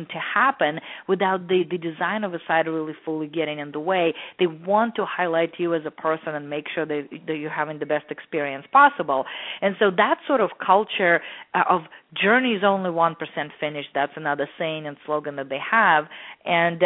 to 0.00 0.18
happen 0.18 0.80
without 1.08 1.48
the, 1.48 1.62
the 1.70 1.78
design 1.78 2.24
of 2.24 2.34
a 2.34 2.38
site 2.46 2.66
really 2.66 2.94
fully 3.04 3.26
getting 3.26 3.58
in 3.58 3.72
the 3.72 3.80
way. 3.80 4.14
They 4.38 4.46
want 4.46 4.94
to 4.96 5.04
highlight 5.04 5.52
you 5.58 5.74
as 5.74 5.82
a 5.86 5.90
person 5.90 6.34
and 6.34 6.50
make 6.50 6.66
sure 6.74 6.86
that, 6.86 7.08
that 7.26 7.36
you're 7.36 7.50
having 7.50 7.78
the 7.78 7.86
best 7.86 8.06
experience 8.10 8.66
possible. 8.72 9.24
And 9.60 9.76
so 9.78 9.90
that 9.96 10.16
sort 10.26 10.40
of 10.40 10.50
culture 10.64 11.20
uh, 11.54 11.62
of 11.68 11.82
journey 12.20 12.52
is 12.52 12.62
only 12.64 12.90
1% 12.90 13.14
finished, 13.60 13.88
that's 13.94 14.12
another 14.16 14.48
saying 14.58 14.86
and 14.86 14.96
slogan 15.06 15.36
that 15.36 15.48
they 15.48 15.60
have. 15.70 16.04
And 16.44 16.82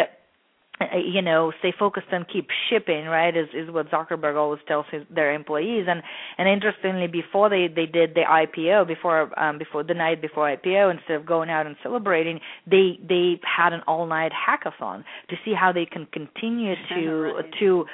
you 0.95 1.21
know 1.21 1.51
stay 1.59 1.73
focused 1.77 2.07
and 2.11 2.25
keep 2.31 2.47
shipping 2.69 3.05
right 3.05 3.35
is 3.35 3.47
is 3.53 3.69
what 3.69 3.89
zuckerberg 3.91 4.35
always 4.37 4.61
tells 4.67 4.85
his, 4.91 5.03
their 5.13 5.33
employees 5.33 5.85
and 5.89 6.01
and 6.37 6.47
interestingly 6.47 7.07
before 7.07 7.49
they 7.49 7.67
they 7.67 7.85
did 7.85 8.13
the 8.15 8.21
ipo 8.21 8.87
before 8.87 9.37
um 9.39 9.57
before 9.57 9.83
the 9.83 9.93
night 9.93 10.21
before 10.21 10.55
ipo 10.55 10.91
instead 10.91 11.15
of 11.15 11.25
going 11.25 11.49
out 11.49 11.65
and 11.65 11.75
celebrating 11.83 12.39
they 12.65 12.97
they 13.07 13.39
had 13.43 13.73
an 13.73 13.81
all 13.87 14.05
night 14.05 14.31
hackathon 14.31 15.03
to 15.29 15.35
see 15.43 15.53
how 15.53 15.71
they 15.71 15.85
can 15.85 16.05
continue 16.13 16.75
to 16.89 17.11
right. 17.35 17.45
to 17.59 17.85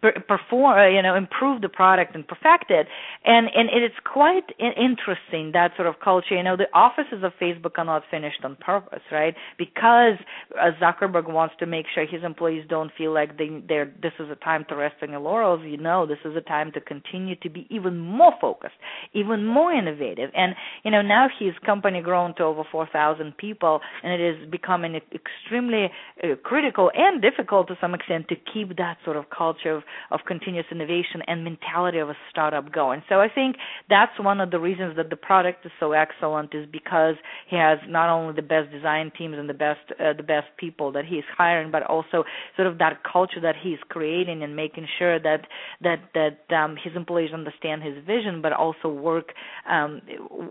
perform 0.00 0.78
uh, 0.78 0.88
you 0.88 1.02
know 1.02 1.14
improve 1.14 1.62
the 1.62 1.68
product 1.68 2.14
and 2.14 2.26
perfect 2.26 2.70
it. 2.70 2.86
And 3.24 3.48
and 3.54 3.68
it 3.70 3.82
is 3.84 3.92
quite 4.04 4.44
interesting 4.58 5.52
that 5.52 5.72
sort 5.76 5.88
of 5.88 6.00
culture. 6.02 6.34
You 6.36 6.42
know 6.42 6.56
the 6.56 6.68
offices 6.74 7.22
of 7.22 7.32
facebook 7.40 7.78
are 7.78 7.84
not 7.84 8.02
finished 8.10 8.44
on 8.44 8.56
purpose 8.56 9.02
right? 9.10 9.34
Because 9.58 10.14
uh, 10.60 10.70
zuckerberg 10.80 11.30
wants 11.30 11.54
to 11.60 11.66
make 11.66 11.86
sure 11.94 12.06
his 12.06 12.24
employees 12.24 12.64
don't 12.68 12.90
feel 12.96 13.12
like 13.12 13.38
they 13.38 13.62
they're 13.68 13.92
this 14.02 14.12
is 14.18 14.30
a 14.30 14.36
time 14.36 14.64
to 14.68 14.76
rest 14.76 14.96
on 15.02 15.10
your 15.10 15.20
laurels. 15.20 15.60
You 15.64 15.76
know 15.76 16.06
this 16.06 16.18
is 16.24 16.36
a 16.36 16.40
time 16.40 16.72
to 16.72 16.80
continue 16.80 17.36
to 17.36 17.50
be 17.50 17.66
even 17.70 17.98
more 17.98 18.32
focused 18.40 18.74
even 19.14 19.44
more 19.44 19.72
innovative. 19.72 20.30
And 20.34 20.54
you 20.84 20.90
know 20.90 21.02
now 21.02 21.28
his 21.38 21.54
company 21.64 22.00
grown 22.00 22.34
to 22.36 22.44
over 22.44 22.62
4000 22.70 23.36
people 23.36 23.80
and 24.02 24.12
it 24.12 24.20
is 24.20 24.50
becoming 24.50 25.00
extremely 25.12 25.90
uh, 26.22 26.36
critical 26.42 26.90
and 26.94 27.22
difficult 27.22 27.68
to 27.68 27.76
some 27.80 27.94
extent 27.94 28.28
to 28.28 28.36
keep 28.52 28.76
that 28.76 28.98
sort 29.04 29.16
of 29.16 29.24
culture 29.36 29.75
of, 29.76 29.82
of 30.10 30.20
continuous 30.26 30.66
innovation 30.70 31.22
and 31.26 31.44
mentality 31.44 31.98
of 31.98 32.08
a 32.08 32.16
startup 32.30 32.72
going. 32.72 33.02
So 33.08 33.16
I 33.20 33.28
think 33.32 33.56
that's 33.88 34.12
one 34.18 34.40
of 34.40 34.50
the 34.50 34.58
reasons 34.58 34.96
that 34.96 35.10
the 35.10 35.16
product 35.16 35.64
is 35.66 35.72
so 35.78 35.92
excellent 35.92 36.54
is 36.54 36.66
because 36.70 37.14
he 37.48 37.56
has 37.56 37.78
not 37.88 38.08
only 38.08 38.34
the 38.34 38.42
best 38.42 38.70
design 38.70 39.12
teams 39.16 39.36
and 39.38 39.48
the 39.48 39.54
best 39.54 39.80
uh, 40.00 40.12
the 40.16 40.22
best 40.22 40.46
people 40.56 40.92
that 40.92 41.04
he's 41.04 41.24
hiring, 41.36 41.70
but 41.70 41.82
also 41.84 42.24
sort 42.56 42.68
of 42.68 42.78
that 42.78 43.02
culture 43.10 43.40
that 43.40 43.54
he's 43.62 43.78
creating 43.88 44.42
and 44.42 44.56
making 44.56 44.86
sure 44.98 45.18
that 45.18 45.42
that 45.82 45.98
that 46.14 46.56
um, 46.56 46.76
his 46.82 46.94
employees 46.96 47.30
understand 47.32 47.82
his 47.82 47.96
vision, 48.06 48.40
but 48.42 48.52
also 48.52 48.88
work 48.88 49.32
um, 49.70 50.00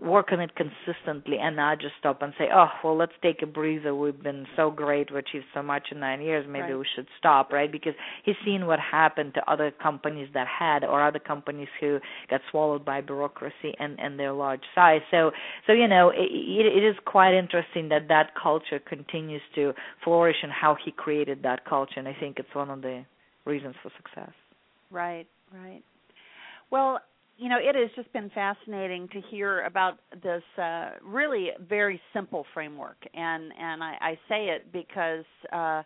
work 0.02 0.28
on 0.32 0.40
it 0.40 0.52
consistently 0.54 1.38
and 1.40 1.56
not 1.56 1.80
just 1.80 1.94
stop 1.98 2.22
and 2.22 2.32
say, 2.38 2.46
oh 2.54 2.68
well, 2.82 2.96
let's 2.96 3.12
take 3.22 3.42
a 3.42 3.46
breather. 3.46 3.94
We've 3.94 4.22
been 4.22 4.46
so 4.56 4.70
great, 4.70 5.12
we 5.12 5.18
achieved 5.18 5.46
so 5.54 5.62
much 5.62 5.88
in 5.90 6.00
nine 6.00 6.20
years. 6.20 6.46
Maybe 6.48 6.72
right. 6.72 6.78
we 6.78 6.86
should 6.94 7.08
stop, 7.18 7.52
right? 7.52 7.70
Because 7.70 7.94
he's 8.24 8.36
seen 8.44 8.66
what 8.66 8.78
happened 8.78 9.15
happened 9.16 9.34
to 9.34 9.50
other 9.50 9.70
companies 9.82 10.28
that 10.34 10.46
had 10.46 10.84
or 10.84 11.06
other 11.06 11.18
companies 11.18 11.68
who 11.80 11.98
got 12.30 12.40
swallowed 12.50 12.84
by 12.84 13.00
bureaucracy 13.00 13.74
and 13.78 13.98
and 13.98 14.18
their 14.18 14.32
large 14.32 14.62
size. 14.74 15.00
So 15.10 15.30
so 15.66 15.72
you 15.72 15.88
know 15.88 16.10
it, 16.10 16.28
it 16.30 16.84
is 16.84 16.96
quite 17.04 17.34
interesting 17.34 17.88
that 17.90 18.08
that 18.08 18.32
culture 18.40 18.78
continues 18.78 19.42
to 19.54 19.72
flourish 20.04 20.36
and 20.42 20.52
how 20.52 20.76
he 20.84 20.90
created 20.92 21.42
that 21.42 21.64
culture. 21.64 21.98
And 21.98 22.08
i 22.08 22.16
think 22.18 22.38
it's 22.38 22.54
one 22.54 22.70
of 22.70 22.82
the 22.82 23.04
reasons 23.44 23.74
for 23.82 23.90
success. 23.96 24.32
Right 24.90 25.26
right. 25.52 25.82
Well 26.70 27.00
you 27.38 27.50
know, 27.50 27.58
it 27.60 27.74
has 27.74 27.90
just 27.94 28.10
been 28.14 28.30
fascinating 28.30 29.08
to 29.12 29.20
hear 29.30 29.66
about 29.66 29.98
this 30.22 30.42
uh, 30.56 30.92
really 31.04 31.50
very 31.68 32.00
simple 32.14 32.46
framework, 32.54 32.96
and 33.12 33.52
and 33.60 33.84
I, 33.84 33.94
I 34.00 34.18
say 34.26 34.46
it 34.46 34.72
because 34.72 35.26
uh, 35.52 35.82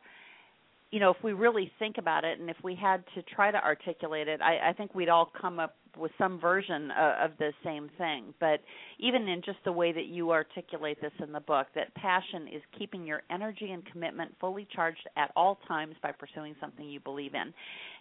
you 0.90 0.98
know, 0.98 1.10
if 1.10 1.22
we 1.22 1.32
really 1.32 1.70
think 1.78 1.98
about 1.98 2.24
it, 2.24 2.40
and 2.40 2.50
if 2.50 2.56
we 2.64 2.74
had 2.74 3.04
to 3.14 3.22
try 3.22 3.50
to 3.50 3.62
articulate 3.62 4.26
it, 4.26 4.40
I, 4.40 4.70
I 4.70 4.72
think 4.72 4.94
we'd 4.94 5.08
all 5.08 5.30
come 5.40 5.60
up 5.60 5.76
with 5.96 6.10
some 6.18 6.40
version 6.40 6.90
of, 6.92 7.30
of 7.30 7.38
the 7.38 7.52
same 7.64 7.90
thing. 7.96 8.34
But 8.40 8.60
even 8.98 9.28
in 9.28 9.40
just 9.42 9.58
the 9.64 9.72
way 9.72 9.92
that 9.92 10.06
you 10.06 10.32
articulate 10.32 11.00
this 11.00 11.12
in 11.22 11.30
the 11.32 11.40
book, 11.40 11.68
that 11.76 11.94
passion 11.94 12.48
is 12.52 12.62
keeping 12.76 13.06
your 13.06 13.22
energy 13.30 13.70
and 13.70 13.84
commitment 13.86 14.34
fully 14.40 14.66
charged 14.74 15.08
at 15.16 15.30
all 15.36 15.58
times 15.68 15.94
by 16.02 16.10
pursuing 16.10 16.56
something 16.60 16.88
you 16.88 17.00
believe 17.00 17.34
in. 17.34 17.52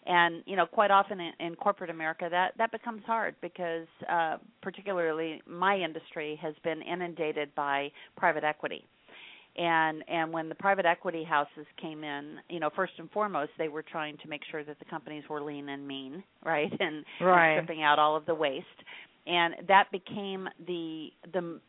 And 0.06 0.44
you 0.48 0.56
know, 0.56 0.66
quite 0.66 0.92
often 0.92 1.20
in, 1.20 1.34
in 1.40 1.56
corporate 1.56 1.90
America, 1.92 2.28
that 2.32 2.54
that 2.58 2.72
becomes 2.72 3.04
hard 3.06 3.36
because, 3.42 3.88
uh, 4.10 4.38
particularly 4.62 5.42
my 5.46 5.78
industry 5.78 6.40
has 6.42 6.56
been 6.64 6.82
inundated 6.82 7.54
by 7.54 7.92
private 8.18 8.44
equity 8.44 8.86
and 9.58 10.04
and 10.08 10.32
when 10.32 10.50
the 10.50 10.56
private 10.56 10.86
equity 10.86 11.24
houses 11.24 11.66
came 11.82 12.04
in 12.04 12.38
you 12.50 12.60
know 12.60 12.70
first 12.76 12.93
and 12.97 13.10
foremost 13.12 13.52
they 13.58 13.68
were 13.68 13.84
trying 13.84 14.18
to 14.18 14.28
make 14.28 14.41
sure 14.50 14.64
that 14.64 14.78
the 14.80 14.86
companies 14.86 15.24
were 15.30 15.41
lean 15.41 15.70
and 15.70 15.88
mean 15.88 16.24
right 16.45 16.72
and, 16.80 17.06
right. 17.22 17.58
and 17.58 17.66
stripping 17.66 17.84
out 17.84 18.00
all 18.00 18.16
of 18.16 18.26
the 18.26 18.36
waste 18.36 18.66
and 19.28 19.56
that 19.68 19.86
became 19.91 20.47
the 20.68 21.10
the 21.34 21.60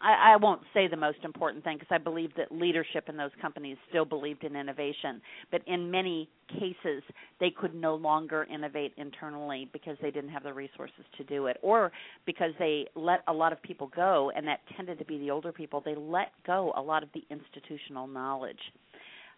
I, 0.00 0.32
I 0.34 0.36
won't 0.36 0.62
say 0.74 0.88
the 0.88 0.96
most 0.96 1.18
important 1.24 1.64
thing 1.64 1.78
because 1.78 1.92
I 1.92 1.98
believe 1.98 2.30
that 2.36 2.52
leadership 2.52 3.08
in 3.08 3.16
those 3.16 3.30
companies 3.40 3.76
still 3.88 4.04
believed 4.04 4.44
in 4.44 4.56
innovation, 4.56 5.20
but 5.50 5.62
in 5.66 5.90
many 5.90 6.28
cases 6.48 7.02
they 7.40 7.50
could 7.50 7.74
no 7.74 7.94
longer 7.96 8.46
innovate 8.52 8.92
internally 8.96 9.68
because 9.72 9.96
they 10.00 10.10
didn't 10.10 10.30
have 10.30 10.44
the 10.44 10.54
resources 10.54 11.04
to 11.16 11.24
do 11.24 11.46
it, 11.46 11.58
or 11.62 11.92
because 12.26 12.52
they 12.58 12.86
let 12.94 13.20
a 13.28 13.32
lot 13.32 13.52
of 13.52 13.62
people 13.62 13.90
go, 13.94 14.30
and 14.36 14.46
that 14.46 14.60
tended 14.76 14.98
to 14.98 15.04
be 15.04 15.18
the 15.18 15.30
older 15.30 15.52
people. 15.52 15.82
They 15.84 15.96
let 15.96 16.28
go 16.46 16.72
a 16.76 16.82
lot 16.82 17.02
of 17.02 17.08
the 17.14 17.24
institutional 17.30 18.06
knowledge. 18.06 18.60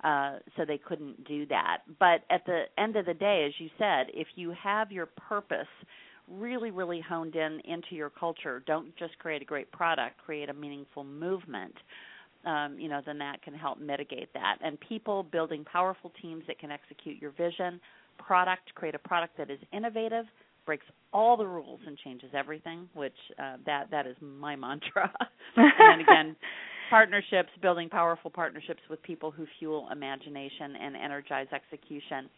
uh, 0.05 0.39
so 0.57 0.65
they 0.65 0.79
couldn't 0.79 1.25
do 1.25 1.47
that. 1.47 1.79
But 1.99 2.23
at 2.31 2.45
the 2.47 2.65
end 2.79 2.97
of 2.97 3.07
the 3.07 3.15
day, 3.15 3.45
as 3.47 3.53
you 3.59 3.69
said, 3.79 4.07
if 4.15 4.29
you 4.35 4.53
have 4.63 4.91
your 4.91 5.07
purpose 5.07 5.67
really, 6.31 6.71
really 6.71 7.01
honed 7.01 7.37
in 7.37 7.61
into 7.65 7.95
your 7.95 8.11
culture, 8.11 8.63
don't 8.67 8.95
just 8.97 9.19
create 9.19 9.43
a 9.43 9.45
great 9.45 9.71
product, 9.73 10.19
create 10.25 10.49
a 10.49 10.55
meaningful 10.55 11.05
movement. 11.05 11.75
Um, 12.47 12.79
you 12.79 12.89
know, 12.89 13.03
then 13.05 13.19
that 13.19 13.43
can 13.43 13.53
help 13.53 13.79
mitigate 13.79 14.33
that. 14.33 14.57
And 14.65 14.79
people 14.81 15.25
building 15.25 15.65
powerful 15.65 16.11
teams 16.23 16.43
that 16.47 16.59
can 16.59 16.71
execute 16.71 17.21
your 17.21 17.33
vision, 17.33 17.81
product, 18.19 18.75
create 18.75 18.95
a 18.95 18.99
product 18.99 19.37
that 19.37 19.51
is 19.51 19.59
innovative, 19.73 20.25
breaks 20.65 20.87
all 21.13 21.37
the 21.37 21.47
rules 21.47 21.81
and 21.87 21.99
changes 21.99 22.31
everything, 22.35 22.89
which 22.95 23.17
uh, 23.39 23.57
that 23.67 23.91
that 23.91 24.07
is 24.07 24.17
my 24.21 24.57
mantra. 24.57 25.13
and 25.57 26.01
again, 26.01 26.37
partnerships, 26.89 27.51
building 27.61 27.89
powerful 27.89 28.31
partnerships 28.31 28.81
with 28.89 29.03
people 29.03 29.31
who 29.31 29.47
fuel 29.59 29.89
imagination 29.93 30.77
and 30.81 30.97
energize 30.97 31.47
execution. 31.53 32.29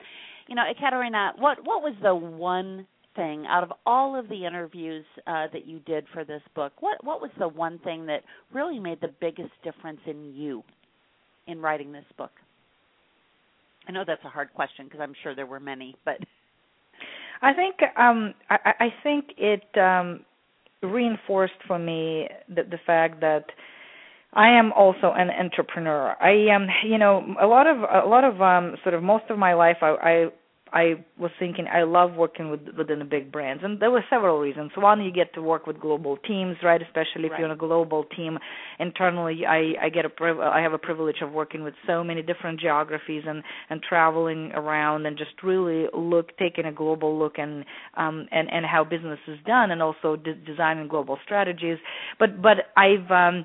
You 0.49 0.57
know, 0.57 0.65
Ekaterina, 0.69 1.33
what 1.39 1.59
what 1.65 1.83
was 1.83 1.95
the 2.03 2.15
one 2.15 2.87
thing 3.15 3.45
out 3.47 3.63
of 3.63 3.73
all 3.87 4.19
of 4.19 4.29
the 4.29 4.47
interviews 4.47 5.05
uh, 5.27 5.47
that 5.53 5.67
you 5.67 5.81
did 5.81 6.07
for 6.13 6.25
this 6.25 6.43
book? 6.55 6.73
What 6.81 7.03
what 7.05 7.21
was 7.21 7.31
the 7.39 7.49
one 7.49 7.79
thing 7.81 8.07
that 8.07 8.23
really 8.53 8.79
made 8.79 9.01
the 9.01 9.13
biggest 9.21 9.53
difference 9.65 10.01
in 10.07 10.35
you 10.35 10.63
in 11.47 11.61
writing 11.61 11.93
this 11.93 12.05
book? 12.17 12.33
I 13.89 13.93
know 13.93 14.05
that's 14.07 14.25
a 14.25 14.29
hard 14.29 14.53
question 14.55 14.87
because 14.87 15.01
I'm 15.01 15.15
sure 15.23 15.35
there 15.35 15.47
were 15.47 15.61
many, 15.61 15.97
but 16.05 16.19
I 17.43 17.53
think 17.53 17.77
um 17.97 18.35
I, 18.51 18.73
I 18.81 18.89
think 19.03 19.27
it 19.37 19.79
um 19.79 20.25
reinforced 20.83 21.55
for 21.67 21.79
me 21.79 22.29
the, 22.49 22.65
the 22.65 22.79
fact 22.87 23.21
that 23.21 23.45
I 24.35 24.59
am 24.59 24.73
also 24.73 25.13
an 25.15 25.29
entrepreneur. 25.31 26.17
I 26.21 26.53
am, 26.53 26.67
you 26.85 26.97
know, 26.97 27.35
a 27.41 27.47
lot 27.47 27.67
of 27.67 27.79
a 27.79 28.09
lot 28.09 28.25
of 28.25 28.41
um 28.41 28.77
sort 28.83 28.95
of 28.95 29.03
most 29.03 29.25
of 29.29 29.39
my 29.39 29.55
life 29.55 29.79
I 29.83 29.89
I 30.03 30.27
I 30.73 31.05
was 31.19 31.31
thinking 31.39 31.67
I 31.73 31.83
love 31.83 32.15
working 32.15 32.51
with 32.51 32.61
within 32.77 32.99
the 32.99 33.05
big 33.05 33.31
brands, 33.31 33.63
and 33.63 33.79
there 33.79 33.91
were 33.91 34.05
several 34.09 34.39
reasons. 34.41 34.71
One, 34.75 35.03
you 35.03 35.13
get 35.13 35.35
to 35.35 35.43
work 35.43 35.67
with 35.67 35.79
global 35.79 36.17
teams, 36.17 36.57
right? 36.63 36.81
Especially 36.81 37.27
if 37.27 37.33
right. 37.33 37.41
you're 37.41 37.49
in 37.49 37.53
a 37.53 37.57
global 37.57 38.05
team. 38.17 38.39
Internally, 38.79 39.43
I 39.47 39.75
I 39.83 39.89
get 39.91 40.07
a 40.07 40.09
priv- 40.09 40.41
I 40.41 40.61
have 40.61 40.73
a 40.73 40.79
privilege 40.79 41.21
of 41.21 41.31
working 41.33 41.63
with 41.63 41.75
so 41.87 42.03
many 42.03 42.23
different 42.23 42.59
geographies 42.59 43.23
and 43.27 43.43
and 43.69 43.83
traveling 43.83 44.53
around 44.53 45.05
and 45.05 45.19
just 45.19 45.43
really 45.43 45.87
look 45.93 46.37
taking 46.39 46.65
a 46.65 46.73
global 46.73 47.19
look 47.19 47.39
and 47.39 47.65
um 47.97 48.27
and 48.33 48.51
and 48.51 48.65
how 48.65 48.83
business 48.83 49.21
is 49.29 49.39
done, 49.47 49.73
and 49.73 49.83
also 49.83 50.17
de- 50.17 50.35
designing 50.35 50.89
global 50.89 51.19
strategies. 51.25 51.79
But 52.19 52.41
but 52.41 52.73
I've 52.77 53.11
um 53.11 53.45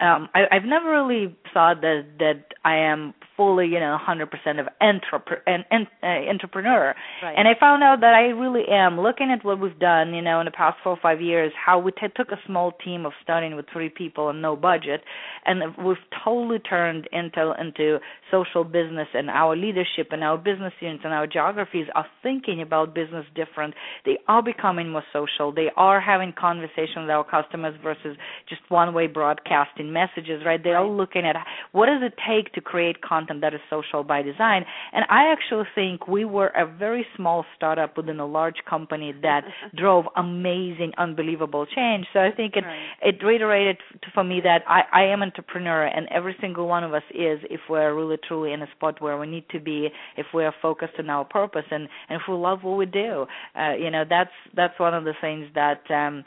um 0.00 0.28
I, 0.34 0.44
I've 0.50 0.64
never 0.64 0.90
really 0.90 1.36
thought 1.52 1.82
that 1.82 2.04
that 2.18 2.44
I 2.64 2.76
am 2.76 3.14
fully, 3.36 3.66
you 3.66 3.78
know, 3.78 3.98
100% 4.00 4.60
of 4.60 4.66
entrepreneur, 4.80 5.42
an, 5.46 5.64
an, 5.70 5.86
uh, 6.02 6.30
entrepreneur. 6.30 6.94
right. 7.22 7.34
And 7.36 7.46
I 7.46 7.52
found 7.58 7.82
out 7.82 8.00
that 8.00 8.14
I 8.14 8.28
really 8.32 8.62
am. 8.70 8.98
Looking 9.00 9.30
at 9.30 9.44
what 9.44 9.60
we've 9.60 9.78
done, 9.78 10.14
you 10.14 10.22
know, 10.22 10.40
in 10.40 10.46
the 10.46 10.50
past 10.50 10.78
four 10.82 10.92
or 10.92 10.98
five 11.00 11.20
years, 11.20 11.52
how 11.54 11.78
we 11.78 11.92
t- 11.92 12.06
took 12.16 12.30
a 12.32 12.38
small 12.46 12.72
team 12.84 13.04
of 13.04 13.12
starting 13.22 13.56
with 13.56 13.66
three 13.72 13.88
people 13.88 14.30
and 14.30 14.40
no 14.40 14.56
budget, 14.56 15.02
and 15.44 15.60
we've 15.84 15.96
totally 16.24 16.58
turned 16.58 17.08
into 17.12 17.52
into 17.60 17.98
social 18.30 18.64
business, 18.64 19.08
and 19.14 19.28
our 19.30 19.54
leadership 19.54 20.08
and 20.10 20.24
our 20.24 20.38
business 20.38 20.72
units 20.80 21.02
and 21.04 21.12
our 21.12 21.26
geographies 21.26 21.86
are 21.94 22.06
thinking 22.22 22.62
about 22.62 22.94
business 22.94 23.26
different. 23.34 23.74
They 24.04 24.18
are 24.28 24.42
becoming 24.42 24.90
more 24.90 25.04
social. 25.12 25.52
They 25.52 25.70
are 25.76 26.00
having 26.00 26.32
conversations 26.38 27.06
with 27.06 27.10
our 27.10 27.24
customers 27.24 27.74
versus 27.82 28.16
just 28.48 28.62
one-way 28.68 29.08
broadcasting 29.08 29.92
messages, 29.92 30.42
right? 30.44 30.62
They 30.62 30.70
right. 30.70 30.82
are 30.82 30.88
looking 30.88 31.24
at 31.24 31.36
what 31.72 31.86
does 31.86 32.02
it 32.02 32.14
take 32.26 32.52
to 32.54 32.60
create 32.60 33.02
content 33.02 33.25
that 33.40 33.54
is 33.54 33.60
social 33.70 34.02
by 34.04 34.22
design. 34.22 34.64
And 34.92 35.04
I 35.08 35.32
actually 35.32 35.64
think 35.74 36.06
we 36.08 36.24
were 36.24 36.48
a 36.48 36.66
very 36.66 37.06
small 37.16 37.44
startup 37.56 37.96
within 37.96 38.20
a 38.20 38.26
large 38.26 38.56
company 38.68 39.12
that 39.22 39.42
drove 39.76 40.06
amazing, 40.16 40.92
unbelievable 40.98 41.66
change. 41.66 42.06
So 42.12 42.20
I 42.20 42.30
think 42.30 42.56
it 42.56 42.64
right. 42.64 42.78
it 43.02 43.24
reiterated 43.24 43.78
for 44.14 44.24
me 44.24 44.40
that 44.42 44.62
I, 44.68 44.82
I 44.92 45.02
am 45.04 45.22
an 45.22 45.28
entrepreneur, 45.28 45.86
and 45.86 46.08
every 46.10 46.36
single 46.40 46.66
one 46.66 46.84
of 46.84 46.94
us 46.94 47.02
is 47.10 47.40
if 47.50 47.60
we're 47.68 47.94
really 47.94 48.16
truly 48.26 48.52
in 48.52 48.62
a 48.62 48.68
spot 48.76 49.00
where 49.00 49.18
we 49.18 49.26
need 49.26 49.48
to 49.50 49.60
be, 49.60 49.88
if 50.16 50.26
we 50.34 50.44
are 50.44 50.54
focused 50.62 50.94
on 50.98 51.10
our 51.10 51.24
purpose, 51.24 51.64
and 51.70 51.88
and 52.08 52.20
if 52.20 52.22
we 52.28 52.34
love 52.34 52.60
what 52.62 52.76
we 52.76 52.86
do. 52.86 53.26
Uh, 53.58 53.72
you 53.74 53.90
know, 53.90 54.04
that's 54.08 54.30
that's 54.54 54.78
one 54.78 54.94
of 54.94 55.04
the 55.04 55.14
things 55.20 55.46
that. 55.54 55.82
um 55.90 56.24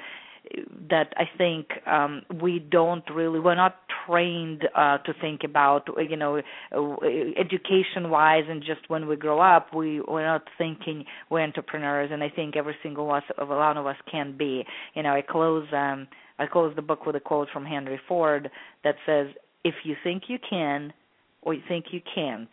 that 0.90 1.14
I 1.18 1.24
think 1.38 1.68
um, 1.86 2.24
we 2.42 2.60
don't 2.60 3.04
really 3.14 3.40
we're 3.40 3.56
not 3.56 3.76
trained 4.08 4.68
uh, 4.76 4.98
to 5.00 5.14
think 5.22 5.42
about 5.44 5.88
you 6.10 6.18
know 6.18 6.42
education 7.38 8.10
wise 8.10 8.46
and 8.50 8.62
just 8.62 8.82
when 8.90 9.08
we 9.08 9.16
grow 9.16 9.40
up 9.40 9.74
we 9.74 10.02
we're 10.02 10.26
not 10.26 10.44
thinking 10.58 11.06
we're 11.30 11.44
entrepreneurs 11.44 12.10
and 12.12 12.24
I 12.24 12.30
think 12.30 12.56
every 12.56 12.76
single 12.82 13.06
one 13.06 13.22
of 13.38 13.86
us 13.86 13.98
can 14.12 14.36
be. 14.38 14.66
You 14.96 15.04
know 15.04 15.14
I 15.14 15.22
close 15.22 15.68
um, 15.74 16.08
I 16.40 16.48
close 16.48 16.76
the 16.76 16.82
book 16.82 17.06
with 17.06 17.16
a 17.16 17.20
quote 17.20 17.50
from 17.52 17.66
Henry 17.66 18.00
Ford 18.08 18.50
that 18.84 18.96
says 19.06 19.28
if 19.64 19.76
you 19.84 19.96
think 20.04 20.24
you 20.28 20.38
can 20.50 20.94
or 21.42 21.54
you 21.54 21.62
think 21.68 21.86
you 21.92 22.02
can't 22.14 22.50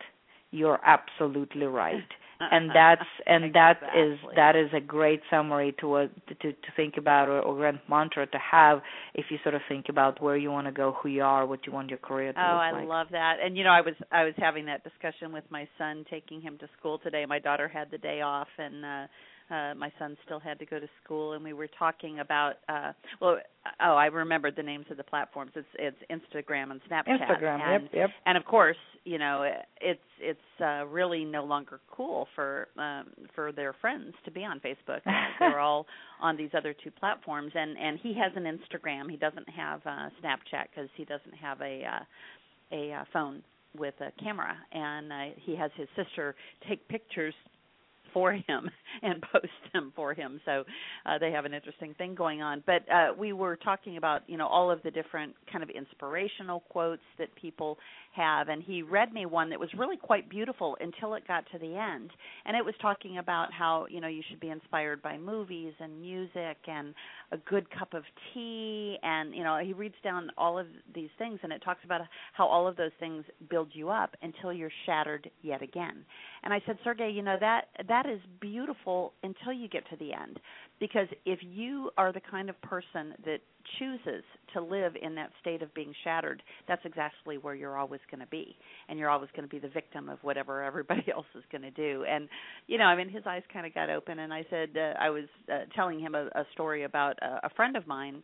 you're 0.51 0.79
absolutely 0.85 1.65
right 1.65 2.07
and 2.39 2.69
that's 2.73 3.01
and 3.25 3.45
exactly. 3.45 3.87
that 3.93 3.99
is 3.99 4.19
that 4.35 4.55
is 4.55 4.69
a 4.73 4.79
great 4.79 5.21
summary 5.29 5.75
to 5.79 5.97
a, 5.97 6.07
to 6.41 6.51
to 6.51 6.69
think 6.75 6.95
about 6.97 7.27
or, 7.27 7.41
or 7.41 7.55
grand 7.55 7.79
mantra 7.89 8.27
to 8.27 8.37
have 8.37 8.81
if 9.13 9.25
you 9.29 9.37
sort 9.43 9.55
of 9.55 9.61
think 9.67 9.85
about 9.89 10.21
where 10.21 10.37
you 10.37 10.51
want 10.51 10.67
to 10.67 10.73
go, 10.73 10.95
who 11.01 11.09
you 11.09 11.23
are, 11.23 11.45
what 11.45 11.65
you 11.65 11.73
want 11.73 11.89
your 11.89 11.99
career 11.99 12.33
to 12.33 12.37
be. 12.37 12.39
oh, 12.39 12.57
I 12.57 12.71
like. 12.71 12.87
love 12.87 13.07
that. 13.11 13.37
And 13.43 13.57
you 13.57 13.63
know, 13.63 13.71
I 13.71 13.81
was 13.81 13.95
I 14.11 14.23
was 14.23 14.33
having 14.37 14.65
that 14.65 14.83
discussion 14.83 15.31
with 15.33 15.43
my 15.49 15.67
son, 15.77 16.05
taking 16.09 16.41
him 16.41 16.57
to 16.59 16.69
school 16.79 16.99
today. 16.99 17.25
My 17.25 17.39
daughter 17.39 17.67
had 17.67 17.89
the 17.91 17.97
day 17.97 18.21
off, 18.21 18.47
and 18.57 18.85
uh 18.85 19.07
uh 19.49 19.73
my 19.75 19.91
son 19.99 20.17
still 20.25 20.39
had 20.39 20.59
to 20.59 20.65
go 20.65 20.79
to 20.79 20.87
school 21.03 21.33
and 21.33 21.43
we 21.43 21.53
were 21.53 21.69
talking 21.79 22.19
about 22.19 22.55
uh 22.69 22.91
well 23.21 23.37
oh 23.81 23.95
I 23.95 24.05
remembered 24.07 24.55
the 24.55 24.63
names 24.63 24.85
of 24.89 24.97
the 24.97 25.03
platforms. 25.03 25.51
It's 25.55 25.67
it's 25.77 25.97
Instagram 26.11 26.71
and 26.71 26.81
Snapchat. 26.89 27.19
Instagram 27.19 27.61
and 27.61 27.83
yep. 27.83 27.91
yep 27.93 28.09
and 28.25 28.37
of 28.37 28.45
course 28.45 28.77
you 29.03 29.17
know 29.17 29.49
it's 29.81 29.99
it's 30.19 30.61
uh 30.61 30.85
really 30.85 31.23
no 31.23 31.43
longer 31.43 31.79
cool 31.91 32.27
for 32.35 32.67
um 32.77 33.07
for 33.35 33.51
their 33.51 33.73
friends 33.73 34.13
to 34.25 34.31
be 34.31 34.43
on 34.43 34.59
Facebook. 34.59 35.01
They're 35.39 35.59
all 35.59 35.85
on 36.21 36.37
these 36.37 36.51
other 36.55 36.73
two 36.83 36.91
platforms. 36.91 37.51
And 37.55 37.77
and 37.77 37.99
he 38.01 38.13
has 38.15 38.31
an 38.35 38.43
Instagram. 38.43 39.09
He 39.09 39.17
doesn't 39.17 39.49
have 39.49 39.81
uh 39.85 40.09
Snapchat 40.23 40.65
cuz 40.75 40.89
he 40.95 41.05
doesn't 41.05 41.35
have 41.35 41.61
a 41.61 41.83
uh 41.85 42.03
a 42.71 42.91
uh, 42.93 43.03
phone 43.13 43.43
with 43.77 43.93
a 44.01 44.11
camera. 44.21 44.55
And 44.71 45.11
uh, 45.11 45.35
he 45.45 45.55
has 45.55 45.71
his 45.75 45.87
sister 45.95 46.35
take 46.67 46.87
pictures 46.87 47.33
for 48.13 48.33
him 48.33 48.69
and 49.01 49.21
post 49.31 49.47
them 49.73 49.93
for 49.95 50.13
him. 50.13 50.39
So 50.45 50.63
uh, 51.05 51.17
they 51.19 51.31
have 51.31 51.45
an 51.45 51.53
interesting 51.53 51.93
thing 51.95 52.15
going 52.15 52.41
on. 52.41 52.63
But 52.65 52.83
uh, 52.91 53.13
we 53.17 53.33
were 53.33 53.55
talking 53.55 53.97
about 53.97 54.21
you 54.27 54.37
know 54.37 54.47
all 54.47 54.71
of 54.71 54.81
the 54.83 54.91
different 54.91 55.33
kind 55.51 55.63
of 55.63 55.69
inspirational 55.69 56.61
quotes 56.69 57.01
that 57.19 57.29
people 57.35 57.77
have, 58.15 58.49
and 58.49 58.63
he 58.63 58.81
read 58.81 59.13
me 59.13 59.25
one 59.25 59.49
that 59.49 59.59
was 59.59 59.69
really 59.77 59.97
quite 59.97 60.29
beautiful 60.29 60.75
until 60.79 61.13
it 61.13 61.27
got 61.27 61.45
to 61.51 61.59
the 61.59 61.77
end, 61.77 62.09
and 62.45 62.57
it 62.57 62.65
was 62.65 62.73
talking 62.81 63.17
about 63.19 63.53
how 63.53 63.85
you 63.89 64.01
know 64.01 64.07
you 64.07 64.21
should 64.29 64.39
be 64.39 64.49
inspired 64.49 65.01
by 65.01 65.17
movies 65.17 65.73
and 65.79 66.01
music 66.01 66.57
and 66.67 66.93
a 67.31 67.37
good 67.37 67.67
cup 67.77 67.93
of 67.93 68.03
tea, 68.33 68.97
and 69.03 69.35
you 69.35 69.43
know 69.43 69.59
he 69.63 69.73
reads 69.73 69.95
down 70.03 70.29
all 70.37 70.57
of 70.57 70.67
these 70.93 71.09
things, 71.17 71.39
and 71.43 71.51
it 71.51 71.61
talks 71.63 71.81
about 71.85 72.01
how 72.33 72.45
all 72.45 72.67
of 72.67 72.75
those 72.75 72.91
things 72.99 73.23
build 73.49 73.69
you 73.73 73.89
up 73.89 74.15
until 74.21 74.51
you're 74.51 74.71
shattered 74.85 75.29
yet 75.41 75.61
again. 75.61 76.05
And 76.47 76.53
I 76.53 76.61
said, 76.65 76.77
Sergey, 76.81 77.11
you 77.13 77.23
know 77.23 77.35
that 77.41 77.65
that 77.89 78.05
is 78.05 78.21
beautiful 78.39 79.11
until 79.21 79.51
you 79.51 79.67
get 79.67 79.83
to 79.89 79.97
the 79.97 80.13
end, 80.13 80.39
because 80.79 81.09
if 81.25 81.39
you 81.41 81.91
are 81.97 82.13
the 82.13 82.21
kind 82.21 82.49
of 82.49 82.55
person 82.61 83.13
that 83.25 83.39
chooses 83.77 84.23
to 84.53 84.61
live 84.61 84.93
in 85.01 85.13
that 85.15 85.29
state 85.41 85.61
of 85.61 85.73
being 85.73 85.93
shattered, 86.05 86.41
that's 86.65 86.83
exactly 86.85 87.37
where 87.37 87.53
you're 87.53 87.75
always 87.75 87.99
going 88.09 88.21
to 88.21 88.27
be, 88.27 88.55
and 88.87 88.97
you're 88.97 89.09
always 89.09 89.29
going 89.35 89.43
to 89.43 89.53
be 89.53 89.59
the 89.59 89.67
victim 89.67 90.07
of 90.07 90.19
whatever 90.21 90.63
everybody 90.63 91.03
else 91.13 91.25
is 91.35 91.43
going 91.51 91.63
to 91.63 91.71
do. 91.71 92.05
And 92.09 92.29
you 92.67 92.77
know, 92.77 92.85
I 92.85 92.95
mean, 92.95 93.09
his 93.09 93.23
eyes 93.27 93.43
kind 93.51 93.65
of 93.65 93.73
got 93.73 93.89
open, 93.89 94.19
and 94.19 94.33
I 94.33 94.45
said 94.49 94.69
uh, 94.77 94.93
I 94.97 95.09
was 95.09 95.25
uh, 95.51 95.65
telling 95.75 95.99
him 95.99 96.15
a, 96.15 96.27
a 96.33 96.45
story 96.53 96.85
about 96.85 97.17
a, 97.21 97.47
a 97.47 97.49
friend 97.57 97.75
of 97.75 97.85
mine 97.87 98.23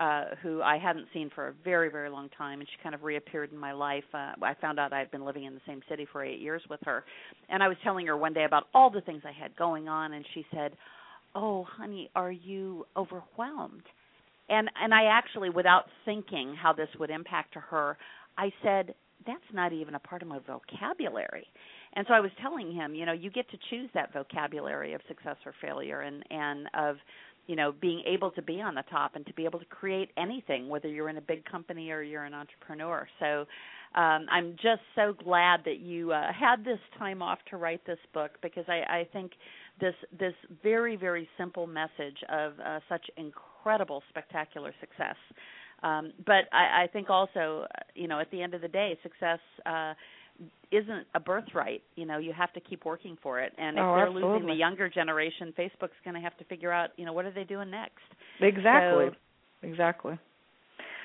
uh, 0.00 0.24
who 0.42 0.62
I 0.62 0.78
hadn't 0.78 1.06
seen 1.12 1.30
for 1.34 1.48
a 1.48 1.52
very, 1.62 1.90
very 1.90 2.08
long 2.08 2.30
time, 2.36 2.60
and 2.60 2.68
she 2.68 2.82
kind 2.82 2.94
of 2.94 3.02
reappeared 3.02 3.52
in 3.52 3.58
my 3.58 3.72
life. 3.72 4.04
Uh, 4.14 4.32
I 4.42 4.54
found 4.58 4.80
out 4.80 4.94
I 4.94 4.98
had 4.98 5.10
been 5.10 5.26
living 5.26 5.44
in 5.44 5.54
the 5.54 5.60
same 5.66 5.82
city 5.90 6.06
for 6.10 6.24
eight 6.24 6.40
years 6.40 6.62
with 6.70 6.80
her, 6.84 7.04
and 7.50 7.62
I 7.62 7.68
was 7.68 7.76
telling 7.84 8.06
her 8.06 8.16
one 8.16 8.32
day 8.32 8.44
about 8.44 8.64
all 8.72 8.90
the 8.90 9.02
things 9.02 9.22
I 9.26 9.32
had 9.32 9.54
going 9.56 9.88
on, 9.88 10.14
and 10.14 10.24
she 10.32 10.46
said, 10.54 10.72
"Oh, 11.34 11.64
honey, 11.64 12.10
are 12.16 12.32
you 12.32 12.86
overwhelmed?" 12.96 13.82
And 14.48 14.70
and 14.82 14.94
I 14.94 15.04
actually, 15.04 15.50
without 15.50 15.84
thinking 16.06 16.54
how 16.60 16.72
this 16.72 16.88
would 16.98 17.10
impact 17.10 17.54
her, 17.54 17.98
I 18.38 18.50
said, 18.62 18.94
"That's 19.26 19.52
not 19.52 19.74
even 19.74 19.94
a 19.96 20.00
part 20.00 20.22
of 20.22 20.28
my 20.28 20.38
vocabulary." 20.38 21.46
And 21.92 22.06
so 22.06 22.14
I 22.14 22.20
was 22.20 22.30
telling 22.40 22.72
him, 22.72 22.94
you 22.94 23.04
know, 23.04 23.12
you 23.12 23.30
get 23.30 23.50
to 23.50 23.58
choose 23.68 23.90
that 23.94 24.12
vocabulary 24.12 24.94
of 24.94 25.00
success 25.08 25.36
or 25.44 25.52
failure, 25.60 26.00
and 26.00 26.24
and 26.30 26.68
of 26.72 26.96
you 27.46 27.56
know 27.56 27.72
being 27.80 28.02
able 28.06 28.30
to 28.30 28.42
be 28.42 28.60
on 28.60 28.74
the 28.74 28.84
top 28.90 29.16
and 29.16 29.26
to 29.26 29.34
be 29.34 29.44
able 29.44 29.58
to 29.58 29.64
create 29.66 30.10
anything 30.16 30.68
whether 30.68 30.88
you're 30.88 31.08
in 31.08 31.16
a 31.16 31.22
big 31.22 31.44
company 31.44 31.90
or 31.90 32.02
you're 32.02 32.24
an 32.24 32.34
entrepreneur 32.34 33.06
so 33.18 33.46
um, 33.94 34.26
I'm 34.30 34.52
just 34.52 34.82
so 34.94 35.14
glad 35.24 35.64
that 35.64 35.80
you 35.80 36.12
uh, 36.12 36.32
had 36.32 36.64
this 36.64 36.78
time 36.96 37.22
off 37.22 37.38
to 37.50 37.56
write 37.56 37.84
this 37.86 37.98
book 38.14 38.30
because 38.40 38.64
I, 38.68 38.82
I 39.00 39.08
think 39.12 39.32
this 39.80 39.94
this 40.16 40.34
very 40.62 40.94
very 40.94 41.28
simple 41.36 41.66
message 41.66 42.18
of 42.28 42.52
uh, 42.64 42.78
such 42.88 43.04
incredible 43.16 44.02
spectacular 44.08 44.72
success. 44.80 45.16
Um, 45.82 46.12
but 46.24 46.44
I, 46.52 46.84
I 46.84 46.86
think 46.92 47.08
also, 47.08 47.64
you 47.94 48.06
know, 48.06 48.20
at 48.20 48.30
the 48.30 48.42
end 48.42 48.54
of 48.54 48.60
the 48.60 48.68
day, 48.68 48.98
success 49.02 49.38
uh, 49.64 49.94
isn't 50.72 51.06
a 51.14 51.20
birthright. 51.20 51.82
You 51.96 52.06
know, 52.06 52.18
you 52.18 52.32
have 52.32 52.52
to 52.52 52.60
keep 52.60 52.84
working 52.84 53.16
for 53.22 53.40
it. 53.40 53.52
And 53.58 53.76
if 53.76 53.82
oh, 53.82 53.94
they're 53.94 54.06
absolutely. 54.06 54.30
losing 54.30 54.46
the 54.48 54.54
younger 54.54 54.88
generation, 54.88 55.52
Facebook's 55.58 55.98
going 56.04 56.14
to 56.14 56.20
have 56.20 56.36
to 56.38 56.44
figure 56.44 56.72
out, 56.72 56.90
you 56.96 57.04
know, 57.04 57.12
what 57.12 57.24
are 57.24 57.32
they 57.32 57.44
doing 57.44 57.70
next? 57.70 58.02
Exactly. 58.40 59.08
So, 59.08 59.66
exactly. 59.66 60.18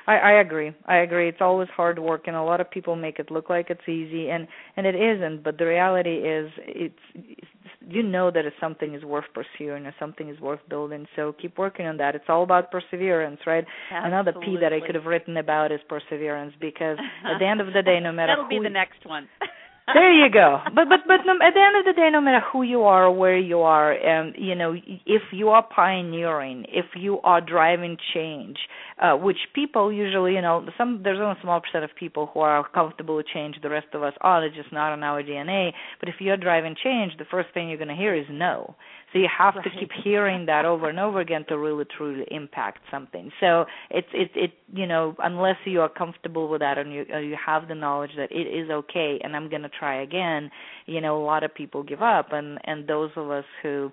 I, 0.07 0.17
I 0.17 0.31
agree. 0.41 0.71
I 0.85 0.97
agree. 0.97 1.27
It's 1.27 1.41
always 1.41 1.67
hard 1.75 1.97
work, 1.97 2.27
and 2.27 2.35
a 2.35 2.43
lot 2.43 2.61
of 2.61 2.69
people 2.69 2.95
make 2.95 3.17
it 3.19 3.31
look 3.31 3.49
like 3.49 3.69
it's 3.69 3.87
easy, 3.89 4.29
and 4.29 4.47
and 4.77 4.85
it 4.85 4.95
isn't. 4.95 5.43
But 5.43 5.57
the 5.57 5.65
reality 5.65 6.17
is, 6.17 6.51
it's, 6.59 6.93
it's 7.15 7.47
you 7.87 8.03
know 8.03 8.31
that 8.31 8.45
if 8.45 8.53
something 8.59 8.93
is 8.93 9.03
worth 9.03 9.25
pursuing 9.33 9.85
or 9.85 9.93
something 9.99 10.29
is 10.29 10.39
worth 10.39 10.59
building. 10.69 11.05
So 11.15 11.33
keep 11.41 11.57
working 11.57 11.85
on 11.85 11.97
that. 11.97 12.15
It's 12.15 12.25
all 12.27 12.43
about 12.43 12.71
perseverance, 12.71 13.39
right? 13.45 13.65
Absolutely. 13.91 14.07
Another 14.07 14.33
P 14.45 14.57
that 14.61 14.73
I 14.73 14.85
could 14.85 14.95
have 14.95 15.05
written 15.05 15.37
about 15.37 15.71
is 15.71 15.79
perseverance, 15.87 16.53
because 16.59 16.97
at 17.25 17.39
the 17.39 17.45
end 17.45 17.61
of 17.61 17.67
the 17.73 17.81
day, 17.81 17.99
no 17.99 18.11
matter 18.11 18.33
that'll 18.33 18.45
who 18.45 18.49
be 18.49 18.63
the 18.63 18.69
next 18.69 19.05
one. 19.05 19.27
there 19.93 20.11
you 20.11 20.31
go. 20.31 20.59
But 20.73 20.89
but 20.89 21.01
but 21.07 21.21
no, 21.25 21.33
at 21.33 21.53
the 21.53 21.61
end 21.61 21.77
of 21.77 21.85
the 21.85 21.93
day, 21.93 22.09
no 22.11 22.19
matter 22.19 22.41
who 22.51 22.63
you 22.63 22.83
are 22.83 23.05
or 23.05 23.11
where 23.15 23.37
you 23.37 23.59
are, 23.59 23.93
um, 23.93 24.33
you 24.35 24.55
know, 24.55 24.73
if 25.05 25.21
you 25.31 25.49
are 25.49 25.63
pioneering, 25.63 26.65
if 26.69 26.85
you 26.95 27.19
are 27.23 27.39
driving 27.39 27.97
change, 28.13 28.57
uh, 28.99 29.13
which 29.13 29.37
people 29.53 29.93
usually, 29.93 30.33
you 30.33 30.41
know, 30.41 30.65
some 30.77 31.01
there's 31.03 31.19
only 31.19 31.37
a 31.37 31.41
small 31.41 31.61
percent 31.61 31.83
of 31.83 31.91
people 31.99 32.31
who 32.33 32.39
are 32.39 32.67
comfortable 32.69 33.15
with 33.15 33.27
change. 33.27 33.55
The 33.61 33.69
rest 33.69 33.87
of 33.93 34.01
us 34.01 34.13
are. 34.21 34.43
It's 34.43 34.55
just 34.55 34.73
not 34.73 34.93
in 34.93 35.03
our 35.03 35.21
DNA. 35.21 35.71
But 35.99 36.09
if 36.09 36.15
you're 36.19 36.37
driving 36.37 36.75
change, 36.83 37.13
the 37.19 37.25
first 37.29 37.49
thing 37.53 37.69
you're 37.69 37.77
going 37.77 37.89
to 37.89 37.95
hear 37.95 38.15
is 38.15 38.25
no. 38.31 38.75
So 39.15 39.19
you 39.19 39.29
have 39.37 39.55
right. 39.55 39.63
to 39.63 39.69
keep 39.79 39.91
hearing 40.03 40.45
that 40.47 40.65
over 40.65 40.89
and 40.89 40.99
over 40.99 41.21
again 41.21 41.45
to 41.47 41.57
really 41.57 41.85
truly 41.85 42.25
impact 42.31 42.79
something. 42.91 43.31
So 43.39 43.63
it's 43.89 44.09
it 44.13 44.29
it 44.35 44.51
you 44.73 44.85
know 44.85 45.15
unless 45.19 45.55
you 45.63 45.79
are 45.79 45.87
comfortable 45.87 46.49
with 46.49 46.59
that 46.59 46.77
and 46.77 46.91
you 46.91 47.05
uh, 47.13 47.19
you 47.19 47.37
have 47.43 47.69
the 47.69 47.75
knowledge 47.75 48.11
that 48.17 48.29
it 48.29 48.45
is 48.45 48.69
okay 48.69 49.17
and 49.23 49.33
I'm 49.33 49.49
going 49.49 49.61
to 49.61 49.69
try 49.69 50.01
again, 50.01 50.51
you 50.85 50.99
know 50.99 51.17
a 51.17 51.23
lot 51.23 51.45
of 51.45 51.55
people 51.55 51.81
give 51.81 52.01
up 52.01 52.33
and 52.33 52.59
and 52.65 52.89
those 52.89 53.11
of 53.15 53.31
us 53.31 53.45
who 53.63 53.89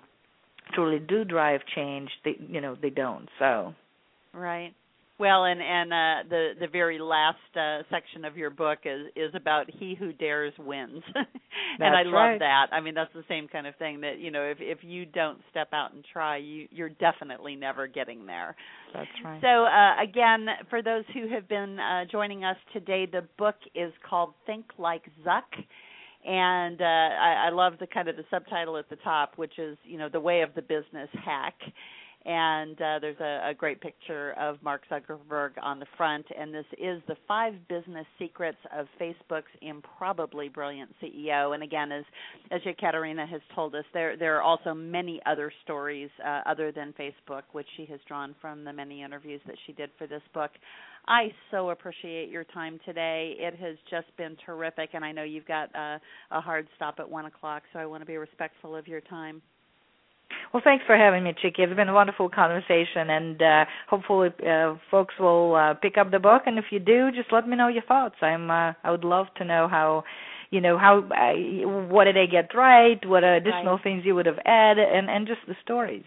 truly 0.73 0.99
do 0.99 1.23
drive 1.23 1.61
change, 1.73 2.09
they 2.25 2.35
you 2.49 2.59
know 2.59 2.75
they 2.81 2.89
don't. 2.89 3.29
So 3.39 3.73
right. 4.33 4.73
Well, 5.23 5.45
and 5.45 5.61
and 5.61 5.93
uh, 5.93 6.29
the 6.29 6.49
the 6.59 6.67
very 6.67 6.99
last 6.99 7.37
uh, 7.55 7.83
section 7.89 8.25
of 8.25 8.35
your 8.35 8.49
book 8.49 8.79
is 8.83 9.07
is 9.15 9.33
about 9.33 9.71
he 9.79 9.95
who 9.97 10.11
dares 10.11 10.51
wins, 10.59 11.01
and 11.79 11.95
I 11.95 12.03
love 12.03 12.13
right. 12.13 12.39
that. 12.39 12.65
I 12.73 12.81
mean, 12.81 12.93
that's 12.93 13.13
the 13.13 13.23
same 13.29 13.47
kind 13.47 13.65
of 13.65 13.73
thing 13.77 14.01
that 14.01 14.19
you 14.19 14.31
know 14.31 14.43
if 14.43 14.57
if 14.59 14.79
you 14.81 15.05
don't 15.05 15.39
step 15.49 15.69
out 15.71 15.93
and 15.93 16.03
try, 16.11 16.35
you 16.39 16.67
you're 16.71 16.89
definitely 16.89 17.55
never 17.55 17.87
getting 17.87 18.25
there. 18.25 18.53
That's 18.93 19.07
right. 19.23 19.39
So 19.41 19.47
uh, 19.47 20.03
again, 20.03 20.45
for 20.69 20.81
those 20.81 21.05
who 21.13 21.29
have 21.33 21.47
been 21.47 21.79
uh, 21.79 22.03
joining 22.11 22.43
us 22.43 22.57
today, 22.73 23.07
the 23.09 23.23
book 23.37 23.55
is 23.73 23.93
called 24.05 24.33
Think 24.45 24.65
Like 24.77 25.03
Zuck 25.25 25.43
and 26.25 26.81
uh, 26.81 26.85
I, 26.85 27.45
I 27.47 27.49
love 27.51 27.73
the 27.79 27.87
kind 27.87 28.09
of 28.09 28.17
the 28.17 28.25
subtitle 28.29 28.77
at 28.77 28.89
the 28.89 28.97
top, 28.97 29.33
which 29.37 29.57
is 29.57 29.77
you 29.85 29.97
know 29.97 30.09
the 30.09 30.19
way 30.19 30.41
of 30.41 30.53
the 30.53 30.61
business 30.61 31.07
hack 31.23 31.55
and 32.25 32.79
uh, 32.81 32.99
there's 32.99 33.19
a, 33.19 33.49
a, 33.49 33.53
great 33.53 33.81
picture 33.81 34.31
of 34.39 34.61
Mark 34.63 34.83
Zuckerberg 34.89 35.51
on 35.61 35.79
the 35.79 35.85
front. 35.97 36.25
And 36.37 36.53
this 36.53 36.65
is 36.77 37.01
the 37.07 37.17
five 37.27 37.53
business 37.67 38.05
secrets 38.17 38.57
of 38.75 38.87
Facebook's 38.99 39.51
improbably 39.61 40.47
brilliant 40.47 40.91
CEO. 41.01 41.53
And 41.53 41.63
again, 41.63 41.91
as 41.91 42.05
as 42.51 42.61
Ekaterina 42.65 43.27
has 43.27 43.41
told 43.53 43.75
us, 43.75 43.83
there 43.93 44.15
there 44.15 44.37
are 44.37 44.41
also 44.41 44.73
many 44.73 45.19
other 45.25 45.51
stories 45.63 46.09
uh, 46.25 46.41
other 46.45 46.71
than 46.71 46.93
Facebook, 46.97 47.43
which 47.51 47.67
she 47.75 47.85
has 47.87 47.99
drawn 48.07 48.35
from 48.39 48.63
the 48.63 48.71
many 48.71 49.03
interviews 49.03 49.41
that 49.45 49.55
she 49.65 49.73
did 49.73 49.89
for 49.97 50.07
this 50.07 50.23
book. 50.33 50.51
I 51.05 51.33
so 51.51 51.71
appreciate 51.71 52.29
your 52.29 52.45
time 52.45 52.79
today. 52.85 53.35
It 53.37 53.55
has 53.57 53.75
just 53.89 54.15
been 54.15 54.37
terrific, 54.45 54.91
and 54.93 55.03
I 55.03 55.11
know 55.11 55.23
you've 55.23 55.45
got 55.45 55.69
a 55.75 55.99
hard 56.31 56.67
stop 56.77 56.95
at 56.99 57.09
one 57.09 57.25
o'clock, 57.25 57.63
so 57.73 57.79
I 57.79 57.85
want 57.85 58.01
to 58.01 58.05
be 58.05 58.15
respectful 58.15 58.73
of 58.73 58.87
your 58.87 59.01
time. 59.01 59.41
Well, 60.53 60.61
thanks 60.63 60.85
for 60.85 60.95
having 60.95 61.23
me, 61.23 61.33
Chicke. 61.41 61.57
It's 61.57 61.75
been 61.75 61.89
a 61.89 61.93
wonderful 61.95 62.29
conversation, 62.29 63.09
and 63.09 63.41
uh, 63.41 63.65
hopefully, 63.89 64.29
uh, 64.47 64.75
folks 64.91 65.15
will 65.19 65.55
uh, 65.55 65.73
pick 65.73 65.97
up 65.97 66.11
the 66.11 66.19
book. 66.19 66.43
And 66.45 66.59
if 66.59 66.65
you 66.69 66.77
do, 66.77 67.09
just 67.09 67.33
let 67.33 67.47
me 67.47 67.57
know 67.57 67.69
your 67.69 67.81
thoughts. 67.81 68.17
I'm 68.21 68.51
uh, 68.51 68.73
I 68.83 68.91
would 68.91 69.03
love 69.03 69.25
to 69.37 69.45
know 69.45 69.67
how, 69.67 70.03
you 70.51 70.61
know, 70.61 70.77
how 70.77 70.99
uh, 70.99 71.67
what 71.87 72.03
did 72.03 72.19
I 72.19 72.27
get 72.27 72.53
right? 72.53 73.03
What 73.03 73.23
additional 73.23 73.77
right. 73.77 73.83
things 73.83 74.03
you 74.05 74.13
would 74.13 74.27
have 74.27 74.37
added, 74.45 74.87
and 74.87 75.09
and 75.09 75.25
just 75.25 75.39
the 75.47 75.55
stories. 75.63 76.05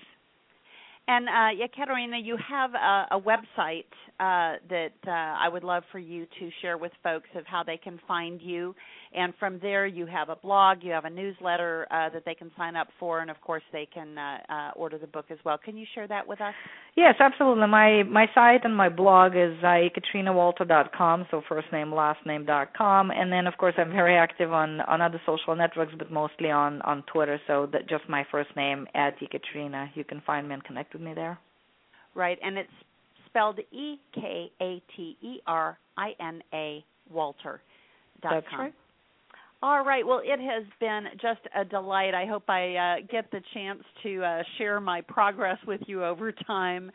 And 1.09 1.29
uh, 1.29 1.67
Katerina, 1.75 2.19
you 2.19 2.37
have 2.49 2.75
a, 2.75 3.17
a 3.17 3.21
website 3.21 3.91
uh, 4.19 4.57
that 4.69 4.93
uh, 5.07 5.11
I 5.11 5.49
would 5.49 5.65
love 5.65 5.83
for 5.93 5.99
you 5.99 6.27
to 6.39 6.51
share 6.63 6.79
with 6.79 6.93
folks 7.03 7.29
of 7.35 7.45
how 7.47 7.63
they 7.63 7.77
can 7.77 8.01
find 8.07 8.41
you. 8.41 8.75
And 9.15 9.33
from 9.39 9.59
there, 9.61 9.87
you 9.87 10.05
have 10.07 10.29
a 10.29 10.37
blog, 10.37 10.79
you 10.83 10.93
have 10.93 11.05
a 11.05 11.11
newsletter 11.11 11.87
uh, 11.91 12.11
that 12.11 12.25
they 12.25 12.35
can 12.35 12.51
sign 12.57 12.77
up 12.77 12.89
for, 12.99 13.21
and 13.21 13.31
of 13.31 13.41
course, 13.41 13.63
they 13.73 13.87
can 13.93 14.19
uh, 14.19 14.39
uh, 14.49 14.71
order 14.77 14.99
the 14.99 15.07
book 15.07 15.27
as 15.31 15.39
well. 15.45 15.59
Can 15.59 15.77
you 15.77 15.87
share 15.95 16.09
that 16.09 16.27
with 16.27 16.41
us? 16.41 16.55
Yes, 16.97 17.15
absolutely. 17.21 17.67
My 17.67 18.03
my 18.03 18.27
site 18.35 18.65
and 18.65 18.77
my 18.77 18.89
blog 18.89 19.33
is 19.37 19.55
uh, 19.63 19.77
com. 20.97 21.27
so 21.31 21.43
first 21.49 21.69
name 21.73 21.95
last 21.95 22.25
name 22.27 22.45
dot 22.45 22.75
com, 22.77 23.11
and 23.11 23.33
then 23.33 23.47
of 23.47 23.57
course 23.59 23.75
I'm 23.79 23.93
very 23.93 24.17
active 24.17 24.53
on 24.53 24.81
on 24.83 25.01
other 25.01 25.21
social 25.27 25.55
networks, 25.55 25.95
but 25.99 26.11
mostly 26.11 26.51
on 26.51 26.83
on 26.83 27.03
Twitter. 27.13 27.41
So 27.47 27.69
that 27.73 27.89
just 27.89 28.09
my 28.09 28.25
first 28.31 28.51
name 28.57 28.87
at 28.95 29.15
Ekaterina. 29.23 29.91
You 29.95 30.05
can 30.05 30.23
find 30.27 30.49
me 30.49 30.55
and 30.55 30.65
connect 30.65 30.93
with 30.93 31.03
me 31.03 31.15
there. 31.15 31.39
Right, 32.15 32.39
and 32.43 32.57
it's 32.57 32.71
spelled 33.37 33.59
E 33.71 33.97
K 34.15 34.51
A 34.61 34.83
T 34.97 35.17
E 35.21 35.41
R 35.47 35.79
I 35.97 36.13
N 36.21 36.43
A 36.53 36.85
Walter. 37.11 37.61
That's 38.23 38.47
com. 38.51 38.61
right. 38.61 38.75
All 39.63 39.85
right. 39.85 40.07
Well, 40.07 40.21
it 40.23 40.39
has 40.39 40.65
been 40.81 41.05
just 41.15 41.41
a 41.55 41.65
delight. 41.65 42.15
I 42.15 42.27
hope 42.27 42.49
I 42.49 42.75
uh, 42.77 43.07
get 43.11 43.31
the 43.31 43.41
chance 43.55 43.81
to 44.03 44.23
uh, 44.23 44.43
share 44.59 44.81
my 44.81 45.01
progress 45.01 45.57
with 45.67 45.81
you 45.87 46.05
over 46.05 46.31
time, 46.31 46.91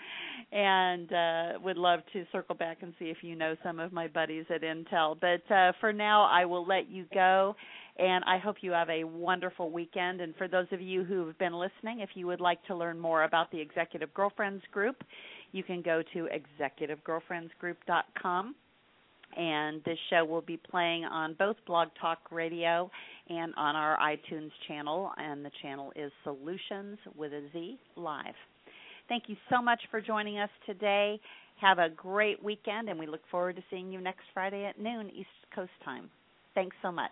and 0.51 1.11
uh, 1.11 1.59
would 1.63 1.77
love 1.77 2.01
to 2.13 2.23
circle 2.31 2.55
back 2.55 2.77
and 2.81 2.93
see 2.99 3.05
if 3.05 3.17
you 3.21 3.35
know 3.35 3.55
some 3.63 3.79
of 3.79 3.91
my 3.91 4.07
buddies 4.07 4.45
at 4.53 4.61
Intel. 4.61 5.17
But 5.19 5.53
uh, 5.53 5.71
for 5.79 5.91
now, 5.91 6.29
I 6.31 6.45
will 6.45 6.65
let 6.65 6.89
you 6.89 7.05
go, 7.13 7.55
and 7.97 8.23
I 8.25 8.37
hope 8.37 8.57
you 8.61 8.71
have 8.71 8.89
a 8.89 9.03
wonderful 9.05 9.71
weekend. 9.71 10.21
And 10.21 10.35
for 10.35 10.47
those 10.47 10.67
of 10.71 10.81
you 10.81 11.03
who 11.03 11.25
have 11.27 11.39
been 11.39 11.53
listening, 11.53 12.01
if 12.01 12.11
you 12.13 12.27
would 12.27 12.41
like 12.41 12.63
to 12.65 12.75
learn 12.75 12.99
more 12.99 13.23
about 13.23 13.51
the 13.51 13.59
Executive 13.59 14.13
Girlfriends 14.13 14.63
Group, 14.71 15.03
you 15.51 15.63
can 15.63 15.81
go 15.81 16.03
to 16.13 16.27
executivegirlfriendsgroup.com 16.59 18.55
and 19.37 19.81
this 19.85 19.97
show 20.09 20.25
will 20.25 20.41
be 20.41 20.57
playing 20.57 21.05
on 21.05 21.35
both 21.37 21.55
Blog 21.65 21.89
Talk 21.99 22.19
Radio 22.31 22.89
and 23.29 23.53
on 23.55 23.75
our 23.75 23.97
iTunes 23.97 24.51
channel, 24.67 25.11
and 25.17 25.45
the 25.45 25.51
channel 25.61 25.91
is 25.95 26.11
Solutions 26.23 26.97
with 27.15 27.31
a 27.31 27.47
Z 27.53 27.79
Live. 27.95 28.35
Thank 29.07 29.23
you 29.27 29.35
so 29.49 29.61
much 29.61 29.81
for 29.89 30.01
joining 30.01 30.39
us 30.39 30.49
today. 30.65 31.19
Have 31.61 31.79
a 31.79 31.89
great 31.89 32.43
weekend, 32.43 32.89
and 32.89 32.99
we 32.99 33.07
look 33.07 33.21
forward 33.29 33.55
to 33.55 33.63
seeing 33.69 33.91
you 33.91 34.01
next 34.01 34.23
Friday 34.33 34.65
at 34.65 34.79
noon 34.79 35.09
East 35.09 35.29
Coast 35.55 35.71
time. 35.85 36.09
Thanks 36.55 36.75
so 36.81 36.91
much. 36.91 37.11